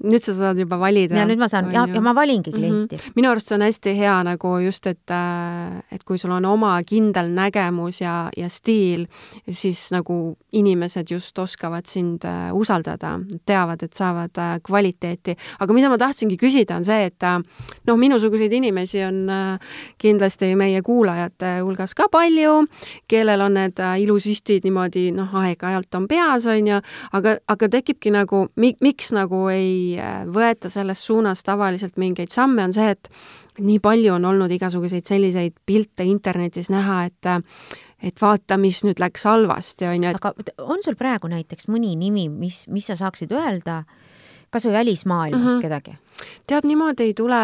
nüüd 0.05 0.21
sa 0.21 0.35
saad 0.37 0.59
juba 0.61 0.77
valida. 0.77 1.17
ja 1.17 1.25
nüüd 1.25 1.41
ma 1.41 1.49
saan, 1.49 1.71
ja, 1.73 1.87
ja 1.89 2.01
ma 2.05 2.13
valingi 2.15 2.51
mhm. 2.51 2.57
klienti 2.57 2.97
mm. 2.97 3.01
-hmm. 3.01 3.13
minu 3.17 3.31
arust 3.31 3.49
see 3.49 3.57
on 3.57 3.63
hästi 3.65 3.95
hea 3.97 4.17
nagu 4.29 4.59
just, 4.61 4.87
et, 4.87 5.11
äh, 5.11 5.83
et 5.91 6.05
kui 6.05 6.19
sul 6.19 6.31
on 6.31 6.45
oma 6.45 6.77
kindel 6.85 7.31
nägemus 7.33 8.01
ja, 8.01 8.29
ja 8.37 8.49
stiil, 8.49 9.07
siis 9.51 9.91
nagu 9.93 10.37
inimesed 10.53 11.11
just 11.11 11.39
oskavad 11.39 11.87
sind 11.87 12.25
äh, 12.25 12.53
usaldada, 12.53 13.21
teavad, 13.47 13.83
et 13.83 13.93
saavad 13.93 14.37
äh, 14.39 14.61
kvaliteeti. 14.63 15.37
aga 15.61 15.73
mida 15.73 15.89
ma 15.89 15.99
tahtsingi 15.99 16.37
küsida, 16.37 16.77
on 16.77 16.85
see, 16.85 17.07
et 17.07 17.23
noh, 17.87 17.97
minusuguseid 17.97 18.53
inimesi 18.53 19.03
on 19.05 19.27
kindlasti 19.99 20.57
meie 20.57 20.83
kuulajate 20.83 21.61
hulgas 21.63 21.95
ka 21.95 22.09
palju, 22.13 22.67
kellel 23.09 23.41
on 23.41 23.55
need 23.55 23.81
ilusüstid 23.81 24.65
niimoodi 24.65 25.11
noh, 25.13 25.33
aeg-ajalt 25.33 25.95
on 25.95 26.09
peas, 26.09 26.47
on 26.47 26.67
ju, 26.67 26.81
aga, 27.13 27.37
aga 27.49 27.69
tekibki 27.69 28.11
nagu, 28.11 28.47
miks 28.57 29.13
nagu 29.13 29.49
ei 29.49 29.87
ei 29.97 30.05
äh, 30.05 30.23
võeta 30.29 30.71
selles 30.73 31.03
suunas 31.07 31.43
tavaliselt 31.47 31.97
mingeid 32.01 32.33
samme, 32.35 32.65
on 32.65 32.77
see, 32.77 32.93
et 32.93 33.11
nii 33.59 33.81
palju 33.83 34.15
on 34.17 34.29
olnud 34.29 34.53
igasuguseid 34.53 35.07
selliseid 35.09 35.57
pilte 35.67 36.05
internetis 36.05 36.71
näha, 36.73 37.05
et 37.11 37.33
et 38.05 38.21
vaata, 38.21 38.59
mis 38.61 38.83
nüüd 38.85 39.01
läks 39.01 39.25
halvasti, 39.25 39.87
on 39.89 40.03
ju 40.05 40.11
et.... 40.11 40.19
aga 40.21 40.67
on 40.69 40.83
sul 40.85 40.99
praegu 41.01 41.31
näiteks 41.33 41.71
mõni 41.73 41.95
nimi, 41.97 42.29
mis, 42.29 42.67
mis 42.69 42.87
sa 42.91 42.97
saaksid 42.99 43.33
öelda 43.33 43.85
kas 44.53 44.67
või 44.69 44.77
välismaailmast 44.77 45.45
mm 45.45 45.55
-hmm. 45.57 45.63
kedagi? 45.63 45.97
tead, 46.47 46.69
niimoodi 46.69 47.09
ei 47.09 47.15
tule 47.15 47.41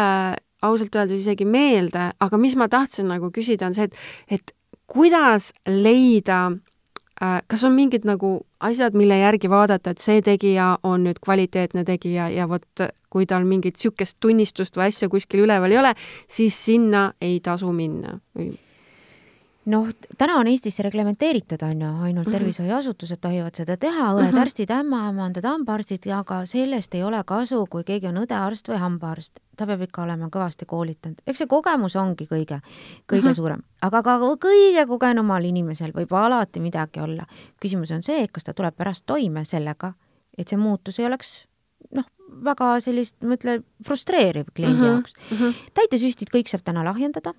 ausalt 0.61 0.95
öeldes 0.95 1.19
isegi 1.19 1.45
meelde, 1.45 2.11
aga 2.19 2.37
mis 2.37 2.55
ma 2.55 2.69
tahtsin 2.69 3.07
nagu 3.07 3.31
küsida, 3.31 3.67
on 3.67 3.73
see, 3.73 3.83
et, 3.83 3.95
et 4.29 4.53
kuidas 4.87 5.51
leida 5.67 6.51
kas 7.21 7.63
on 7.63 7.75
mingid 7.75 8.07
nagu 8.09 8.41
asjad, 8.59 8.95
mille 8.97 9.17
järgi 9.19 9.49
vaadata, 9.49 9.93
et 9.93 10.01
see 10.01 10.21
tegija 10.25 10.77
on 10.83 11.05
nüüd 11.07 11.21
kvaliteetne 11.23 11.83
tegija 11.85 12.29
ja 12.33 12.47
vot 12.49 12.85
kui 13.13 13.27
tal 13.29 13.45
mingit 13.45 13.77
niisugust 13.77 14.17
tunnistust 14.19 14.77
või 14.77 14.89
asja 14.89 15.09
kuskil 15.09 15.45
üleval 15.45 15.71
ei 15.71 15.77
ole, 15.77 15.93
siis 16.27 16.57
sinna 16.57 17.11
ei 17.21 17.39
tasu 17.45 17.71
minna 17.71 18.17
või? 18.37 18.53
Noh, 19.65 19.87
täna 20.17 20.35
on 20.39 20.47
Eestis 20.51 20.75
see 20.77 20.83
reglementeeritud, 20.85 21.61
on 21.63 21.81
ju, 21.81 21.91
ainult 22.07 22.27
mhm. 22.27 22.35
tervishoiuasutused 22.35 23.21
tohivad 23.23 23.55
seda 23.55 23.77
teha, 23.79 24.09
õed, 24.15 24.31
mhm. 24.31 24.41
arstid, 24.43 24.73
ämmaemandad, 24.75 25.45
hambaarstid, 25.47 26.07
aga 26.11 26.41
sellest 26.49 26.95
ei 26.97 27.03
ole 27.03 27.21
kasu, 27.27 27.63
kui 27.71 27.85
keegi 27.87 28.09
on 28.11 28.19
õde-arst 28.23 28.71
või 28.71 28.81
hambaarst. 28.83 29.39
ta 29.57 29.67
peab 29.69 29.83
ikka 29.85 30.01
olema 30.01 30.31
kõvasti 30.33 30.65
koolitanud, 30.65 31.21
eks 31.29 31.43
see 31.43 31.47
kogemus 31.47 31.95
ongi 31.95 32.25
kõige, 32.25 32.57
kõige 33.05 33.21
mm 33.21 33.27
-hmm. 33.27 33.35
suurem, 33.35 33.63
aga 33.81 34.01
ka 34.01 34.17
kõige 34.41 34.87
kogenumal 34.87 35.45
inimesel 35.45 35.91
võib 35.93 36.13
alati 36.13 36.59
midagi 36.59 36.99
olla. 36.99 37.25
küsimus 37.61 37.91
on 37.91 38.03
see, 38.03 38.27
kas 38.27 38.43
ta 38.43 38.53
tuleb 38.53 38.75
pärast 38.75 39.05
toime 39.05 39.45
sellega, 39.45 39.93
et 40.37 40.47
see 40.47 40.57
muutus 40.57 40.99
ei 40.99 41.05
oleks 41.05 41.47
noh, 41.91 42.05
väga 42.43 42.79
sellist, 42.79 43.15
ma 43.21 43.35
ütlen, 43.35 43.63
frustreeriv 43.85 44.45
kliendi 44.53 44.77
mm 44.77 44.83
-hmm. 44.83 44.93
jaoks 44.93 45.13
mm. 45.31 45.37
-hmm. 45.37 45.53
täitesüstid 45.73 46.27
kõik 46.33 46.49
saab 46.49 46.63
täna 46.63 46.83
lahjendada, 46.83 47.33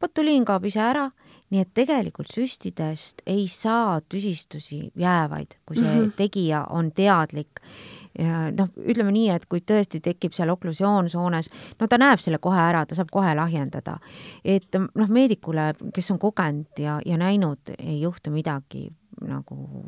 botuliin 0.00 0.44
kaob 0.44 0.64
ise 0.64 0.80
ära 0.80 1.10
nii 1.52 1.60
et 1.60 1.74
tegelikult 1.76 2.32
süstidest 2.32 3.22
ei 3.26 3.48
saa 3.48 4.00
tüsistusi 4.00 4.90
jäävaid, 4.96 5.58
kui 5.66 5.76
see 5.76 5.90
mm 5.90 6.00
-hmm. 6.00 6.16
tegija 6.16 6.64
on 6.70 6.92
teadlik 6.92 7.60
ja 8.18 8.50
noh, 8.54 8.70
ütleme 8.78 9.12
nii, 9.14 9.28
et 9.34 9.46
kui 9.50 9.60
tõesti 9.60 10.00
tekib 10.00 10.32
seal 10.32 10.52
oklusioonsoones, 10.54 11.50
no 11.80 11.88
ta 11.90 11.98
näeb 11.98 12.22
selle 12.22 12.38
kohe 12.38 12.60
ära, 12.60 12.84
ta 12.86 12.94
saab 12.94 13.10
kohe 13.12 13.34
lahjendada. 13.34 13.98
et 14.44 14.78
noh, 14.94 15.08
meedikule, 15.08 15.72
kes 15.94 16.10
on 16.10 16.18
kogenud 16.18 16.78
ja, 16.78 17.00
ja 17.06 17.18
näinud, 17.18 17.74
ei 17.78 18.00
juhtu 18.00 18.30
midagi 18.30 18.90
nagu 19.20 19.84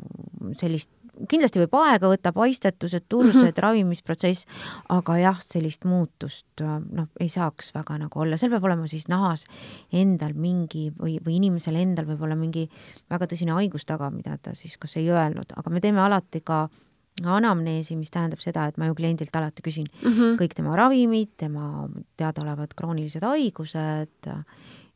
sellist 0.55 0.89
kindlasti 1.29 1.61
võib 1.63 1.75
aega 1.79 2.11
võtta, 2.11 2.33
paistetused, 2.35 3.05
tursed 3.09 3.41
mm, 3.41 3.49
-hmm. 3.49 3.61
ravimisprotsess, 3.65 4.45
aga 4.93 5.17
jah, 5.17 5.39
sellist 5.43 5.85
muutust 5.85 6.63
noh, 6.63 7.09
ei 7.19 7.29
saaks 7.29 7.73
väga 7.75 7.97
nagu 7.97 8.19
olla, 8.19 8.37
seal 8.37 8.51
peab 8.53 8.67
olema 8.69 8.87
siis 8.87 9.07
nahas 9.07 9.45
endal 9.91 10.33
mingi 10.33 10.89
või, 10.91 11.17
või 11.23 11.37
inimesel 11.41 11.75
endal 11.75 12.05
võib 12.05 12.21
olla 12.27 12.35
mingi 12.35 12.67
väga 13.09 13.27
tõsine 13.27 13.55
haigus 13.57 13.85
taga, 13.85 14.11
mida 14.13 14.37
ta 14.37 14.55
siis 14.55 14.77
kas 14.77 14.97
ei 14.97 15.09
öelnud, 15.09 15.53
aga 15.55 15.69
me 15.69 15.81
teeme 15.81 16.01
alati 16.01 16.41
ka 16.41 16.67
anamneesi, 17.25 17.95
mis 17.97 18.11
tähendab 18.13 18.41
seda, 18.43 18.67
et 18.67 18.77
ma 18.77 18.89
ju 18.89 18.95
kliendilt 18.97 19.35
alati 19.35 19.63
küsin 19.65 19.87
mm 19.87 20.11
-hmm. 20.13 20.35
kõik 20.37 20.53
tema 20.53 20.75
ravimid, 20.75 21.29
tema 21.37 21.89
teadaolevad 22.17 22.75
kroonilised 22.75 23.23
haigused 23.23 24.29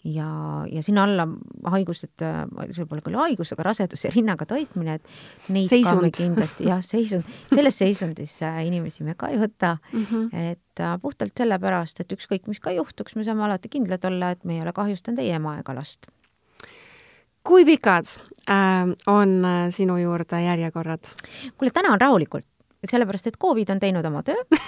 ja, 0.03 0.65
ja 0.71 0.83
sinna 0.83 1.03
alla 1.03 1.27
haigused, 1.71 2.23
see 2.73 2.87
pole 2.89 3.03
küll 3.05 3.17
haigus, 3.19 3.51
aga 3.53 3.67
rasedus 3.69 4.05
ja 4.05 4.11
rinnaga 4.13 4.47
toitmine, 4.49 4.97
et 4.97 5.51
neid 5.53 5.69
seisund. 5.69 5.99
ka 5.99 6.05
me 6.07 6.11
kindlasti, 6.15 6.67
jah, 6.69 6.81
seisund, 6.85 7.27
selles 7.51 7.77
seisundis 7.77 8.37
inimesi 8.65 9.05
me 9.07 9.15
ka 9.17 9.31
ei 9.31 9.39
võta 9.41 9.75
mm, 9.77 10.05
-hmm. 10.09 10.47
et 10.51 10.81
äh, 10.81 10.95
puhtalt 11.01 11.37
sellepärast, 11.37 12.01
et 12.01 12.17
ükskõik, 12.17 12.47
mis 12.47 12.59
ka 12.59 12.73
juhtuks, 12.75 13.15
me 13.15 13.27
saame 13.27 13.45
alati 13.45 13.69
kindlad 13.69 14.05
olla, 14.09 14.31
et 14.31 14.43
me 14.43 14.57
ei 14.57 14.65
ole 14.65 14.73
kahjustanud 14.73 15.21
ei 15.21 15.31
ema 15.37 15.59
ega 15.59 15.75
last. 15.75 16.09
kui 17.43 17.65
pikad 17.65 18.05
äh, 18.49 18.89
on 19.07 19.45
äh, 19.45 19.69
sinu 19.69 19.97
juurde 19.97 20.41
järjekorrad? 20.41 21.13
kuule, 21.57 21.71
täna 21.73 21.93
on 21.93 22.01
rahulikult 22.01 22.50
sellepärast, 22.89 23.27
et 23.27 23.37
Covid 23.41 23.69
on 23.69 23.79
teinud 23.79 24.05
oma 24.05 24.23
töö. 24.23 24.59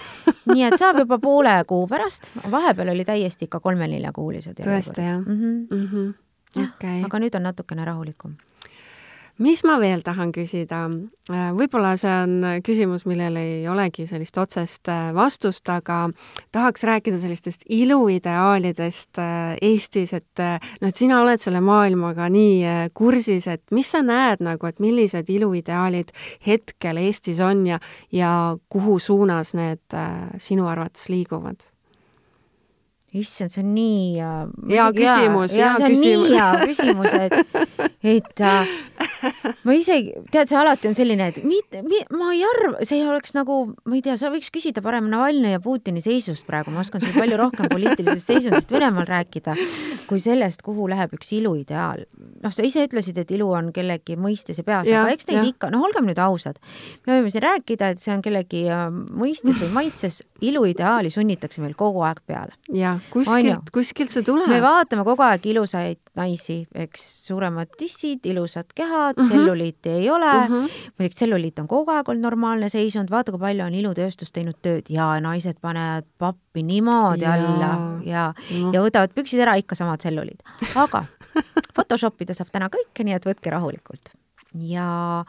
nii 0.53 0.63
et 0.67 0.77
saab 0.79 0.99
juba 1.03 1.19
poole 1.19 1.55
kuu 1.67 1.87
pärast, 1.87 2.29
vahepeal 2.51 2.93
oli 2.93 3.05
täiesti 3.05 3.49
ikka 3.49 3.59
kolme-neljakuulised. 3.59 4.59
tõesti, 4.59 5.01
jah? 5.01 5.21
-hmm. 5.21 5.67
Mm 5.69 5.87
-hmm. 5.87 6.13
Okay. 6.63 7.03
aga 7.03 7.19
nüüd 7.19 7.35
on 7.35 7.43
natukene 7.43 7.85
rahulikum 7.85 8.35
mis 9.41 9.63
ma 9.65 9.77
veel 9.81 10.03
tahan 10.05 10.31
küsida? 10.35 10.83
Äh, 11.31 11.49
võib-olla 11.55 11.93
see 11.99 12.11
on 12.11 12.35
küsimus, 12.65 13.05
millel 13.09 13.37
ei 13.39 13.67
olegi 13.71 14.05
sellist 14.09 14.37
otsest 14.37 14.89
äh, 14.91 15.11
vastust, 15.15 15.65
aga 15.71 16.05
tahaks 16.53 16.83
rääkida 16.85 17.17
sellistest 17.21 17.65
iluideaalidest 17.71 19.21
äh, 19.23 19.55
Eestis, 19.63 20.13
et 20.13 20.43
noh, 20.43 20.89
et 20.91 20.99
sina 20.99 21.21
oled 21.23 21.41
selle 21.41 21.63
maailmaga 21.63 22.29
nii 22.33 22.89
kursis, 22.93 23.47
et 23.49 23.63
mis 23.71 23.89
sa 23.89 24.03
näed 24.05 24.43
nagu, 24.45 24.67
et 24.67 24.81
millised 24.83 25.29
iluideaalid 25.31 26.13
hetkel 26.45 27.01
Eestis 27.01 27.41
on 27.43 27.65
ja, 27.67 27.79
ja 28.11 28.33
kuhu 28.69 28.99
suunas 28.99 29.55
need 29.57 30.01
sinu 30.43 30.67
arvates 30.69 31.09
liiguvad? 31.09 31.72
Issand, 33.19 33.51
see 33.53 33.61
on 33.61 33.73
nii 33.75 34.05
hea 34.71 34.85
küsimus, 34.95 35.53
hea 35.53 35.73
küsimus. 35.77 36.01
nii 36.01 36.33
hea 36.33 36.47
küsimus, 36.63 37.13
et, 37.13 37.35
et 38.15 38.41
äh, 38.41 38.71
ma 39.67 39.75
isegi, 39.77 40.13
tead, 40.33 40.49
see 40.49 40.57
alati 40.57 40.89
on 40.89 40.97
selline, 40.97 41.27
et 41.29 41.39
mi, 41.45 41.59
mi, 41.85 42.01
ma 42.17 42.31
ei 42.33 42.41
arva, 42.47 42.81
see 42.87 43.03
oleks 43.05 43.35
nagu, 43.37 43.59
ma 43.85 43.97
ei 43.97 44.03
tea, 44.05 44.15
sa 44.19 44.31
võiks 44.33 44.49
küsida 44.53 44.81
parem 44.85 45.11
Navalnõi 45.13 45.53
ja 45.53 45.61
Putini 45.63 46.01
seisust 46.03 46.47
praegu, 46.47 46.73
ma 46.73 46.81
oskan 46.81 47.03
sulle 47.03 47.13
palju 47.17 47.37
rohkem 47.39 47.69
poliitilisest 47.71 48.31
seisundist 48.33 48.73
Venemaal 48.73 49.05
rääkida, 49.09 49.55
kui 50.09 50.23
sellest, 50.23 50.65
kuhu 50.65 50.89
läheb 50.91 51.13
üks 51.17 51.29
iluideaal. 51.37 52.07
noh, 52.43 52.53
sa 52.53 52.65
ise 52.65 52.87
ütlesid, 52.87 53.19
et 53.21 53.31
ilu 53.37 53.51
on 53.53 53.69
kellegi 53.75 54.17
mõistes 54.19 54.57
ja 54.59 54.65
peas, 54.67 54.89
aga 54.89 55.13
eks 55.13 55.29
neid 55.29 55.39
ja. 55.39 55.45
ikka, 55.53 55.69
noh, 55.73 55.85
olgem 55.85 56.09
nüüd 56.09 56.19
ausad, 56.23 56.57
me 57.05 57.19
võime 57.19 57.33
siin 57.33 57.45
rääkida, 57.45 57.93
et 57.93 58.03
see 58.03 58.15
on 58.15 58.25
kellegi 58.25 58.65
äh, 58.73 58.87
mõistes 58.91 59.61
või 59.61 59.71
maitses, 59.77 60.23
iluideaali 60.43 61.13
sunnitakse 61.13 61.61
meil 61.63 61.77
kogu 61.77 62.03
aeg 62.07 62.23
peale. 62.27 62.57
jah 62.73 63.02
kuskilt, 63.11 63.69
kuskilt 63.73 64.13
see 64.13 64.25
tuleb. 64.25 64.49
me 64.49 64.59
vaatame 64.63 65.03
kogu 65.07 65.25
aeg 65.25 65.45
ilusaid 65.51 65.99
naisi, 66.19 66.59
eks, 66.85 67.03
suuremad 67.27 67.71
tissid, 67.77 68.25
ilusad 68.29 68.69
kehad 68.75 69.17
mm, 69.17 69.23
-hmm. 69.23 69.29
tselluliiti 69.29 69.89
ei 69.89 70.09
ole 70.09 70.31
mm. 70.33 70.53
-hmm. 70.53 70.81
muideks 70.97 71.15
tselluliit 71.15 71.59
on 71.59 71.67
kogu 71.67 71.91
aeg 71.91 72.09
olnud 72.09 72.29
normaalne 72.29 72.69
seisund, 72.69 73.09
vaata, 73.11 73.31
kui 73.31 73.39
palju 73.39 73.65
on 73.65 73.73
ilutööstus 73.73 74.31
teinud 74.31 74.59
tööd 74.61 74.89
ja 74.89 75.19
naised 75.21 75.59
panevad 75.61 76.05
pappi 76.17 76.63
niimoodi 76.63 77.25
ja. 77.25 77.33
alla 77.33 77.73
ja 78.05 78.33
no., 78.61 78.71
ja 78.73 78.81
võtavad 78.81 79.13
püksid 79.15 79.39
ära, 79.39 79.55
ikka 79.55 79.75
sama 79.75 79.97
tselluliit. 79.97 80.43
aga 80.75 81.05
Photoshop 81.75 82.21
ida 82.21 82.33
saab 82.33 82.51
täna 82.53 82.69
kõike, 82.69 83.03
nii 83.03 83.17
et 83.17 83.25
võtke 83.25 83.49
rahulikult. 83.49 84.13
ja 84.53 85.25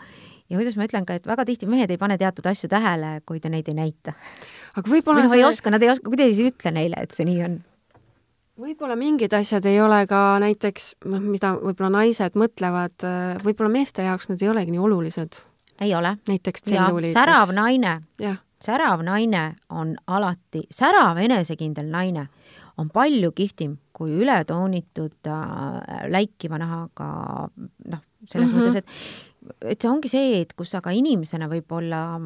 ja 0.51 0.59
kuidas 0.59 0.77
ma 0.77 0.87
ütlen 0.89 1.07
ka, 1.09 1.17
et 1.17 1.27
väga 1.27 1.47
tihti 1.49 1.69
mehed 1.71 1.91
ei 1.91 2.01
pane 2.01 2.19
teatud 2.21 2.47
asju 2.47 2.69
tähele, 2.69 3.17
kui 3.27 3.41
te 3.41 3.51
neid 3.53 3.69
ei 3.71 3.79
näita. 3.79 4.15
Aga 4.75 4.91
võib-olla 4.91 5.25
noh, 5.25 5.31
see... 5.31 5.41
ei 5.41 5.47
oska, 5.49 5.71
nad 5.71 5.83
ei 5.83 5.93
oska, 5.95 6.09
kuidagi 6.11 6.35
ei 6.35 6.51
ütle 6.51 6.75
neile, 6.75 7.07
et 7.07 7.17
see 7.17 7.27
nii 7.29 7.41
on 7.47 7.63
võib-olla 8.61 8.97
mingid 8.99 9.35
asjad 9.35 9.67
ei 9.67 9.81
ole 9.83 10.05
ka 10.11 10.21
näiteks, 10.43 10.95
noh, 11.11 11.23
mida 11.23 11.55
võib-olla 11.59 11.91
naised 11.99 12.39
mõtlevad, 12.39 12.97
äh, 13.07 13.35
võib-olla 13.43 13.73
meeste 13.73 14.07
jaoks 14.07 14.31
need 14.31 14.45
ei 14.45 14.51
olegi 14.53 14.75
nii 14.75 14.83
olulised. 14.89 15.41
ei 15.81 15.95
ole. 15.95 16.17
näiteks 16.29 16.63
tselluliit. 16.63 17.13
särav 17.13 17.51
naine, 17.55 18.01
särav 18.63 19.03
naine 19.03 19.57
on 19.71 19.97
alati, 20.07 20.67
särav 20.71 21.19
enesekindel 21.19 21.91
naine 21.91 22.29
on 22.79 22.91
palju 22.91 23.33
kihvtim 23.33 23.79
kui 23.95 24.11
ületoonitud 24.23 25.31
äh, 25.31 26.09
läikiva 26.11 26.59
nahaga 26.59 27.49
noh, 27.87 28.03
selles 28.29 28.53
mm 28.53 28.59
-hmm. 28.59 28.63
mõttes, 28.63 28.77
et 28.77 28.87
et 29.71 29.83
see 29.83 29.91
ongi 29.91 30.09
see, 30.09 30.41
et 30.41 30.53
kus 30.57 30.71
sa 30.71 30.81
ka 30.81 30.91
inimesena 30.91 31.49
võib-olla 31.49 32.19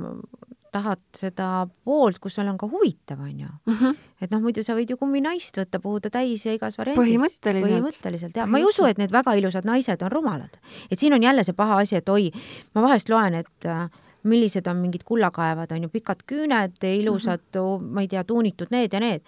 tahad 0.79 1.03
seda 1.17 1.67
poolt, 1.85 2.21
kus 2.23 2.39
sul 2.39 2.49
on 2.49 2.59
ka 2.61 2.69
huvitav, 2.71 3.21
on 3.21 3.45
ju 3.45 3.49
mm. 3.49 3.77
-hmm. 3.77 3.97
et 4.23 4.31
noh, 4.31 4.41
muidu 4.43 4.65
sa 4.65 4.77
võid 4.79 4.91
ju 4.91 4.97
kumminaist 4.97 5.59
võtta, 5.59 5.83
puhu 5.83 6.01
ta 6.01 6.11
täis 6.11 6.47
ja 6.47 6.55
igas 6.55 6.79
variandis. 6.79 7.05
põhimõtteliselt. 7.05 7.67
põhimõtteliselt, 7.67 8.37
jah. 8.37 8.49
ma 8.49 8.59
ei 8.59 8.65
usu, 8.65 8.85
et 8.87 8.99
need 8.99 9.13
väga 9.13 9.35
ilusad 9.35 9.65
naised 9.65 10.03
on 10.03 10.13
rumalad. 10.13 10.59
et 10.91 10.99
siin 10.99 11.15
on 11.15 11.23
jälle 11.23 11.45
see 11.45 11.55
paha 11.55 11.81
asi, 11.85 11.97
et 11.97 12.09
oi, 12.09 12.31
ma 12.75 12.83
vahest 12.83 13.09
loen, 13.09 13.35
et 13.35 13.67
äh, 13.67 13.89
millised 14.23 14.67
on 14.67 14.77
mingid 14.77 15.05
kullakaevad, 15.05 15.73
on 15.73 15.87
ju, 15.87 15.89
pikad 15.89 16.25
küüned, 16.27 16.83
ilusad 16.83 17.41
mm, 17.55 17.61
-hmm. 17.61 17.95
ma 17.95 18.01
ei 18.01 18.09
tea, 18.09 18.25
tuunitud 18.25 18.71
need 18.71 18.93
ja 18.93 19.01
need. 19.01 19.23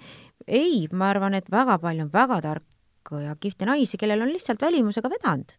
ei, 0.46 0.88
ma 0.92 1.10
arvan, 1.10 1.34
et 1.34 1.50
väga 1.50 1.78
palju 1.78 2.02
on 2.02 2.12
väga 2.12 2.40
tarku 2.40 3.20
ja 3.24 3.36
kihvte 3.36 3.66
naisi, 3.66 3.96
kellel 3.96 4.22
on 4.22 4.32
lihtsalt 4.32 4.62
välimusega 4.62 5.10
vedanud. 5.10 5.52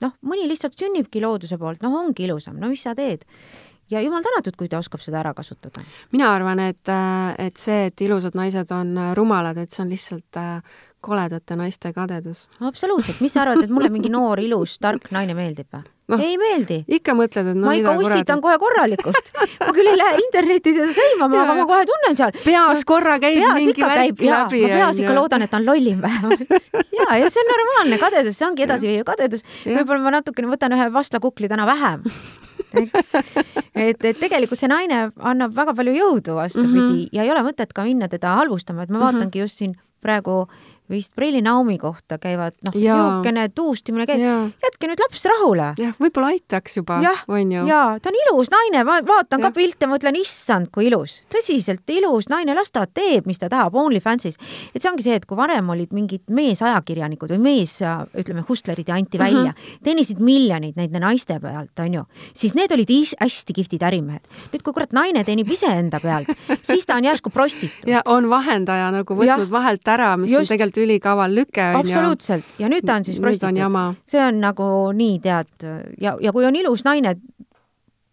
noh, 0.00 0.12
mõni 0.22 0.48
lihtsalt 0.48 0.74
sünnibki 0.78 1.20
looduse 1.20 1.58
poolt, 1.58 1.82
noh, 1.82 1.94
ongi 1.94 2.24
ilusam, 2.24 2.58
no 2.58 2.68
mis 2.68 2.82
sa 2.82 2.94
teed 2.94 3.24
ja 3.90 4.00
jumal 4.00 4.24
tänatud, 4.24 4.56
kui 4.58 4.68
ta 4.68 4.80
oskab 4.82 5.02
seda 5.04 5.20
ära 5.20 5.34
kasutada. 5.34 5.84
mina 6.12 6.32
arvan, 6.34 6.60
et, 6.70 6.94
et 7.38 7.56
see, 7.60 7.86
et 7.90 8.06
ilusad 8.06 8.36
naised 8.38 8.72
on 8.74 8.96
rumalad, 9.14 9.58
et 9.58 9.70
see 9.70 9.84
on 9.84 9.92
lihtsalt 9.92 10.40
äh, 10.40 10.60
koledate 11.04 11.56
naiste 11.56 11.92
kadedus. 11.92 12.48
absoluutselt, 12.60 13.20
mis 13.20 13.32
sa 13.32 13.44
arvad, 13.44 13.64
et 13.64 13.72
mulle 13.72 13.90
mingi 13.92 14.12
noor, 14.12 14.40
ilus, 14.40 14.78
tark 14.82 15.10
naine 15.14 15.36
meeldib 15.36 15.68
või 16.04 16.18
no,? 16.18 16.24
ei 16.24 16.36
meeldi. 16.40 16.78
ikka 16.98 17.14
mõtled, 17.16 17.50
et 17.52 17.58
no 17.58 17.68
ma 17.68 17.74
ikka 17.78 17.94
ussitan 18.00 18.40
kohe 18.44 18.56
korralikult. 18.60 19.30
ma 19.60 19.72
küll 19.76 19.90
ei 19.92 19.98
lähe 20.00 20.20
internetti 20.20 20.74
teda 20.76 20.90
sõimama, 20.96 21.42
aga 21.44 21.56
ma 21.60 21.66
kohe 21.70 21.88
tunnen 21.88 22.18
seal. 22.18 22.34
peas 22.44 22.84
korra 22.88 23.18
käib 23.22 23.40
peas 23.40 23.58
mingi 23.60 23.84
värk 23.84 24.24
läbi. 24.24 24.30
ma 24.30 24.78
peas 24.78 25.02
ikka 25.02 25.16
loodan, 25.16 25.46
et 25.46 25.52
ta 25.52 25.60
on 25.60 25.68
lollim 25.68 26.00
vähemalt. 26.04 26.56
ja, 26.98 27.08
ja 27.20 27.30
see 27.32 27.44
on 27.44 27.52
normaalne 27.54 28.00
kadedus, 28.00 28.38
see 28.40 28.48
ongi 28.48 28.66
edasiviiv 28.68 29.06
kadedus. 29.08 29.44
võib-olla 29.64 30.04
ma 30.04 30.16
natukene 30.18 30.52
võtan 30.52 30.76
ühe 30.76 30.90
vastlakukli 30.92 31.52
täna 31.52 31.68
vähem 31.68 32.04
eks. 32.82 33.14
et, 33.74 34.04
et 34.04 34.20
tegelikult 34.20 34.60
see 34.60 34.70
naine 34.70 35.08
annab 35.18 35.54
väga 35.56 35.74
palju 35.78 35.96
jõudu 35.96 36.36
vastupidi 36.38 36.80
mm 36.80 36.92
-hmm. 36.92 37.08
ja 37.12 37.22
ei 37.22 37.32
ole 37.34 37.42
mõtet 37.46 37.72
ka 37.74 37.84
minna 37.84 38.08
teda 38.08 38.36
halvustama, 38.40 38.82
et 38.82 38.90
ma 38.90 38.98
mhm. 38.98 39.04
vaatangi 39.06 39.44
just 39.44 39.58
siin 39.62 39.76
praegu 40.00 40.44
vist 40.90 41.14
Preili 41.16 41.40
Naumi 41.42 41.78
kohta 41.78 42.18
käivad, 42.20 42.56
noh, 42.66 42.74
niisugune 42.76 43.46
tuustimine 43.56 44.04
käib, 44.08 44.20
jätke 44.62 44.88
nüüd 44.90 45.00
laps 45.00 45.24
rahule. 45.30 45.70
jah, 45.80 45.94
võib-olla 46.00 46.32
aitaks 46.34 46.76
juba, 46.76 46.98
on 47.28 47.52
ju. 47.52 47.62
jaa, 47.68 47.94
ta 48.02 48.10
on 48.12 48.18
ilus 48.20 48.50
naine, 48.52 48.82
ma 48.84 48.98
vaatan 49.06 49.40
ja. 49.40 49.48
ka 49.48 49.52
pilte, 49.56 49.88
mõtlen, 49.88 50.18
issand, 50.20 50.68
kui 50.74 50.90
ilus, 50.90 51.22
tõsiselt 51.32 51.88
ilus 51.94 52.28
naine, 52.28 52.52
las 52.56 52.72
ta 52.74 52.84
teeb, 52.84 53.24
mis 53.30 53.40
ta 53.40 53.48
tahab, 53.52 53.76
OnlyFansis. 53.80 54.36
et 54.74 54.82
see 54.82 54.90
ongi 54.90 55.06
see, 55.06 55.16
et 55.16 55.24
kui 55.24 55.38
varem 55.40 55.72
olid 55.72 55.94
mingid 55.96 56.26
meesajakirjanikud 56.28 57.32
või 57.32 57.40
mees, 57.48 57.78
ütleme, 58.12 58.44
hustlerid 58.48 58.88
ja 58.88 59.00
anti 59.00 59.18
mm 59.18 59.24
-hmm. 59.24 59.34
välja, 59.34 59.78
teenisid 59.84 60.20
miljoneid 60.20 60.76
nende 60.76 61.00
naiste 61.00 61.40
pealt, 61.40 61.78
on 61.80 61.94
ju, 61.94 62.04
siis 62.34 62.54
need 62.54 62.72
olid 62.72 62.92
hästi 63.20 63.52
kihvtid 63.52 63.82
ärimehed. 63.82 64.22
nüüd, 64.52 64.62
kui 64.62 64.72
kurat 64.72 64.92
naine 64.92 65.24
teenib 65.24 65.48
iseenda 65.50 66.00
pealt, 66.00 66.28
siis 66.62 66.86
ta 66.86 66.96
on 67.00 67.04
järsku 67.04 67.30
prostituut. 67.30 67.88
ja 67.94 68.02
on 68.04 68.28
vahendaja 68.30 68.90
nagu 68.90 69.14
võtnud 69.14 69.46
ja. 69.48 69.50
vahelt 69.50 69.88
ära, 69.88 70.16
mis 70.16 70.30
Just. 70.30 70.50
on 70.50 70.54
tegelikult 70.54 70.73
tegelikult 70.74 70.76
ülikaval 70.76 71.34
lüke. 71.34 71.62
absoluutselt 71.74 72.44
ja 72.58 72.68
nüüd 72.68 72.86
ta 72.86 72.98
on 72.98 73.04
siis 73.04 73.20
prostituut. 73.20 73.96
see 74.06 74.20
on 74.20 74.40
nagu 74.40 74.92
nii, 74.92 75.18
tead, 75.20 75.66
ja, 76.00 76.16
ja 76.20 76.32
kui 76.32 76.44
on 76.44 76.56
ilus 76.56 76.84
naine, 76.84 77.16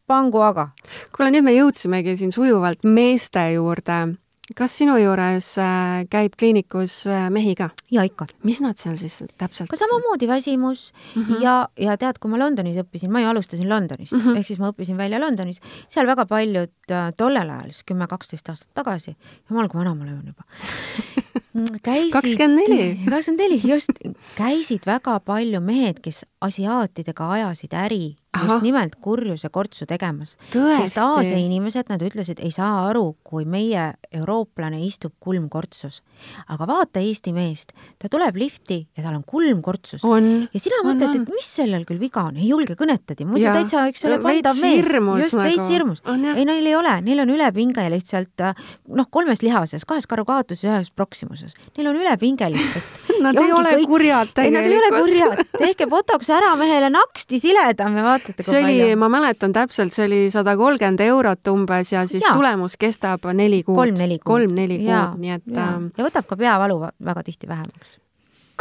pangu 0.07 0.41
aga. 0.41 0.69
kuule, 1.15 1.31
nüüd 1.31 1.43
me 1.43 1.55
jõudsimegi 1.55 2.17
siin 2.17 2.31
sujuvalt 2.31 2.83
meeste 2.83 3.51
juurde 3.53 4.17
kas 4.57 4.73
sinu 4.75 4.97
juures 4.99 5.45
äh, 5.61 6.01
käib 6.11 6.33
kliinikus 6.35 7.05
äh, 7.07 7.29
mehi 7.31 7.53
ka? 7.55 7.69
ja 7.91 8.03
ikka. 8.03 8.25
mis 8.43 8.59
nad 8.61 8.77
seal 8.77 8.97
siis 8.99 9.21
täpselt? 9.37 9.69
ka 9.69 9.79
samamoodi 9.79 10.27
väsimus 10.27 10.91
mm 11.15 11.23
-hmm. 11.23 11.43
ja, 11.43 11.67
ja 11.79 11.97
tead, 11.97 12.19
kui 12.19 12.31
ma 12.31 12.39
Londonis 12.39 12.77
õppisin, 12.83 13.11
ma 13.11 13.21
ju 13.21 13.29
alustasin 13.29 13.69
Londonist 13.69 14.13
mm, 14.13 14.21
-hmm. 14.21 14.37
ehk 14.37 14.47
siis 14.47 14.59
ma 14.59 14.71
õppisin 14.71 14.97
välja 14.97 15.19
Londonis, 15.19 15.61
seal 15.87 16.07
väga 16.07 16.25
paljud 16.25 16.91
äh, 16.91 17.13
tollel 17.17 17.49
ajal, 17.49 17.71
siis 17.71 17.83
kümme-kaksteist 17.83 18.49
aastat 18.49 18.69
tagasi, 18.73 19.15
jumal, 19.49 19.69
kui 19.69 19.79
vana 19.79 19.95
ma 19.95 20.03
olen 20.03 20.27
juba 20.27 20.43
käisid 21.83 22.13
kakskümmend 22.15 22.63
neli. 22.63 22.83
kakskümmend 23.13 23.43
neli, 23.43 23.61
just, 23.67 23.91
käisid 24.37 24.87
väga 24.87 25.19
palju 25.25 25.61
mehed, 25.63 26.01
kes 26.03 26.23
asiaatidega 26.41 27.29
ajasid 27.37 27.73
äri 27.77 28.03
Aha. 28.31 28.45
just 28.47 28.63
nimelt 28.63 28.95
kurjuse 29.03 29.49
kortsu 29.51 29.85
tegemas. 29.85 30.37
sest 30.51 30.97
Aasia 30.97 31.37
inimesed, 31.37 31.89
nad 31.91 32.01
ütlesid, 32.01 32.39
ei 32.39 32.51
saa 32.55 32.87
aru, 32.87 33.17
kui 33.23 33.43
meie 33.45 33.91
eurooplane 34.11 34.79
istub 34.85 35.13
kulmkortsus. 35.19 36.01
aga 36.47 36.67
vaata 36.67 37.01
Eesti 37.01 37.33
meest, 37.33 37.73
ta 37.99 38.07
tuleb 38.09 38.35
lifti 38.39 38.87
ja 38.97 39.03
tal 39.03 39.17
on 39.19 39.25
kulmkortsus. 39.27 40.01
ja 40.01 40.59
sina 40.59 40.81
mõtled, 40.87 41.21
et 41.21 41.33
mis 41.33 41.49
sellel 41.59 41.83
küll 41.85 41.99
viga 41.99 42.23
on, 42.29 42.37
ei 42.37 42.47
julge 42.47 42.77
kõnetada, 42.79 43.27
muidu 43.27 43.45
ja. 43.45 43.55
täitsa, 43.59 43.85
eks 43.91 44.05
ole, 44.07 44.21
vandav 44.23 44.55
mees. 44.61 44.87
just 45.25 45.35
nagu..., 45.35 45.49
veits 45.49 45.67
hirmus. 45.67 46.01
ei, 46.07 46.45
neil 46.47 46.65
ei 46.65 46.75
ole, 46.75 46.95
neil 47.03 47.25
on 47.25 47.35
ülepinge 47.35 47.89
lihtsalt 47.91 48.47
noh, 48.87 49.11
kolmes 49.11 49.43
lihases, 49.43 49.85
kahes 49.85 50.07
karukaatuses 50.07 50.63
ja 50.63 50.77
ühes 50.77 50.93
proksimuses. 51.41 51.73
Neil 51.77 51.87
on 51.89 51.95
ülepinge 51.95 52.49
lihtsalt 52.49 52.99
Nad 53.25 53.37
ei 53.37 53.53
ole 53.53 53.73
kõik... 53.75 53.87
kurjad 53.87 54.31
tegelikult. 54.33 54.55
Nad 54.55 54.71
ei 54.71 54.77
ole 54.77 54.89
kurjad, 54.97 55.41
tehke 55.57 55.87
botoks 55.89 56.29
ära 56.33 56.53
mehele 56.59 56.89
naksti 56.93 57.39
siledam 57.41 57.97
ja 57.97 58.05
vaatate, 58.05 58.43
kui 58.43 58.55
palju. 58.55 58.91
ma 58.97 59.09
mäletan 59.13 59.55
täpselt, 59.55 59.93
see 59.95 60.07
oli 60.07 60.21
sada 60.33 60.55
kolmkümmend 60.57 61.03
eurot 61.05 61.51
umbes 61.53 61.93
ja 61.93 62.05
siis 62.09 62.25
ja. 62.25 62.33
tulemus 62.37 62.77
kestab 62.81 63.27
neli 63.37 63.63
kuud. 63.63 63.77
kolm-neli 63.77 64.19
kuud. 64.19 64.29
kolm-neli 64.33 64.79
kuud, 64.83 65.19
nii 65.21 65.35
et. 65.37 65.51
Ähm, 65.55 65.91
ja 65.97 66.07
võtab 66.07 66.29
ka 66.29 66.37
peavalu 66.39 66.79
väga 66.81 67.25
tihti 67.27 67.49
vähemaks. 67.51 67.99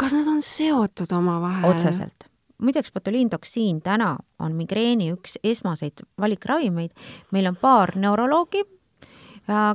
kas 0.01 0.17
need 0.17 0.29
on 0.29 0.43
seotud 0.45 1.17
omavahel? 1.17 1.71
otseselt 1.71 2.29
muideks 2.61 2.91
botuliintoksiin 2.93 3.79
täna 3.81 4.11
on 4.39 4.53
migreeni 4.53 5.07
üks 5.15 5.39
esmaseid 5.43 6.05
valikravimeid. 6.21 6.91
meil 7.33 7.49
on 7.49 7.55
paar 7.57 7.95
neuroloogi, 7.97 8.61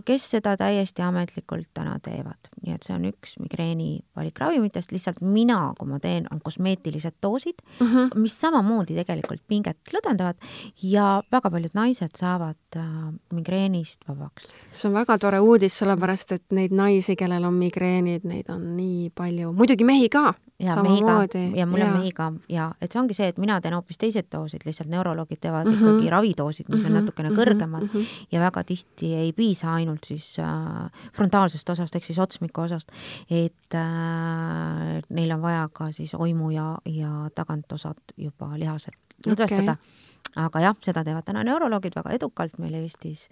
kes 0.04 0.30
seda 0.30 0.56
täiesti 0.56 1.02
ametlikult 1.02 1.68
täna 1.74 1.98
teevad. 2.02 2.50
Nii 2.66 2.74
et 2.76 2.86
see 2.86 2.94
on 2.96 3.06
üks 3.08 3.36
migreeni 3.42 3.90
valikravimitest, 4.18 4.92
lihtsalt 4.94 5.20
mina, 5.22 5.72
kui 5.78 5.88
ma 5.90 6.00
teen, 6.02 6.26
on 6.32 6.40
kosmeetilised 6.44 7.18
doosid 7.22 7.62
mm, 7.62 7.86
-hmm. 7.86 8.18
mis 8.20 8.40
samamoodi 8.40 8.96
tegelikult 8.98 9.42
pinget 9.48 9.78
lõdvendavad 9.94 10.40
ja 10.82 11.22
väga 11.32 11.50
paljud 11.50 11.74
naised 11.78 12.16
saavad 12.18 12.76
äh, 12.76 12.88
migreenist 13.32 14.08
vabaks. 14.08 14.48
see 14.72 14.88
on 14.88 14.94
väga 14.94 15.18
tore 15.18 15.40
uudis, 15.40 15.78
sellepärast 15.78 16.32
et 16.32 16.44
neid 16.50 16.72
naisi, 16.72 17.16
kellel 17.16 17.44
on 17.44 17.54
migreenid, 17.54 18.24
neid 18.24 18.50
on 18.50 18.76
nii 18.76 19.10
palju, 19.14 19.52
muidugi 19.52 19.84
mehi 19.84 20.08
ka 20.08 20.34
ja 20.58 20.82
mehiga 20.82 21.28
ja 21.54 21.66
mul 21.66 21.80
on 21.80 21.92
mehiga 21.98 22.32
ja 22.48 22.70
et 22.80 22.92
see 22.92 23.00
ongi 23.00 23.14
see, 23.16 23.28
et 23.28 23.38
mina 23.40 23.58
teen 23.60 23.74
hoopis 23.76 23.98
teised 24.00 24.28
doosid, 24.32 24.64
lihtsalt 24.64 24.88
neuroloogid 24.88 25.40
teevad 25.40 25.68
mm 25.68 25.74
-hmm. 25.74 25.96
ikkagi 25.96 26.10
ravidoosid, 26.10 26.68
mis 26.68 26.84
on 26.84 26.92
mhm. 26.92 27.00
natukene 27.00 27.30
mm 27.30 27.36
-hmm. 27.36 27.40
kõrgemad 27.40 27.82
mm 27.82 27.88
-hmm. 27.92 28.26
ja 28.32 28.40
väga 28.40 28.64
tihti 28.64 29.14
ei 29.14 29.32
piisa 29.32 29.74
ainult 29.74 30.04
siis 30.06 30.36
äh, 30.38 30.90
frontaalsest 31.12 31.70
osast 31.70 31.96
ehk 31.96 32.04
siis 32.04 32.18
otsmiku 32.56 32.64
osast, 32.64 32.92
et 33.30 33.74
äh, 33.74 35.02
neil 35.10 35.32
on 35.32 35.42
vaja 35.42 35.68
ka 35.72 35.90
siis 35.92 36.14
oimu 36.14 36.50
ja, 36.50 36.76
ja 36.86 37.28
tagantosad 37.34 38.16
juba 38.16 38.56
lihased 38.56 38.96
lõdvestada. 39.26 39.76
Okay 39.76 40.04
aga 40.36 40.60
jah, 40.60 40.74
seda 40.84 41.00
teevad 41.00 41.24
täna 41.24 41.40
neuroloogid 41.46 41.94
väga 41.96 42.10
edukalt. 42.12 42.58
Meil 42.60 42.74
Eestis 42.82 43.30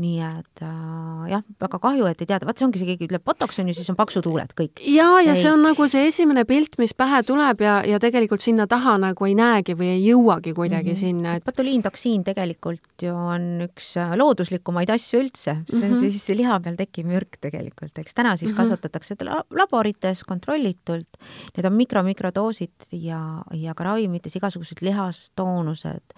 nii 0.00 0.20
et 0.24 0.62
äh, 0.64 1.24
jah, 1.32 1.42
väga 1.60 1.78
kahju, 1.82 2.06
et 2.08 2.22
ei 2.22 2.28
teata, 2.30 2.46
vaat 2.48 2.60
see 2.60 2.66
ongi 2.68 2.80
see, 2.80 2.88
keegi 2.92 3.08
ütleb 3.10 3.24
botox 3.26 3.60
on 3.60 3.68
ju, 3.68 3.76
siis 3.76 3.90
on 3.92 3.98
paksud 3.98 4.26
huuled, 4.28 4.54
kõik. 4.56 4.80
ja, 4.88 5.08
ja 5.20 5.34
ei. 5.34 5.42
see 5.42 5.52
on 5.52 5.64
nagu 5.66 5.86
see 5.90 6.06
esimene 6.08 6.44
pilt, 6.48 6.78
mis 6.80 6.94
pähe 6.96 7.20
tuleb 7.28 7.60
ja, 7.64 7.80
ja 7.88 8.00
tegelikult 8.02 8.44
sinna 8.44 8.66
taha 8.70 8.96
nagu 9.02 9.28
ei 9.28 9.36
näegi 9.38 9.76
või 9.78 9.90
ei 9.96 10.02
jõuagi 10.06 10.54
kuidagi 10.56 10.92
mm 10.92 10.96
-hmm. 10.96 11.00
sinna 11.00 11.36
et.... 11.36 11.44
botuliintoksiin 11.44 12.24
tegelikult 12.24 13.04
ju 13.04 13.12
on 13.12 13.66
üks 13.66 13.92
äh, 14.00 14.14
looduslikumaid 14.16 14.90
asju 14.94 15.22
üldse, 15.26 15.58
see 15.68 15.82
on 15.82 15.90
mm 15.90 15.94
-hmm. 15.98 16.16
siis 16.16 16.38
liha 16.40 16.58
peal 16.64 16.76
tekkiv 16.80 17.06
mürk 17.06 17.36
tegelikult, 17.40 17.98
eks 17.98 18.14
täna 18.14 18.36
siis 18.36 18.52
mm 18.52 18.54
-hmm. 18.54 18.62
kasvatatakse 18.62 19.14
seda 19.14 19.42
laborites 19.50 20.24
kontrollitult. 20.24 21.20
Need 21.56 21.66
on 21.66 21.76
mikro-mikrodoosid 21.76 22.88
ja, 22.92 23.42
ja 23.52 23.74
ka 23.74 23.84
ravimites 23.84 24.36
igasugused 24.36 24.80
lihastoonused, 24.80 26.16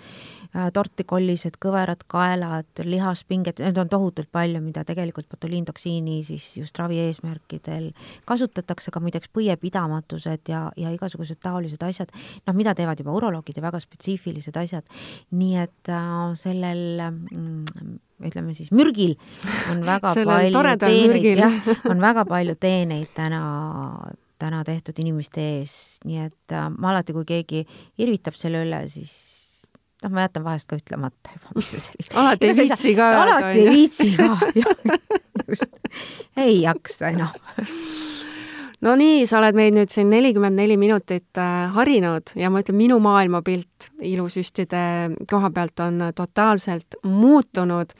tortikollised, 0.74 1.56
kõverad 1.62 2.04
kaelad, 2.10 2.68
lihaspinged 2.86 3.58
neid 3.64 3.78
on 3.80 3.90
tohutult 3.90 4.30
palju, 4.32 4.60
mida 4.62 4.84
tegelikult 4.86 5.26
botuliintoksiini 5.32 6.20
siis 6.26 6.46
just 6.60 6.78
ravi 6.78 7.00
eesmärkidel 7.08 7.90
kasutatakse, 8.28 8.92
ka 8.94 9.02
muideks 9.02 9.32
põiepidamatused 9.34 10.52
ja, 10.52 10.68
ja 10.78 10.94
igasugused 10.94 11.40
taolised 11.42 11.82
asjad, 11.82 12.14
noh, 12.46 12.56
mida 12.56 12.76
teevad 12.78 13.02
juba 13.02 13.16
uroloogid 13.18 13.58
ja 13.58 13.66
väga 13.66 13.82
spetsiifilised 13.82 14.56
asjad. 14.62 14.86
nii 15.34 15.58
et 15.64 15.90
äh, 15.90 16.32
sellel 16.38 17.02
mm, 17.02 17.98
ütleme 18.30 18.54
siis 18.54 18.70
mürgil 18.70 19.16
on 19.72 19.82
väga 19.92 20.14
palju 20.14 20.64
teeneid, 20.86 21.30
jah, 21.34 21.62
on 21.90 22.02
väga 22.02 22.28
palju 22.30 22.54
teeneid 22.60 23.10
täna 23.16 23.42
täna 24.38 24.64
tehtud 24.66 24.98
inimeste 25.00 25.42
ees, 25.58 25.74
nii 26.04 26.26
et 26.28 26.54
äh, 26.54 26.68
ma 26.70 26.92
alati, 26.92 27.14
kui 27.16 27.26
keegi 27.26 27.64
irvitab 28.02 28.36
selle 28.38 28.62
üle, 28.66 28.84
siis 28.92 29.33
noh, 30.04 30.14
ma 30.14 30.26
jätan 30.26 30.44
vahest 30.46 30.70
ka 30.70 30.78
ütlemata 30.80 31.34
juba, 31.34 31.54
mis 31.58 31.70
see 31.74 31.84
selline. 31.88 32.14
alati 32.22 32.50
ei 32.50 32.58
viitsi 32.60 32.94
ka. 32.98 33.10
alati 33.22 33.62
ei 33.62 33.68
viitsi 33.72 34.10
ka, 34.18 34.30
jah, 34.60 34.98
just. 35.48 35.78
ei 36.36 36.58
jaksa 36.62 37.14
enam 37.14 37.32
no 38.84 38.94
nii, 39.00 39.24
sa 39.28 39.38
oled 39.40 39.56
meid 39.56 39.76
nüüd 39.76 39.92
siin 39.92 40.10
nelikümmend 40.12 40.58
neli 40.60 40.76
minutit 40.80 41.40
äh, 41.40 41.72
harinud 41.74 42.34
ja 42.38 42.50
ma 42.52 42.62
ütlen, 42.64 42.78
minu 42.78 42.98
maailmapilt 43.02 43.88
ilusüstide 44.04 44.84
koha 45.30 45.50
pealt 45.54 45.80
on 45.84 46.10
totaalselt 46.16 46.98
muutunud. 47.04 47.94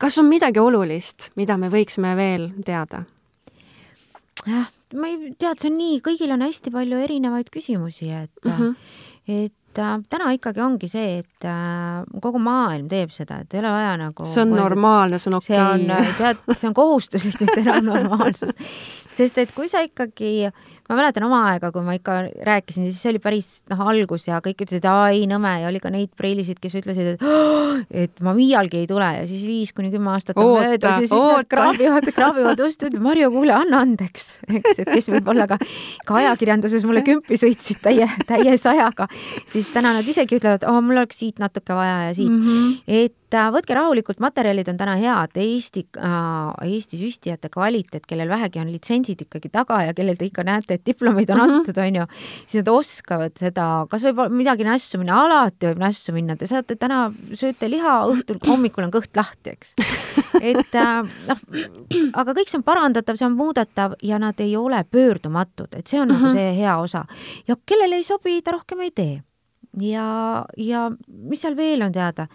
kas 0.00 0.18
on 0.18 0.30
midagi 0.30 0.60
olulist, 0.60 1.30
mida 1.36 1.56
me 1.60 1.70
võiksime 1.70 2.16
veel 2.18 2.50
teada? 2.66 3.04
jah, 4.46 4.70
ma 4.94 5.12
ei 5.12 5.34
tea, 5.38 5.52
et 5.52 5.62
see 5.62 5.70
on 5.70 5.78
nii, 5.78 6.00
kõigil 6.04 6.34
on 6.34 6.44
hästi 6.46 6.72
palju 6.74 7.00
erinevaid 7.06 7.50
küsimusi, 7.52 8.10
et 8.10 8.44
mm, 8.44 8.52
-hmm. 8.56 8.74
et 9.28 9.54
äh, 9.78 9.96
täna 10.10 10.32
ikkagi 10.34 10.62
ongi 10.64 10.88
see, 10.90 11.20
et 11.20 11.46
äh, 11.46 12.00
kogu 12.22 12.40
maailm 12.42 12.88
teeb 12.90 13.12
seda, 13.14 13.40
et 13.44 13.54
ei 13.54 13.62
ole 13.62 13.70
vaja 13.74 13.94
nagu 14.00 14.26
see 14.26 14.42
on 14.42 14.56
normaalne, 14.56 15.20
see 15.20 15.30
on 15.30 15.38
okei 15.38 15.56
okay.. 15.56 15.84
see 15.86 16.00
on, 16.00 16.18
tead, 16.18 16.42
see 16.56 16.68
on 16.70 16.76
kohustuslik, 16.76 17.40
mitte 17.44 17.60
enam 17.62 17.86
normaalsus. 17.92 18.56
sest 19.16 19.38
et 19.42 19.54
kui 19.54 19.70
sa 19.70 19.84
ikkagi 19.86 20.50
ma 20.90 20.98
mäletan 20.98 21.24
oma 21.28 21.40
aega, 21.52 21.70
kui 21.70 21.84
ma 21.86 21.94
ikka 21.94 22.16
rääkisin, 22.46 22.88
siis 22.90 22.98
see 23.04 23.12
oli 23.12 23.22
päris 23.22 23.50
noh, 23.70 23.80
algus 23.92 24.26
ja 24.26 24.40
kõik 24.42 24.64
ütlesid, 24.64 24.86
aa 24.90 25.10
ei 25.14 25.26
nõme 25.30 25.52
ja 25.62 25.68
oli 25.70 25.78
ka 25.82 25.92
neid 25.94 26.10
preilisid, 26.18 26.58
kes 26.62 26.74
ütlesid, 26.80 27.14
et 27.14 27.22
oh, 27.22 27.78
et 27.90 28.22
ma 28.24 28.34
iialgi 28.34 28.82
ei 28.82 28.88
tule 28.90 29.06
ja 29.20 29.22
siis 29.28 29.44
viis 29.46 29.72
kuni 29.76 29.92
kümme 29.92 30.10
aastat 30.14 30.38
on 30.40 30.50
möödas 30.58 30.98
ja 30.98 31.04
siis 31.04 31.14
oota. 31.14 31.36
nad 31.38 31.50
kraabivad, 31.54 32.10
kraabivad 32.16 32.64
ust, 32.66 32.82
ütlevad 32.82 33.06
Marju, 33.06 33.30
kuule, 33.34 33.54
anna 33.54 33.84
andeks, 33.86 34.26
eks, 34.50 34.82
et 34.82 34.90
kes 34.90 35.10
võib-olla 35.14 35.46
ka, 35.50 35.60
ka 36.08 36.18
ajakirjanduses 36.20 36.86
mulle 36.88 37.04
kümpi 37.06 37.38
sõitsid 37.40 37.82
täie, 37.84 38.08
täie 38.28 38.56
sajaga, 38.60 39.06
siis 39.50 39.70
täna 39.74 39.94
nad 39.96 40.10
isegi 40.10 40.40
ütlevad, 40.40 40.66
oh, 40.68 40.80
mul 40.84 41.00
oleks 41.00 41.22
siit 41.22 41.40
natuke 41.42 41.76
vaja 41.76 42.08
ja 42.08 42.16
siit 42.16 42.32
mm. 42.32 42.42
-hmm. 42.42 42.76
et 43.06 43.38
äh, 43.38 43.50
võtke 43.54 43.78
rahulikult, 43.78 44.20
materjalid 44.22 44.68
on 44.72 44.80
täna 44.80 44.96
head, 45.00 45.38
Eesti 45.40 45.86
äh,, 45.96 46.72
Eesti 46.74 46.98
süstijate 47.00 47.48
kvaliteet, 47.52 48.06
kellel 48.06 48.28
vähegi 48.28 48.60
on 48.60 48.72
litsentsid 48.72 49.22
ikkagi 49.26 49.48
taga 49.52 49.82
ja 49.86 49.94
kellel 49.94 50.18
te 50.18 50.28
ikka 50.28 50.44
näete, 50.46 50.79
et 50.80 50.86
diplomeid 50.86 51.30
on 51.30 51.38
mm 51.38 51.44
-hmm. 51.44 51.58
antud, 51.60 51.78
on 51.78 51.94
ju, 52.00 52.06
siis 52.46 52.60
nad 52.62 52.68
oskavad 52.72 53.36
seda, 53.38 53.86
kas 53.90 54.04
võib 54.08 54.32
midagi 54.32 54.64
nässu 54.64 54.98
minna, 54.98 55.20
alati 55.24 55.70
võib 55.70 55.82
nässu 55.84 56.12
minna, 56.16 56.36
te 56.36 56.46
saate 56.46 56.76
täna, 56.76 57.12
sööte 57.32 57.70
liha, 57.70 58.00
õhtul, 58.10 58.40
hommikul 58.46 58.88
on 58.88 58.94
kõht 58.94 59.16
lahti, 59.16 59.54
eks. 59.56 59.74
et 60.52 60.74
äh, 60.74 61.02
noh, 61.28 61.42
aga 62.14 62.34
kõik 62.34 62.48
see 62.48 62.60
on 62.60 62.66
parandatav, 62.66 63.16
see 63.16 63.28
on 63.28 63.36
muudetav 63.36 63.98
ja 64.02 64.18
nad 64.18 64.40
ei 64.40 64.56
ole 64.56 64.84
pöördumatud, 64.84 65.68
et 65.76 65.86
see 65.86 66.00
on 66.00 66.08
mm 66.08 66.14
-hmm. 66.14 66.22
nagu 66.22 66.26
mhm. 66.26 66.36
see 66.36 66.56
hea 66.62 66.78
osa. 66.78 67.04
ja 67.48 67.56
kellele 67.66 67.96
ei 67.96 68.04
sobi, 68.04 68.42
ta 68.42 68.52
rohkem 68.52 68.80
ei 68.80 68.90
tee. 68.90 69.22
ja, 69.80 70.44
ja 70.56 70.90
mis 71.06 71.40
seal 71.40 71.56
veel 71.56 71.82
on 71.82 71.92
teada 71.92 72.26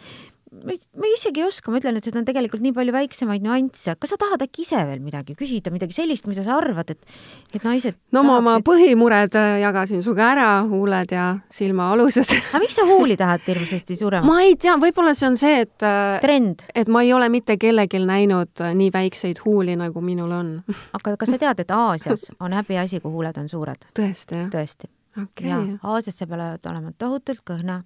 ma, 0.51 0.75
ma 0.99 1.09
isegi 1.09 1.41
ei 1.41 1.47
oska, 1.47 1.71
ma 1.71 1.79
ütlen, 1.79 1.97
et 1.99 2.07
seda 2.07 2.19
on 2.21 2.27
tegelikult 2.27 2.63
nii 2.63 2.73
palju 2.75 2.93
väiksemaid 2.95 3.43
nüansse, 3.45 3.95
kas 3.99 4.13
sa 4.13 4.17
tahad 4.21 4.43
äkki 4.45 4.63
ise 4.65 4.81
veel 4.87 5.01
midagi 5.03 5.35
küsida, 5.37 5.73
midagi 5.73 5.95
sellist, 5.97 6.27
mida 6.29 6.43
sa 6.45 6.57
arvad, 6.59 6.93
et, 6.93 7.15
et 7.55 7.65
naised 7.65 7.97
no 8.15 8.23
ma 8.27 8.37
oma 8.41 8.55
põhimured 8.65 9.35
äh, 9.39 9.57
jagasin 9.63 10.03
sinuga 10.05 10.29
ära, 10.35 10.49
huuled 10.69 11.15
ja 11.15 11.27
silmaalused 11.53 12.35
aga 12.37 12.61
miks 12.63 12.77
sa 12.79 12.87
huuli 12.87 13.17
tahad 13.19 13.45
hirmsasti 13.47 13.97
suuremaks? 13.99 14.29
ma 14.29 14.45
ei 14.45 14.57
tea, 14.59 14.77
võib-olla 14.81 15.15
see 15.17 15.29
on 15.31 15.39
see, 15.41 15.63
et 15.65 15.87
äh, 15.87 16.17
trend, 16.23 16.65
et 16.75 16.91
ma 16.91 17.03
ei 17.05 17.13
ole 17.15 17.29
mitte 17.33 17.57
kellelgi 17.61 18.03
näinud 18.05 18.65
äh, 18.65 18.75
nii 18.77 18.91
väikseid 18.93 19.41
huuli, 19.45 19.77
nagu 19.79 20.03
minul 20.05 20.31
on. 20.35 20.53
Aga 20.97 21.15
kas 21.19 21.33
sa 21.33 21.41
tead, 21.41 21.65
et 21.65 21.73
Aasias 21.73 22.29
on 22.39 22.55
häbiasi, 22.55 23.01
kui 23.03 23.13
huuled 23.13 23.41
on 23.41 23.49
suured? 23.51 23.89
tõesti, 23.97 24.45
jah? 24.45 24.51
tõesti. 24.53 24.91
Okay.. 25.15 25.47
ja 25.47 25.61
Aasias 25.87 26.19
sa 26.19 26.27
pead 26.27 26.67
olema 26.67 26.91
tohutult 26.99 27.43
kõhna 27.47 27.81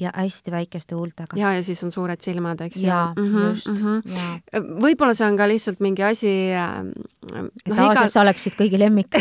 ja 0.00 0.12
hästi 0.14 0.50
väikeste 0.54 0.94
huultega. 0.94 1.36
ja, 1.36 1.52
ja 1.56 1.64
siis 1.64 1.82
on 1.84 1.92
suured 1.92 2.20
silmad, 2.22 2.60
eks 2.60 2.82
ju. 2.82 2.86
jaa 2.86 3.12
mm, 3.16 3.32
-hmm, 3.34 3.48
just 3.50 3.68
mm. 3.68 3.76
-hmm. 3.76 4.68
võib-olla 4.84 5.14
see 5.14 5.26
on 5.26 5.36
ka 5.36 5.48
lihtsalt 5.48 5.80
mingi 5.80 6.02
asi 6.02 6.34
äh, 6.52 6.78
et 7.66 7.74
no, 7.74 7.88
Aasias 7.88 8.14
igal... 8.14 8.22
oleksid 8.22 8.58
kõigi 8.58 8.78
lemmik 8.78 9.18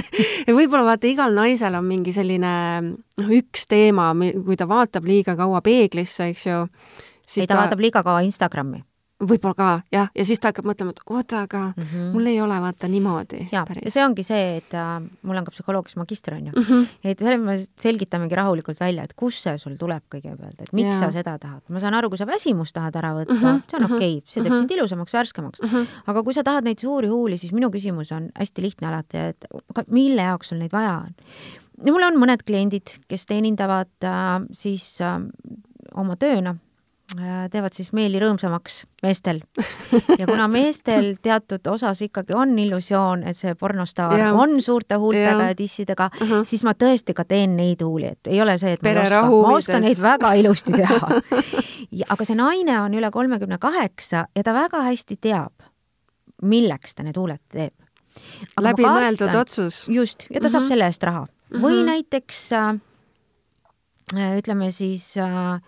võib-olla 0.58 0.84
vaata, 0.92 1.06
igal 1.06 1.34
naisel 1.34 1.74
on 1.74 1.84
mingi 1.84 2.12
selline 2.12 2.52
noh, 2.82 3.30
üks 3.38 3.66
teema, 3.68 4.12
kui 4.44 4.56
ta 4.56 4.68
vaatab 4.68 5.04
liiga 5.04 5.36
kaua 5.36 5.60
peeglisse, 5.60 6.30
eks 6.32 6.46
ju. 6.46 6.66
ei, 7.36 7.46
ta, 7.46 7.54
ta 7.54 7.62
vaatab 7.62 7.80
liiga 7.80 8.02
kaua 8.02 8.20
Instagrami 8.26 8.82
võib-olla 9.16 9.56
ka 9.56 9.68
jah, 9.92 10.10
ja 10.12 10.24
siis 10.28 10.40
ta 10.40 10.50
hakkab 10.50 10.66
mõtlema, 10.68 10.92
et 10.92 11.00
oota, 11.08 11.42
aga 11.46 11.60
mm 11.70 11.84
-hmm. 11.84 12.08
mul 12.12 12.26
ei 12.28 12.40
ole 12.40 12.58
vaata 12.60 12.88
niimoodi. 12.88 13.48
ja, 13.52 13.64
ja 13.84 13.90
see 13.90 14.04
ongi 14.04 14.22
see, 14.22 14.56
et 14.58 14.74
äh, 14.74 15.00
mul 15.22 15.36
on 15.36 15.44
ka 15.44 15.54
psühholoogias 15.54 15.96
magister 15.96 16.34
on 16.34 16.46
ju 16.46 16.52
mm, 16.56 16.64
-hmm. 16.64 16.86
et 17.04 17.18
selle 17.18 17.38
me 17.38 17.56
selgitamegi 17.80 18.34
rahulikult 18.34 18.80
välja, 18.80 19.02
et 19.02 19.14
kust 19.16 19.42
see 19.42 19.58
sul 19.58 19.76
tuleb 19.76 20.02
kõigepealt, 20.14 20.60
et 20.60 20.72
miks 20.72 21.00
ja. 21.00 21.00
sa 21.00 21.10
seda 21.12 21.38
tahad. 21.38 21.62
ma 21.68 21.80
saan 21.80 21.94
aru, 21.94 22.08
kui 22.08 22.18
sa 22.18 22.26
väsimust 22.26 22.74
tahad 22.74 22.96
ära 22.96 23.14
võtta 23.14 23.34
mm, 23.34 23.40
-hmm. 23.40 23.62
see 23.70 23.76
on 23.78 23.84
mhm. 23.84 23.94
okei 23.94 24.16
okay., 24.18 24.22
see 24.26 24.42
teeb 24.42 24.52
mm 24.52 24.56
-hmm. 24.56 24.58
sind 24.58 24.70
ilusamaks, 24.70 25.12
värskemaks 25.12 25.62
mm. 25.62 25.68
-hmm. 25.68 25.86
aga 26.06 26.22
kui 26.22 26.34
sa 26.34 26.42
tahad 26.42 26.64
neid 26.64 26.78
suuri 26.78 27.08
huuli, 27.08 27.38
siis 27.38 27.52
minu 27.52 27.70
küsimus 27.70 28.12
on 28.12 28.28
hästi 28.38 28.62
lihtne 28.62 28.88
alati, 28.88 29.16
et 29.18 29.44
mille 29.90 30.22
jaoks 30.22 30.52
ul 30.52 30.58
neid 30.58 30.72
vaja 30.72 30.96
on. 31.06 31.14
ja 31.86 31.92
mul 31.92 32.02
on 32.02 32.14
mõned 32.14 32.44
kliendid, 32.44 33.00
kes 33.08 33.26
teenindavad 33.26 33.88
äh, 34.04 34.44
siis 34.52 35.00
äh, 35.00 35.20
oma 35.94 36.16
tööna 36.16 36.56
teevad 37.14 37.74
siis 37.76 37.92
meeli 37.94 38.18
rõõmsamaks 38.18 38.80
meestel. 39.02 39.40
ja 40.18 40.26
kuna 40.26 40.48
meestel 40.56 41.14
teatud 41.22 41.66
osas 41.70 42.02
ikkagi 42.02 42.34
on 42.34 42.56
illusioon, 42.58 43.22
et 43.30 43.38
see 43.38 43.54
pornostaar 43.54 44.18
ja. 44.18 44.32
on 44.34 44.58
suurte 44.62 44.98
huultega 44.98 45.46
ja, 45.46 45.52
ja 45.52 45.54
tissidega 45.54 46.10
uh, 46.10 46.28
-huh. 46.28 46.44
siis 46.44 46.64
ma 46.66 46.74
tõesti 46.74 47.14
ka 47.14 47.24
teen 47.24 47.56
neid 47.56 47.82
huuli, 47.82 48.10
et 48.16 48.26
ei 48.26 48.42
ole 48.42 48.58
see, 48.58 48.72
et 48.72 48.82
ma 48.82 48.90
ei 48.90 48.98
oska, 49.06 49.22
ma 49.30 49.54
oskan 49.54 49.86
neid 49.86 50.02
väga 50.02 50.32
ilusti 50.34 50.72
teha. 50.72 51.20
aga 52.12 52.24
see 52.24 52.36
naine 52.36 52.80
on 52.80 52.94
üle 52.94 53.10
kolmekümne 53.10 53.58
kaheksa 53.58 54.26
ja 54.34 54.42
ta 54.42 54.54
väga 54.54 54.82
hästi 54.90 55.16
teab, 55.16 55.52
milleks 56.42 56.94
ta 56.94 57.06
need 57.06 57.16
huuled 57.16 57.42
teeb. 57.48 57.74
läbimõeldud 58.60 59.34
otsus. 59.34 59.88
just, 59.88 60.26
ja 60.30 60.40
ta 60.40 60.46
uh 60.46 60.48
-huh. 60.48 60.52
saab 60.52 60.62
mhm. 60.62 60.68
selle 60.68 60.84
eest 60.84 61.02
raha. 61.02 61.26
või 61.52 61.72
uh 61.72 61.80
-huh. 61.80 61.86
näiteks 61.86 62.52
äh, 62.52 64.38
ütleme 64.38 64.72
siis 64.72 65.16
äh, 65.16 65.62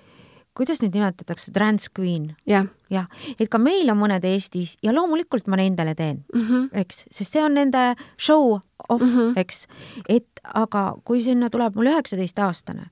kuidas 0.59 0.83
neid 0.83 0.97
nimetatakse, 0.97 1.53
trans 1.55 1.89
queen 1.95 2.33
ja.? 2.49 2.65
jah, 2.93 3.09
et 3.39 3.49
ka 3.53 3.61
meil 3.63 3.89
on 3.93 4.01
mõned 4.01 4.25
Eestis 4.27 4.77
ja 4.85 4.95
loomulikult 4.97 5.49
ma 5.51 5.59
nendele 5.61 5.95
teen 5.99 6.23
mm, 6.35 6.45
-hmm. 6.45 6.69
eks, 6.83 7.05
sest 7.11 7.37
see 7.37 7.45
on 7.45 7.55
nende 7.59 7.95
show 8.17 8.59
off 8.89 9.03
mm, 9.03 9.15
-hmm. 9.15 9.33
eks, 9.41 9.67
et 10.09 10.43
aga 10.55 10.95
kui 11.05 11.23
sinna 11.23 11.51
tuleb 11.51 11.77
mul 11.77 11.93
üheksateistaastane, 11.93 12.89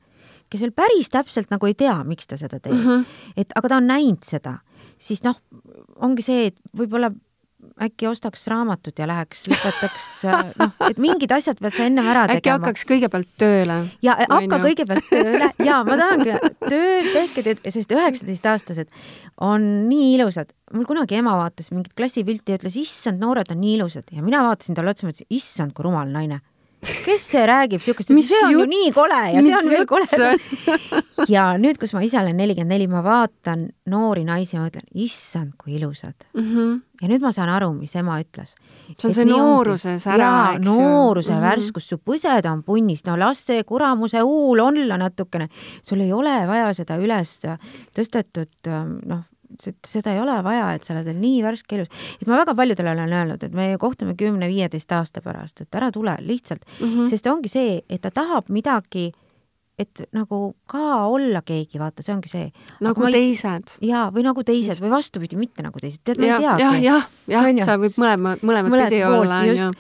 kes 0.51 0.61
veel 0.61 0.73
päris 0.73 1.11
täpselt 1.11 1.51
nagu 1.51 1.67
ei 1.67 1.75
tea, 1.75 1.97
miks 2.05 2.27
ta 2.27 2.37
seda 2.37 2.61
teeb 2.61 2.77
mm, 2.77 2.87
-hmm. 2.87 3.05
et 3.37 3.53
aga 3.57 3.69
ta 3.69 3.77
on 3.77 3.87
näinud 3.87 4.23
seda, 4.25 4.59
siis 4.99 5.25
noh, 5.25 5.41
ongi 5.97 6.23
see, 6.23 6.47
et 6.53 6.57
võib-olla 6.77 7.11
äkki 7.83 8.09
ostaks 8.09 8.47
raamatut 8.49 8.99
ja 8.99 9.07
läheks, 9.09 9.45
lõpetaks, 9.53 10.07
noh, 10.61 10.73
et 10.89 11.01
mingid 11.03 11.33
asjad 11.37 11.61
pead 11.61 11.77
sa 11.77 11.85
ennem 11.85 12.09
ära 12.09 12.25
tegema. 12.31 12.41
äkki 12.41 12.53
hakkaks 12.55 12.87
kõigepealt 12.89 13.31
tööle? 13.41 13.79
ja 14.05 14.17
hakka 14.23 14.61
kõigepealt 14.65 15.11
tööle 15.11 15.51
ja 15.69 15.83
ma 15.85 15.99
tahangi 16.01 16.39
tööd, 16.71 17.11
tehke 17.13 17.73
sest 17.75 17.93
üheksateistaastased 17.93 18.91
on 19.45 19.69
nii 19.91 20.15
ilusad. 20.17 20.55
mul 20.73 20.89
kunagi 20.89 21.21
ema 21.21 21.37
vaatas 21.37 21.71
mingit 21.75 21.93
klassipilti 21.99 22.55
ja 22.55 22.61
ütles, 22.61 22.79
issand, 22.81 23.21
noored 23.21 23.53
on 23.53 23.61
nii 23.61 23.77
ilusad 23.77 24.09
ja 24.13 24.25
mina 24.25 24.43
vaatasin 24.47 24.79
talle 24.79 24.97
otsa, 24.97 25.11
mõtlesin, 25.11 25.29
issand, 25.37 25.77
kui 25.77 25.85
rumal 25.85 26.09
naine 26.13 26.41
kes 26.83 27.25
see 27.33 27.43
räägib 27.49 27.83
siukest, 27.83 28.11
see 28.13 28.41
on 28.45 28.53
ju 28.53 28.65
nii 28.69 28.91
kole 28.95 29.21
ja 29.35 29.43
see 29.43 29.55
on 29.57 29.69
veel 29.71 29.87
koledam. 29.89 30.41
ja 31.35 31.47
nüüd, 31.61 31.79
kus 31.81 31.95
ma 31.97 32.03
ise 32.05 32.19
olen 32.21 32.37
nelikümmend 32.39 32.75
neli, 32.75 32.89
ma 32.91 33.03
vaatan 33.05 33.67
noori 33.91 34.27
naisi 34.27 34.57
ja 34.57 34.63
ma 34.63 34.71
ütlen, 34.71 34.87
issand, 34.95 35.55
kui 35.61 35.77
ilusad 35.79 36.15
mm. 36.35 36.43
-hmm. 36.43 36.81
ja 37.03 37.11
nüüd 37.11 37.25
ma 37.25 37.33
saan 37.33 37.53
aru, 37.53 37.73
mis 37.75 37.97
ema 37.97 38.19
ütles. 38.23 38.55
see 38.99 39.09
on 39.09 39.15
see 39.15 39.29
nooruse 39.29 39.99
sära, 39.99 40.55
eks 40.55 40.67
ju. 40.67 40.73
nooruse 40.73 41.33
mm 41.33 41.39
-hmm. 41.39 41.49
värskus, 41.49 41.89
su 41.89 41.97
põsed 41.97 42.51
on 42.51 42.63
punnis, 42.63 43.05
no 43.07 43.17
las 43.19 43.47
see 43.47 43.65
kuramuse 43.65 44.21
huul 44.21 44.59
olla 44.61 44.97
natukene. 44.97 45.49
sul 45.83 46.01
ei 46.01 46.13
ole 46.13 46.47
vaja 46.47 46.75
seda 46.75 46.97
üles 46.97 47.41
tõstetud 47.95 48.71
noh, 49.07 49.25
seda 49.87 50.15
ei 50.15 50.21
ole 50.21 50.37
vaja, 50.45 50.71
et 50.77 50.87
sa 50.87 50.95
oled 50.95 51.07
veel 51.09 51.21
nii 51.21 51.43
värske 51.45 51.79
elus. 51.79 51.93
et 52.21 52.27
ma 52.29 52.41
väga 52.41 52.55
paljudele 52.59 52.93
olen 52.93 53.13
öelnud, 53.19 53.45
et 53.47 53.55
me 53.55 53.69
kohtume 53.81 54.17
kümne-viieteist 54.19 54.93
aasta 54.97 55.23
pärast, 55.25 55.63
et 55.63 55.79
ära 55.79 55.91
tule 55.93 56.17
lihtsalt 56.21 56.65
mm, 56.65 56.87
-hmm. 56.87 57.11
sest 57.11 57.27
ongi 57.31 57.53
see, 57.53 57.81
et 57.89 58.03
ta 58.03 58.11
tahab 58.11 58.51
midagi, 58.53 59.13
et 59.79 60.03
nagu 60.13 60.57
ka 60.67 61.07
olla 61.07 61.43
keegi, 61.43 61.79
vaata, 61.79 62.03
see 62.03 62.15
ongi 62.15 62.29
see. 62.33 62.51
nagu 62.81 63.11
teised. 63.13 63.79
jaa, 63.81 64.11
või 64.11 64.27
nagu 64.27 64.45
teised 64.45 64.81
või 64.83 64.91
vastupidi, 64.91 65.37
mitte 65.37 65.63
nagu 65.63 65.81
teised, 65.81 66.03
tead, 66.05 66.19
ma 66.19 66.27
ei 66.27 66.45
teagi. 66.45 66.63
jah, 66.63 67.09
jah, 67.29 67.51
jah, 67.53 67.65
sa 67.67 67.79
võid 67.81 67.99
mõlema, 68.01 68.37
mõlemat 68.43 68.71
Mõled 68.73 68.91
pidi 68.91 69.05
olla, 69.05 69.41
onju. 69.45 69.73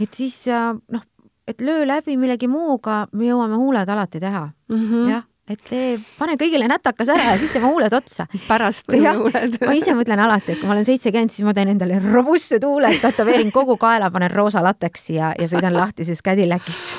et 0.00 0.14
siis 0.14 0.46
noh, 0.48 1.02
et 1.46 1.60
löö 1.60 1.84
läbi 1.86 2.16
millegi 2.16 2.48
muuga, 2.48 3.06
me 3.12 3.28
jõuame 3.28 3.58
huuled 3.60 3.88
alati 3.88 4.20
teha 4.20 4.48
mm. 4.68 4.88
-hmm. 4.88 5.10
jah 5.10 5.28
et 5.50 5.62
tee, 5.68 5.96
pane 6.18 6.36
kõigile 6.40 6.68
nätakas 6.70 7.10
ära 7.12 7.32
ja 7.32 7.38
siis 7.40 7.50
teeme 7.54 7.70
huuled 7.70 7.92
otsa. 7.96 8.28
pärast 8.46 8.86
teeme 8.90 9.16
huuled. 9.18 9.58
ma 9.64 9.74
ise 9.78 9.96
mõtlen 9.98 10.22
alati, 10.22 10.54
et 10.54 10.60
kui 10.60 10.70
ma 10.70 10.76
olen 10.76 10.86
seitsekümmend, 10.88 11.34
siis 11.34 11.46
ma 11.46 11.54
teen 11.56 11.74
endale 11.74 11.98
robustsed 12.04 12.64
huuled, 12.66 13.00
tätoveerin 13.02 13.52
kogu 13.54 13.76
kaela, 13.80 14.10
panen 14.14 14.30
roosa 14.30 14.62
lateksi 14.64 15.18
ja, 15.18 15.34
ja 15.38 15.50
sõidan 15.50 15.76
lahtises 15.76 16.22
Cadillac'is 16.24 16.92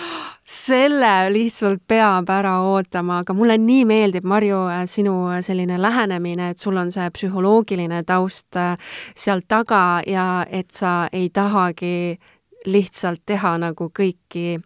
selle 0.54 1.30
lihtsalt 1.32 1.82
peab 1.88 2.30
ära 2.30 2.58
ootama, 2.68 3.22
aga 3.24 3.34
mulle 3.36 3.56
nii 3.58 3.86
meeldib, 3.88 4.26
Marju, 4.28 4.60
sinu 4.92 5.16
selline 5.42 5.80
lähenemine, 5.82 6.52
et 6.52 6.60
sul 6.60 6.78
on 6.78 6.92
see 6.92 7.08
psühholoogiline 7.16 8.04
taust 8.08 8.60
äh, 8.60 8.76
seal 9.16 9.44
taga 9.48 10.02
ja 10.08 10.46
et 10.50 10.72
sa 10.76 11.08
ei 11.12 11.30
tahagi 11.34 12.20
lihtsalt 12.66 13.24
teha 13.26 13.58
nagu 13.64 13.90
kõiki 13.90 14.60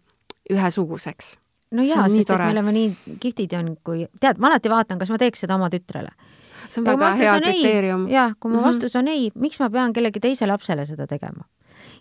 ühesuguseks. 0.50 1.36
No 1.70 1.82
jaa, 1.82 2.08
sest 2.08 2.30
et 2.30 2.38
me 2.38 2.50
oleme 2.50 2.72
nii 2.72 2.96
kihvtid 3.20 3.52
on, 3.58 3.76
kui, 3.84 4.06
tead, 4.20 4.38
ma 4.38 4.48
alati 4.48 4.68
vaatan, 4.72 4.98
kas 4.98 5.10
ma 5.10 5.18
teeks 5.18 5.40
seda 5.44 5.54
oma 5.54 5.68
tütrele. 5.70 6.10
see 6.68 6.80
on 6.82 6.86
väga 6.86 7.12
hea 7.16 7.34
kriteerium. 7.40 8.08
jah, 8.08 8.32
kui 8.40 8.50
mu 8.50 8.58
Mhm. 8.58 8.64
vastus 8.66 8.96
on 8.96 9.08
ei, 9.08 9.30
miks 9.34 9.60
ma 9.60 9.70
pean 9.70 9.92
kellegi 9.92 10.20
teise 10.20 10.46
lapsele 10.46 10.86
seda 10.86 11.06
tegema? 11.06 11.44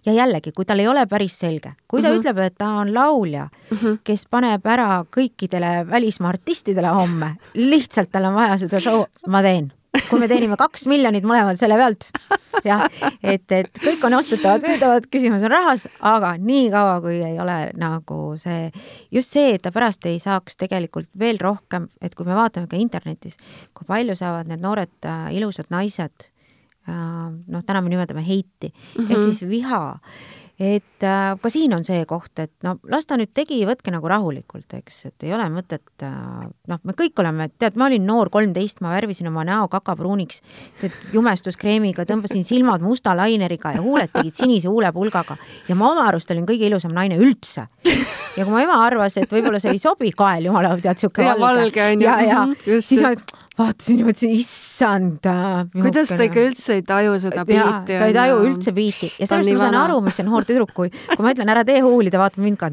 ja 0.05 0.13
jällegi, 0.13 0.51
kui 0.55 0.65
tal 0.65 0.79
ei 0.79 0.87
ole 0.87 1.05
päris 1.07 1.33
selge, 1.39 1.73
kui 1.87 2.01
ta 2.01 2.09
Mhm. 2.09 2.19
ütleb, 2.19 2.37
et 2.45 2.55
ta 2.57 2.65
on 2.79 2.93
laulja, 2.93 3.49
kes 4.03 4.25
paneb 4.29 4.61
ära 4.65 5.05
kõikidele 5.11 5.87
välismaa 5.89 6.29
artistidele 6.29 6.87
homme, 6.87 7.35
lihtsalt 7.55 8.11
tal 8.11 8.25
on 8.25 8.33
vaja 8.33 8.57
seda 8.57 8.79
show, 8.79 9.05
ma 9.27 9.41
teen. 9.41 9.71
Kui 10.09 10.19
me 10.21 10.27
teenime 10.29 10.57
kaks 10.59 10.85
miljonit 10.89 11.25
mõlemad 11.27 11.59
selle 11.59 11.77
pealt, 11.79 12.07
jah, 12.67 12.85
et, 13.23 13.45
et 13.51 13.81
kõik 13.81 14.05
on 14.07 14.17
ostetavad, 14.19 14.65
müüdavad, 14.67 15.09
küsimus 15.13 15.45
on 15.47 15.53
rahas, 15.53 15.87
aga 16.05 16.33
niikaua, 16.41 16.99
kui 17.03 17.19
ei 17.23 17.37
ole 17.41 17.57
nagu 17.79 18.21
see, 18.39 18.71
just 19.13 19.35
see, 19.35 19.55
et 19.57 19.65
ta 19.65 19.73
pärast 19.75 20.05
ei 20.09 20.19
saaks 20.23 20.59
tegelikult 20.59 21.09
veel 21.19 21.41
rohkem, 21.41 21.89
et 22.01 22.15
kui 22.15 22.27
me 22.27 22.37
vaatame 22.37 22.69
ka 22.71 22.79
internetis, 22.79 23.37
kui 23.77 23.87
palju 23.87 24.17
saavad 24.17 24.49
need 24.49 24.63
noored 24.63 25.07
äh, 25.07 25.29
ilusad 25.37 25.71
naised 25.73 26.27
äh, 26.89 26.97
noh, 26.97 27.63
täna 27.65 27.81
me 27.81 27.93
nimetame 27.93 28.25
heiti 28.25 28.71
mm 28.73 29.05
-hmm. 29.05 29.11
ehk 29.11 29.23
siis 29.23 29.49
viha. 29.49 29.99
Et 30.59 31.03
äh, 31.05 31.35
ka 31.41 31.49
siin 31.53 31.73
on 31.75 31.83
see 31.85 32.05
koht, 32.09 32.31
et 32.41 32.51
no 32.65 32.79
las 32.89 33.05
ta 33.05 33.17
nüüd 33.19 33.29
tegi, 33.37 33.59
võtke 33.69 33.91
nagu 33.93 34.09
rahulikult, 34.09 34.73
eks, 34.73 35.03
et 35.11 35.23
ei 35.27 35.33
ole 35.37 35.45
mõtet 35.53 35.85
äh,, 36.01 36.47
noh, 36.67 36.79
me 36.83 36.95
kõik 36.97 37.19
oleme, 37.21 37.49
tead, 37.61 37.77
ma 37.77 37.85
olin 37.85 38.05
noor, 38.09 38.31
kolmteist, 38.33 38.81
ma 38.81 38.95
värvisin 38.95 39.29
oma 39.29 39.43
näo 39.45 39.67
kakapruuniks, 39.69 40.41
jumestuskreemiga, 41.13 42.05
tõmbasin 42.09 42.43
silmad 42.47 42.81
musta 42.81 43.13
laineriga 43.17 43.75
ja 43.77 43.81
huuled 43.85 44.11
tegid 44.13 44.37
sinise 44.37 44.67
huulepulgaga 44.71 45.37
ja 45.69 45.75
ma 45.77 45.91
oma 45.91 46.07
arust 46.09 46.31
olin 46.33 46.47
kõige 46.49 46.67
ilusam 46.69 46.93
naine 46.95 47.17
üldse. 47.21 47.67
ja 48.37 48.43
kui 48.45 48.51
mu 48.51 48.57
ema 48.61 48.79
arvas, 48.85 49.17
et 49.17 49.31
võib-olla 49.31 49.61
see 49.61 49.73
ei 49.75 49.81
sobi 49.81 50.11
kael, 50.11 50.49
jumala, 50.49 50.75
tead, 50.81 50.97
sihuke 51.01 51.25
Ja 51.25 51.35
valge 51.39 51.83
on 51.91 52.01
ju. 52.01 52.07
ja, 52.07 52.17
ja 52.21 52.45
Mhm, 52.47 52.57
just, 52.65 52.87
siis 52.89 53.01
ma 53.01 53.13
just. 53.13 53.31
Vaatasin 53.57 54.01
ja 54.01 54.05
mõtlesin, 54.07 54.33
issand. 54.37 55.27
kuidas 55.73 56.11
ta 56.11 56.25
ikka 56.27 56.43
üldse 56.49 56.77
ei 56.77 56.83
taju 56.85 57.15
seda 57.21 57.45
biiti? 57.47 57.97
ta 57.97 58.09
ei 58.09 58.15
taju 58.15 58.39
üldse 58.45 58.73
biiti 58.75 59.09
ja 59.09 59.25
on 59.25 59.31
sellepärast 59.31 59.57
ma 59.57 59.63
saan 59.63 59.77
aru, 59.81 59.99
mis 60.05 60.19
see 60.19 60.27
noor 60.27 60.47
tüdruk, 60.47 60.73
kui, 60.77 60.91
kui 60.91 61.25
ma 61.25 61.33
ütlen, 61.33 61.51
ära 61.53 61.63
tee 61.67 61.79
huuli, 61.85 62.11
ta 62.13 62.21
vaatab 62.21 62.43
mind 62.45 62.59
ka, 62.61 62.71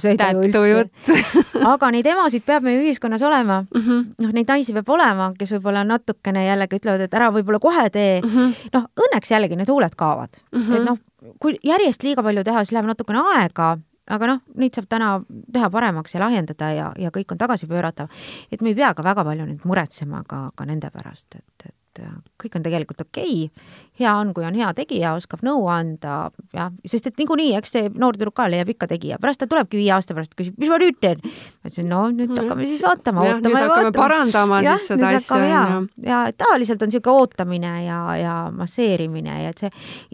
see 0.00 0.14
ei 0.14 0.20
taju 0.20 0.44
üldse. 0.46 1.18
aga 1.74 1.90
neid 1.94 2.10
emasid 2.14 2.46
peab 2.46 2.66
meie 2.66 2.82
ühiskonnas 2.82 3.24
olema 3.26 3.62
mm. 3.64 3.80
Mhm. 3.80 4.04
noh, 4.24 4.34
neid 4.36 4.52
naisi 4.54 4.76
peab 4.76 4.92
olema, 4.96 5.30
kes 5.38 5.56
võib-olla 5.56 5.84
natukene 5.88 6.46
jällegi 6.46 6.80
ütlevad, 6.80 7.06
et 7.08 7.18
ära 7.18 7.32
võib-olla 7.34 7.62
kohe 7.62 7.88
tee 7.94 8.20
mm. 8.20 8.30
Mhm. 8.30 8.70
noh, 8.76 8.86
õnneks 9.06 9.34
jällegi 9.34 9.58
need 9.58 9.72
huuled 9.72 9.98
kaovad 9.98 10.30
mm, 10.52 10.62
-hmm. 10.62 10.76
et 10.76 10.88
noh, 10.90 11.00
kui 11.42 11.58
järjest 11.64 12.06
liiga 12.06 12.22
palju 12.22 12.44
teha, 12.46 12.64
siis 12.64 12.76
läheb 12.76 12.88
natukene 12.92 13.24
aega 13.34 13.74
aga 14.10 14.28
noh, 14.28 14.42
neid 14.60 14.76
saab 14.76 14.88
täna 14.90 15.14
teha 15.52 15.70
paremaks 15.72 16.14
ja 16.14 16.20
lahjendada 16.20 16.70
ja, 16.74 16.90
ja 17.00 17.12
kõik 17.14 17.32
on 17.32 17.40
tagasipööratav. 17.40 18.10
et 18.52 18.62
me 18.62 18.74
ei 18.74 18.78
pea 18.78 18.92
ka 18.94 19.02
väga 19.06 19.24
palju 19.24 19.48
nüüd 19.48 19.64
muretsema 19.64 20.24
ka, 20.28 20.50
ka 20.56 20.66
nende 20.68 20.90
pärast, 20.92 21.38
et, 21.38 21.66
et 21.70 22.04
kõik 22.40 22.58
on 22.58 22.66
tegelikult 22.66 23.00
okei 23.06 23.46
okay. 23.46 23.82
Hea 24.00 24.12
on, 24.18 24.32
kui 24.34 24.44
on 24.46 24.56
hea 24.58 24.70
tegija, 24.74 25.14
oskab 25.18 25.44
nõu 25.46 25.66
anda, 25.70 26.30
jah, 26.54 26.72
sest 26.88 27.06
et 27.10 27.20
niikuinii, 27.20 27.52
eks 27.58 27.74
see 27.76 27.90
noor 27.94 28.18
tüdruk 28.18 28.34
ka 28.38 28.48
leiab 28.50 28.72
ikka 28.72 28.88
tegija, 28.90 29.20
pärast 29.22 29.42
ta 29.42 29.48
tulebki 29.50 29.78
viie 29.78 29.92
aasta 29.94 30.16
pärast, 30.16 30.34
küsib, 30.38 30.56
mis 30.58 30.72
ma 30.72 30.78
nüüd 30.82 30.98
teen. 31.02 31.20
ma 31.22 31.70
ütlesin, 31.70 31.88
no 31.90 32.00
nüüd 32.14 32.34
hakkame 32.34 32.66
siis 32.66 32.82
vaatama, 32.84 33.26
ootama 33.28 33.60
ja 33.62 33.68
vaatama. 33.70 33.92
parandama 33.98 34.62
jah, 34.66 34.80
siis 34.80 34.94
seda 34.94 35.12
asja, 35.18 35.42
ja, 35.46 35.62
ja 36.08 36.22
tavaliselt 36.36 36.82
on 36.82 36.90
niisugune 36.90 37.20
ootamine 37.20 37.74
ja, 37.84 38.00
ja 38.18 38.34
masseerimine 38.54 39.42
ja 39.44 39.54
et 39.54 39.62
see 39.62 39.70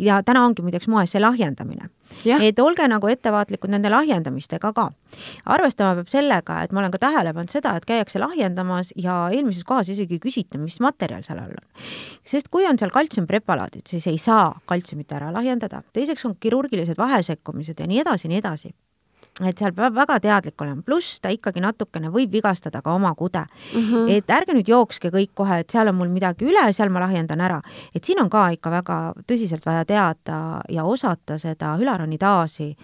ja 0.09 0.21
täna 0.27 0.45
ongi 0.45 0.65
muideks 0.67 0.89
moes 0.91 1.17
see 1.17 1.23
lahjendamine. 1.23 1.89
Et 2.27 2.59
olge 2.59 2.87
nagu 2.91 3.09
ettevaatlikud 3.09 3.71
nende 3.71 3.91
lahjendamistega 3.93 4.73
ka. 4.75 4.89
arvestama 5.47 5.95
peab 5.99 6.11
sellega, 6.11 6.61
et 6.65 6.73
ma 6.73 6.83
olen 6.83 6.93
ka 6.95 7.01
tähele 7.03 7.33
pannud 7.35 7.51
seda, 7.51 7.77
et 7.79 7.87
käiakse 7.87 8.21
lahjendamas 8.23 8.93
ja 8.99 9.29
eelmises 9.35 9.65
kohas 9.67 9.89
isegi 9.91 10.21
küsita, 10.23 10.59
mis 10.59 10.81
materjal 10.83 11.23
seal 11.27 11.39
all 11.43 11.55
on. 11.55 11.87
sest 12.27 12.51
kui 12.51 12.67
on 12.67 12.79
seal 12.79 12.91
kaltsiumpreparaadid, 13.71 13.87
siis 13.89 14.07
ei 14.07 14.19
saa 14.19 14.61
kaltsiumit 14.67 15.13
ära 15.13 15.33
lahjendada. 15.33 15.83
teiseks 15.93 16.25
on 16.27 16.37
kirurgilised 16.41 16.97
vahesekkumised 16.99 17.81
ja 17.81 17.87
nii 17.87 18.01
edasi, 18.01 18.29
nii 18.29 18.39
edasi 18.39 18.75
et 19.47 19.57
seal 19.59 19.73
peab 19.73 19.95
väga 19.95 20.21
teadlik 20.21 20.61
olema, 20.61 20.83
pluss 20.83 21.21
ta 21.21 21.31
ikkagi 21.31 21.61
natukene 21.61 22.11
võib 22.11 22.31
vigastada 22.31 22.83
ka 22.83 22.93
oma 22.93 23.15
kude 23.15 23.41
mm. 23.75 23.81
-hmm. 23.81 24.11
et 24.11 24.31
ärge 24.31 24.53
nüüd 24.53 24.69
jookske 24.69 25.09
kõik 25.09 25.31
kohe, 25.35 25.61
et 25.61 25.71
seal 25.71 25.89
on 25.89 25.95
mul 25.95 26.09
midagi 26.09 26.45
üle, 26.45 26.73
seal 26.73 26.91
ma 26.91 27.01
lahjendan 27.01 27.41
ära. 27.41 27.63
et 27.95 28.05
siin 28.05 28.21
on 28.21 28.29
ka 28.29 28.51
ikka 28.51 28.71
väga 28.71 29.15
tõsiselt 29.27 29.65
vaja 29.65 29.85
teada 29.85 30.61
ja 30.69 30.85
osata 30.85 31.39
seda 31.39 31.77
hülaronidaasi 31.77 32.77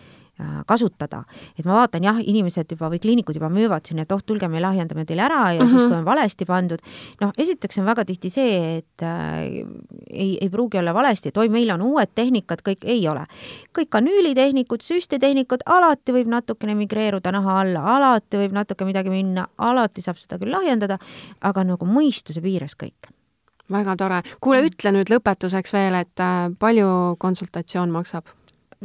kasutada. 0.67 1.25
et 1.59 1.65
ma 1.65 1.79
vaatan 1.81 2.05
jah, 2.05 2.19
inimesed 2.21 2.69
juba 2.71 2.91
või 2.93 3.01
kliinikud 3.01 3.37
juba 3.39 3.49
müüvad 3.49 3.87
siin, 3.89 4.03
et 4.03 4.13
oh, 4.13 4.21
tulge, 4.21 4.49
me 4.53 4.61
lahjendame 4.61 5.07
teile 5.09 5.23
ära 5.25 5.53
ja 5.53 5.63
mm 5.63 5.69
-hmm. 5.69 5.79
siis, 5.79 5.89
kui 5.89 5.97
on 5.97 6.05
valesti 6.05 6.45
pandud, 6.45 6.83
noh, 7.21 7.33
esiteks 7.39 7.79
on 7.79 7.87
väga 7.87 8.05
tihti 8.05 8.31
see, 8.31 8.77
et 8.79 9.03
äh, 9.03 9.65
ei, 10.11 10.39
ei 10.41 10.49
pruugi 10.51 10.79
olla 10.79 10.95
valesti, 10.95 11.29
et 11.29 11.37
oi, 11.37 11.49
meil 11.49 11.71
on 11.71 11.83
uued 11.83 12.13
tehnikad, 12.15 12.61
kõik 12.69 12.85
ei 12.85 13.09
ole. 13.09 13.27
kõik 13.79 13.89
kanüülitehnikud, 13.89 14.83
süstitehnikud, 14.83 15.65
alati 15.67 16.13
võib 16.13 16.29
natukene 16.29 16.75
migreeruda 16.75 17.33
naha 17.33 17.61
alla, 17.61 17.81
alati 17.97 18.37
võib 18.37 18.53
natuke 18.53 18.85
midagi 18.85 19.11
minna, 19.11 19.47
alati 19.59 20.03
saab 20.03 20.17
seda 20.17 20.39
küll 20.39 20.53
lahjendada, 20.53 20.99
aga 21.41 21.65
nagu 21.65 21.87
mõistuse 21.87 22.43
piires 22.43 22.77
kõik 22.77 23.09
väga 23.73 23.97
tore. 23.97 24.23
kuule, 24.41 24.63
ütle 24.69 24.93
nüüd 24.93 25.11
lõpetuseks 25.11 25.73
veel, 25.73 25.95
et 25.95 26.21
äh, 26.21 26.53
palju 26.59 27.17
konsultatsioon 27.19 27.91
maksab? 27.91 28.25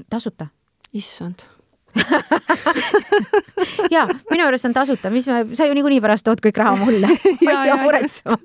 tasuta 0.09 0.47
issand. 0.93 1.45
ja 3.95 4.05
minu 4.31 4.45
juures 4.45 4.65
on 4.65 4.73
tasuta, 4.75 5.09
mis 5.11 5.27
me, 5.27 5.41
sa 5.55 5.65
ju 5.67 5.75
niikuinii 5.75 5.99
pärast 6.03 6.23
tood 6.27 6.39
kõik 6.43 6.57
raha 6.61 6.77
mulle. 6.79 7.07
ma 7.41 7.51
ei 7.51 7.51
Ja, 7.51 7.63
pea 7.65 7.77
muretsema. 7.83 8.37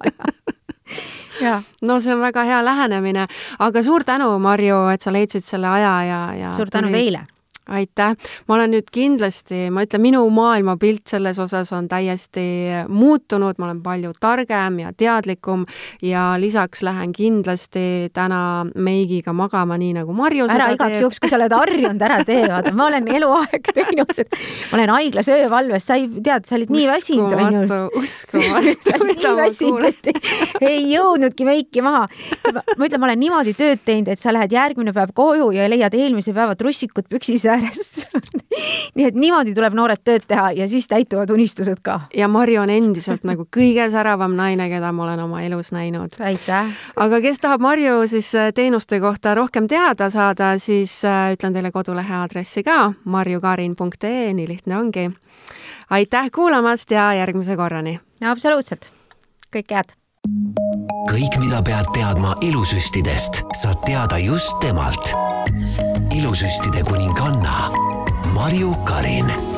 ja 1.40 1.54
no 1.82 2.00
see 2.02 2.14
on 2.14 2.20
väga 2.24 2.44
hea 2.48 2.58
lähenemine, 2.64 3.26
aga 3.58 3.82
suur 3.86 4.04
tänu, 4.06 4.32
Marju, 4.42 4.86
et 4.94 5.02
sa 5.02 5.14
leidsid 5.14 5.44
selle 5.46 5.70
aja 5.70 5.94
ja, 6.08 6.20
ja 6.40 6.52
suur 6.58 6.70
tänu 6.72 6.90
teile 6.94 7.26
aitäh, 7.66 8.14
ma 8.46 8.54
olen 8.54 8.70
nüüd 8.76 8.90
kindlasti, 8.94 9.66
ma 9.74 9.82
ütlen, 9.86 10.02
minu 10.04 10.22
maailmapilt 10.30 11.06
selles 11.10 11.38
osas 11.42 11.72
on 11.74 11.88
täiesti 11.90 12.44
muutunud, 12.88 13.58
ma 13.58 13.68
olen 13.68 13.80
palju 13.82 14.12
targem 14.20 14.78
ja 14.84 14.92
teadlikum 14.96 15.64
ja 16.02 16.28
lisaks 16.40 16.84
lähen 16.86 17.12
kindlasti 17.16 18.12
täna 18.14 18.66
meigiga 18.74 19.34
magama, 19.36 19.78
nii 19.80 19.96
nagu 19.98 20.14
Marju 20.16 20.46
ära 20.52 20.68
igaks 20.74 21.00
juhuks, 21.02 21.20
kui 21.22 21.32
sa 21.32 21.40
oled 21.40 21.56
harjunud, 21.56 22.04
ära 22.06 22.20
tee, 22.28 22.44
vaata, 22.46 22.72
ma 22.76 22.86
olen 22.90 23.10
eluaeg 23.18 23.72
teinud 23.74 24.14
seda. 24.14 24.40
ma 24.70 24.78
olen 24.78 24.94
haiglas 24.94 25.32
öövalves, 25.34 25.88
sa 25.90 25.98
ei, 25.98 26.06
tead, 26.22 26.46
sa 26.46 26.56
olid 26.58 26.72
nii 26.76 26.86
väsinud, 26.92 27.34
onju. 27.46 27.80
uskumatu, 27.98 28.94
olid 29.00 29.10
mida 29.10 29.34
ma 29.40 29.48
kuulen. 29.58 30.22
ei 30.62 30.86
jõudnudki 30.92 31.48
meiki 31.48 31.82
maha. 31.82 32.06
ma 32.46 32.86
ütlen, 32.86 33.02
ma 33.02 33.10
olen 33.10 33.22
niimoodi 33.26 33.56
tööd 33.58 33.82
teinud, 33.84 34.14
et 34.14 34.22
sa 34.22 34.34
lähed 34.34 34.54
järgmine 34.54 34.94
päev 34.96 35.10
koju 35.16 35.50
ja 35.56 35.66
leiad 35.70 35.94
eelmise 35.98 36.34
päeva 36.36 36.54
trussikud 36.58 37.10
püksis 37.10 37.46
ääres. 37.56 38.06
nii 38.96 39.06
et 39.08 39.18
niimoodi 39.18 39.54
tuleb 39.56 39.74
noored 39.76 40.02
tööd 40.04 40.26
teha 40.28 40.50
ja 40.56 40.68
siis 40.70 40.88
täituvad 40.88 41.30
unistused 41.34 41.80
ka. 41.82 42.00
ja 42.16 42.28
Marju 42.28 42.60
on 42.62 42.72
endiselt 42.72 43.24
nagu 43.28 43.46
kõige 43.56 43.88
säravam 43.92 44.36
naine, 44.38 44.68
keda 44.72 44.92
ma 44.92 45.06
olen 45.06 45.24
oma 45.26 45.42
elus 45.42 45.72
näinud. 45.72 46.18
aitäh. 46.20 46.72
aga 46.96 47.20
kes 47.24 47.42
tahab 47.42 47.64
Marju 47.64 48.06
siis 48.10 48.32
äh, 48.34 48.52
teenuste 48.54 49.00
kohta 49.00 49.34
rohkem 49.34 49.68
teada 49.68 50.10
saada, 50.10 50.56
siis 50.58 50.98
äh, 51.04 51.32
ütlen 51.36 51.56
teile 51.56 51.72
kodulehe 51.72 52.14
aadressi 52.22 52.64
ka, 52.66 52.92
marjukarin.ee, 53.04 54.32
nii 54.32 54.48
lihtne 54.48 54.78
ongi. 54.78 55.10
aitäh 55.90 56.30
kuulamast 56.34 56.90
ja 56.90 57.12
järgmise 57.14 57.56
korrani! 57.56 58.00
absoluutselt, 58.24 58.90
kõike 59.52 59.80
head 59.80 59.96
kõik, 61.10 61.38
mida 61.42 61.62
pead 61.64 61.90
teadma 61.94 62.34
ilusüstidest, 62.44 63.44
saad 63.56 63.82
teada 63.86 64.18
just 64.18 64.58
temalt. 64.60 65.14
ilusüstide 66.14 66.82
kuninganna 66.82 67.70
Marju 68.34 68.74
Karin 68.84 69.55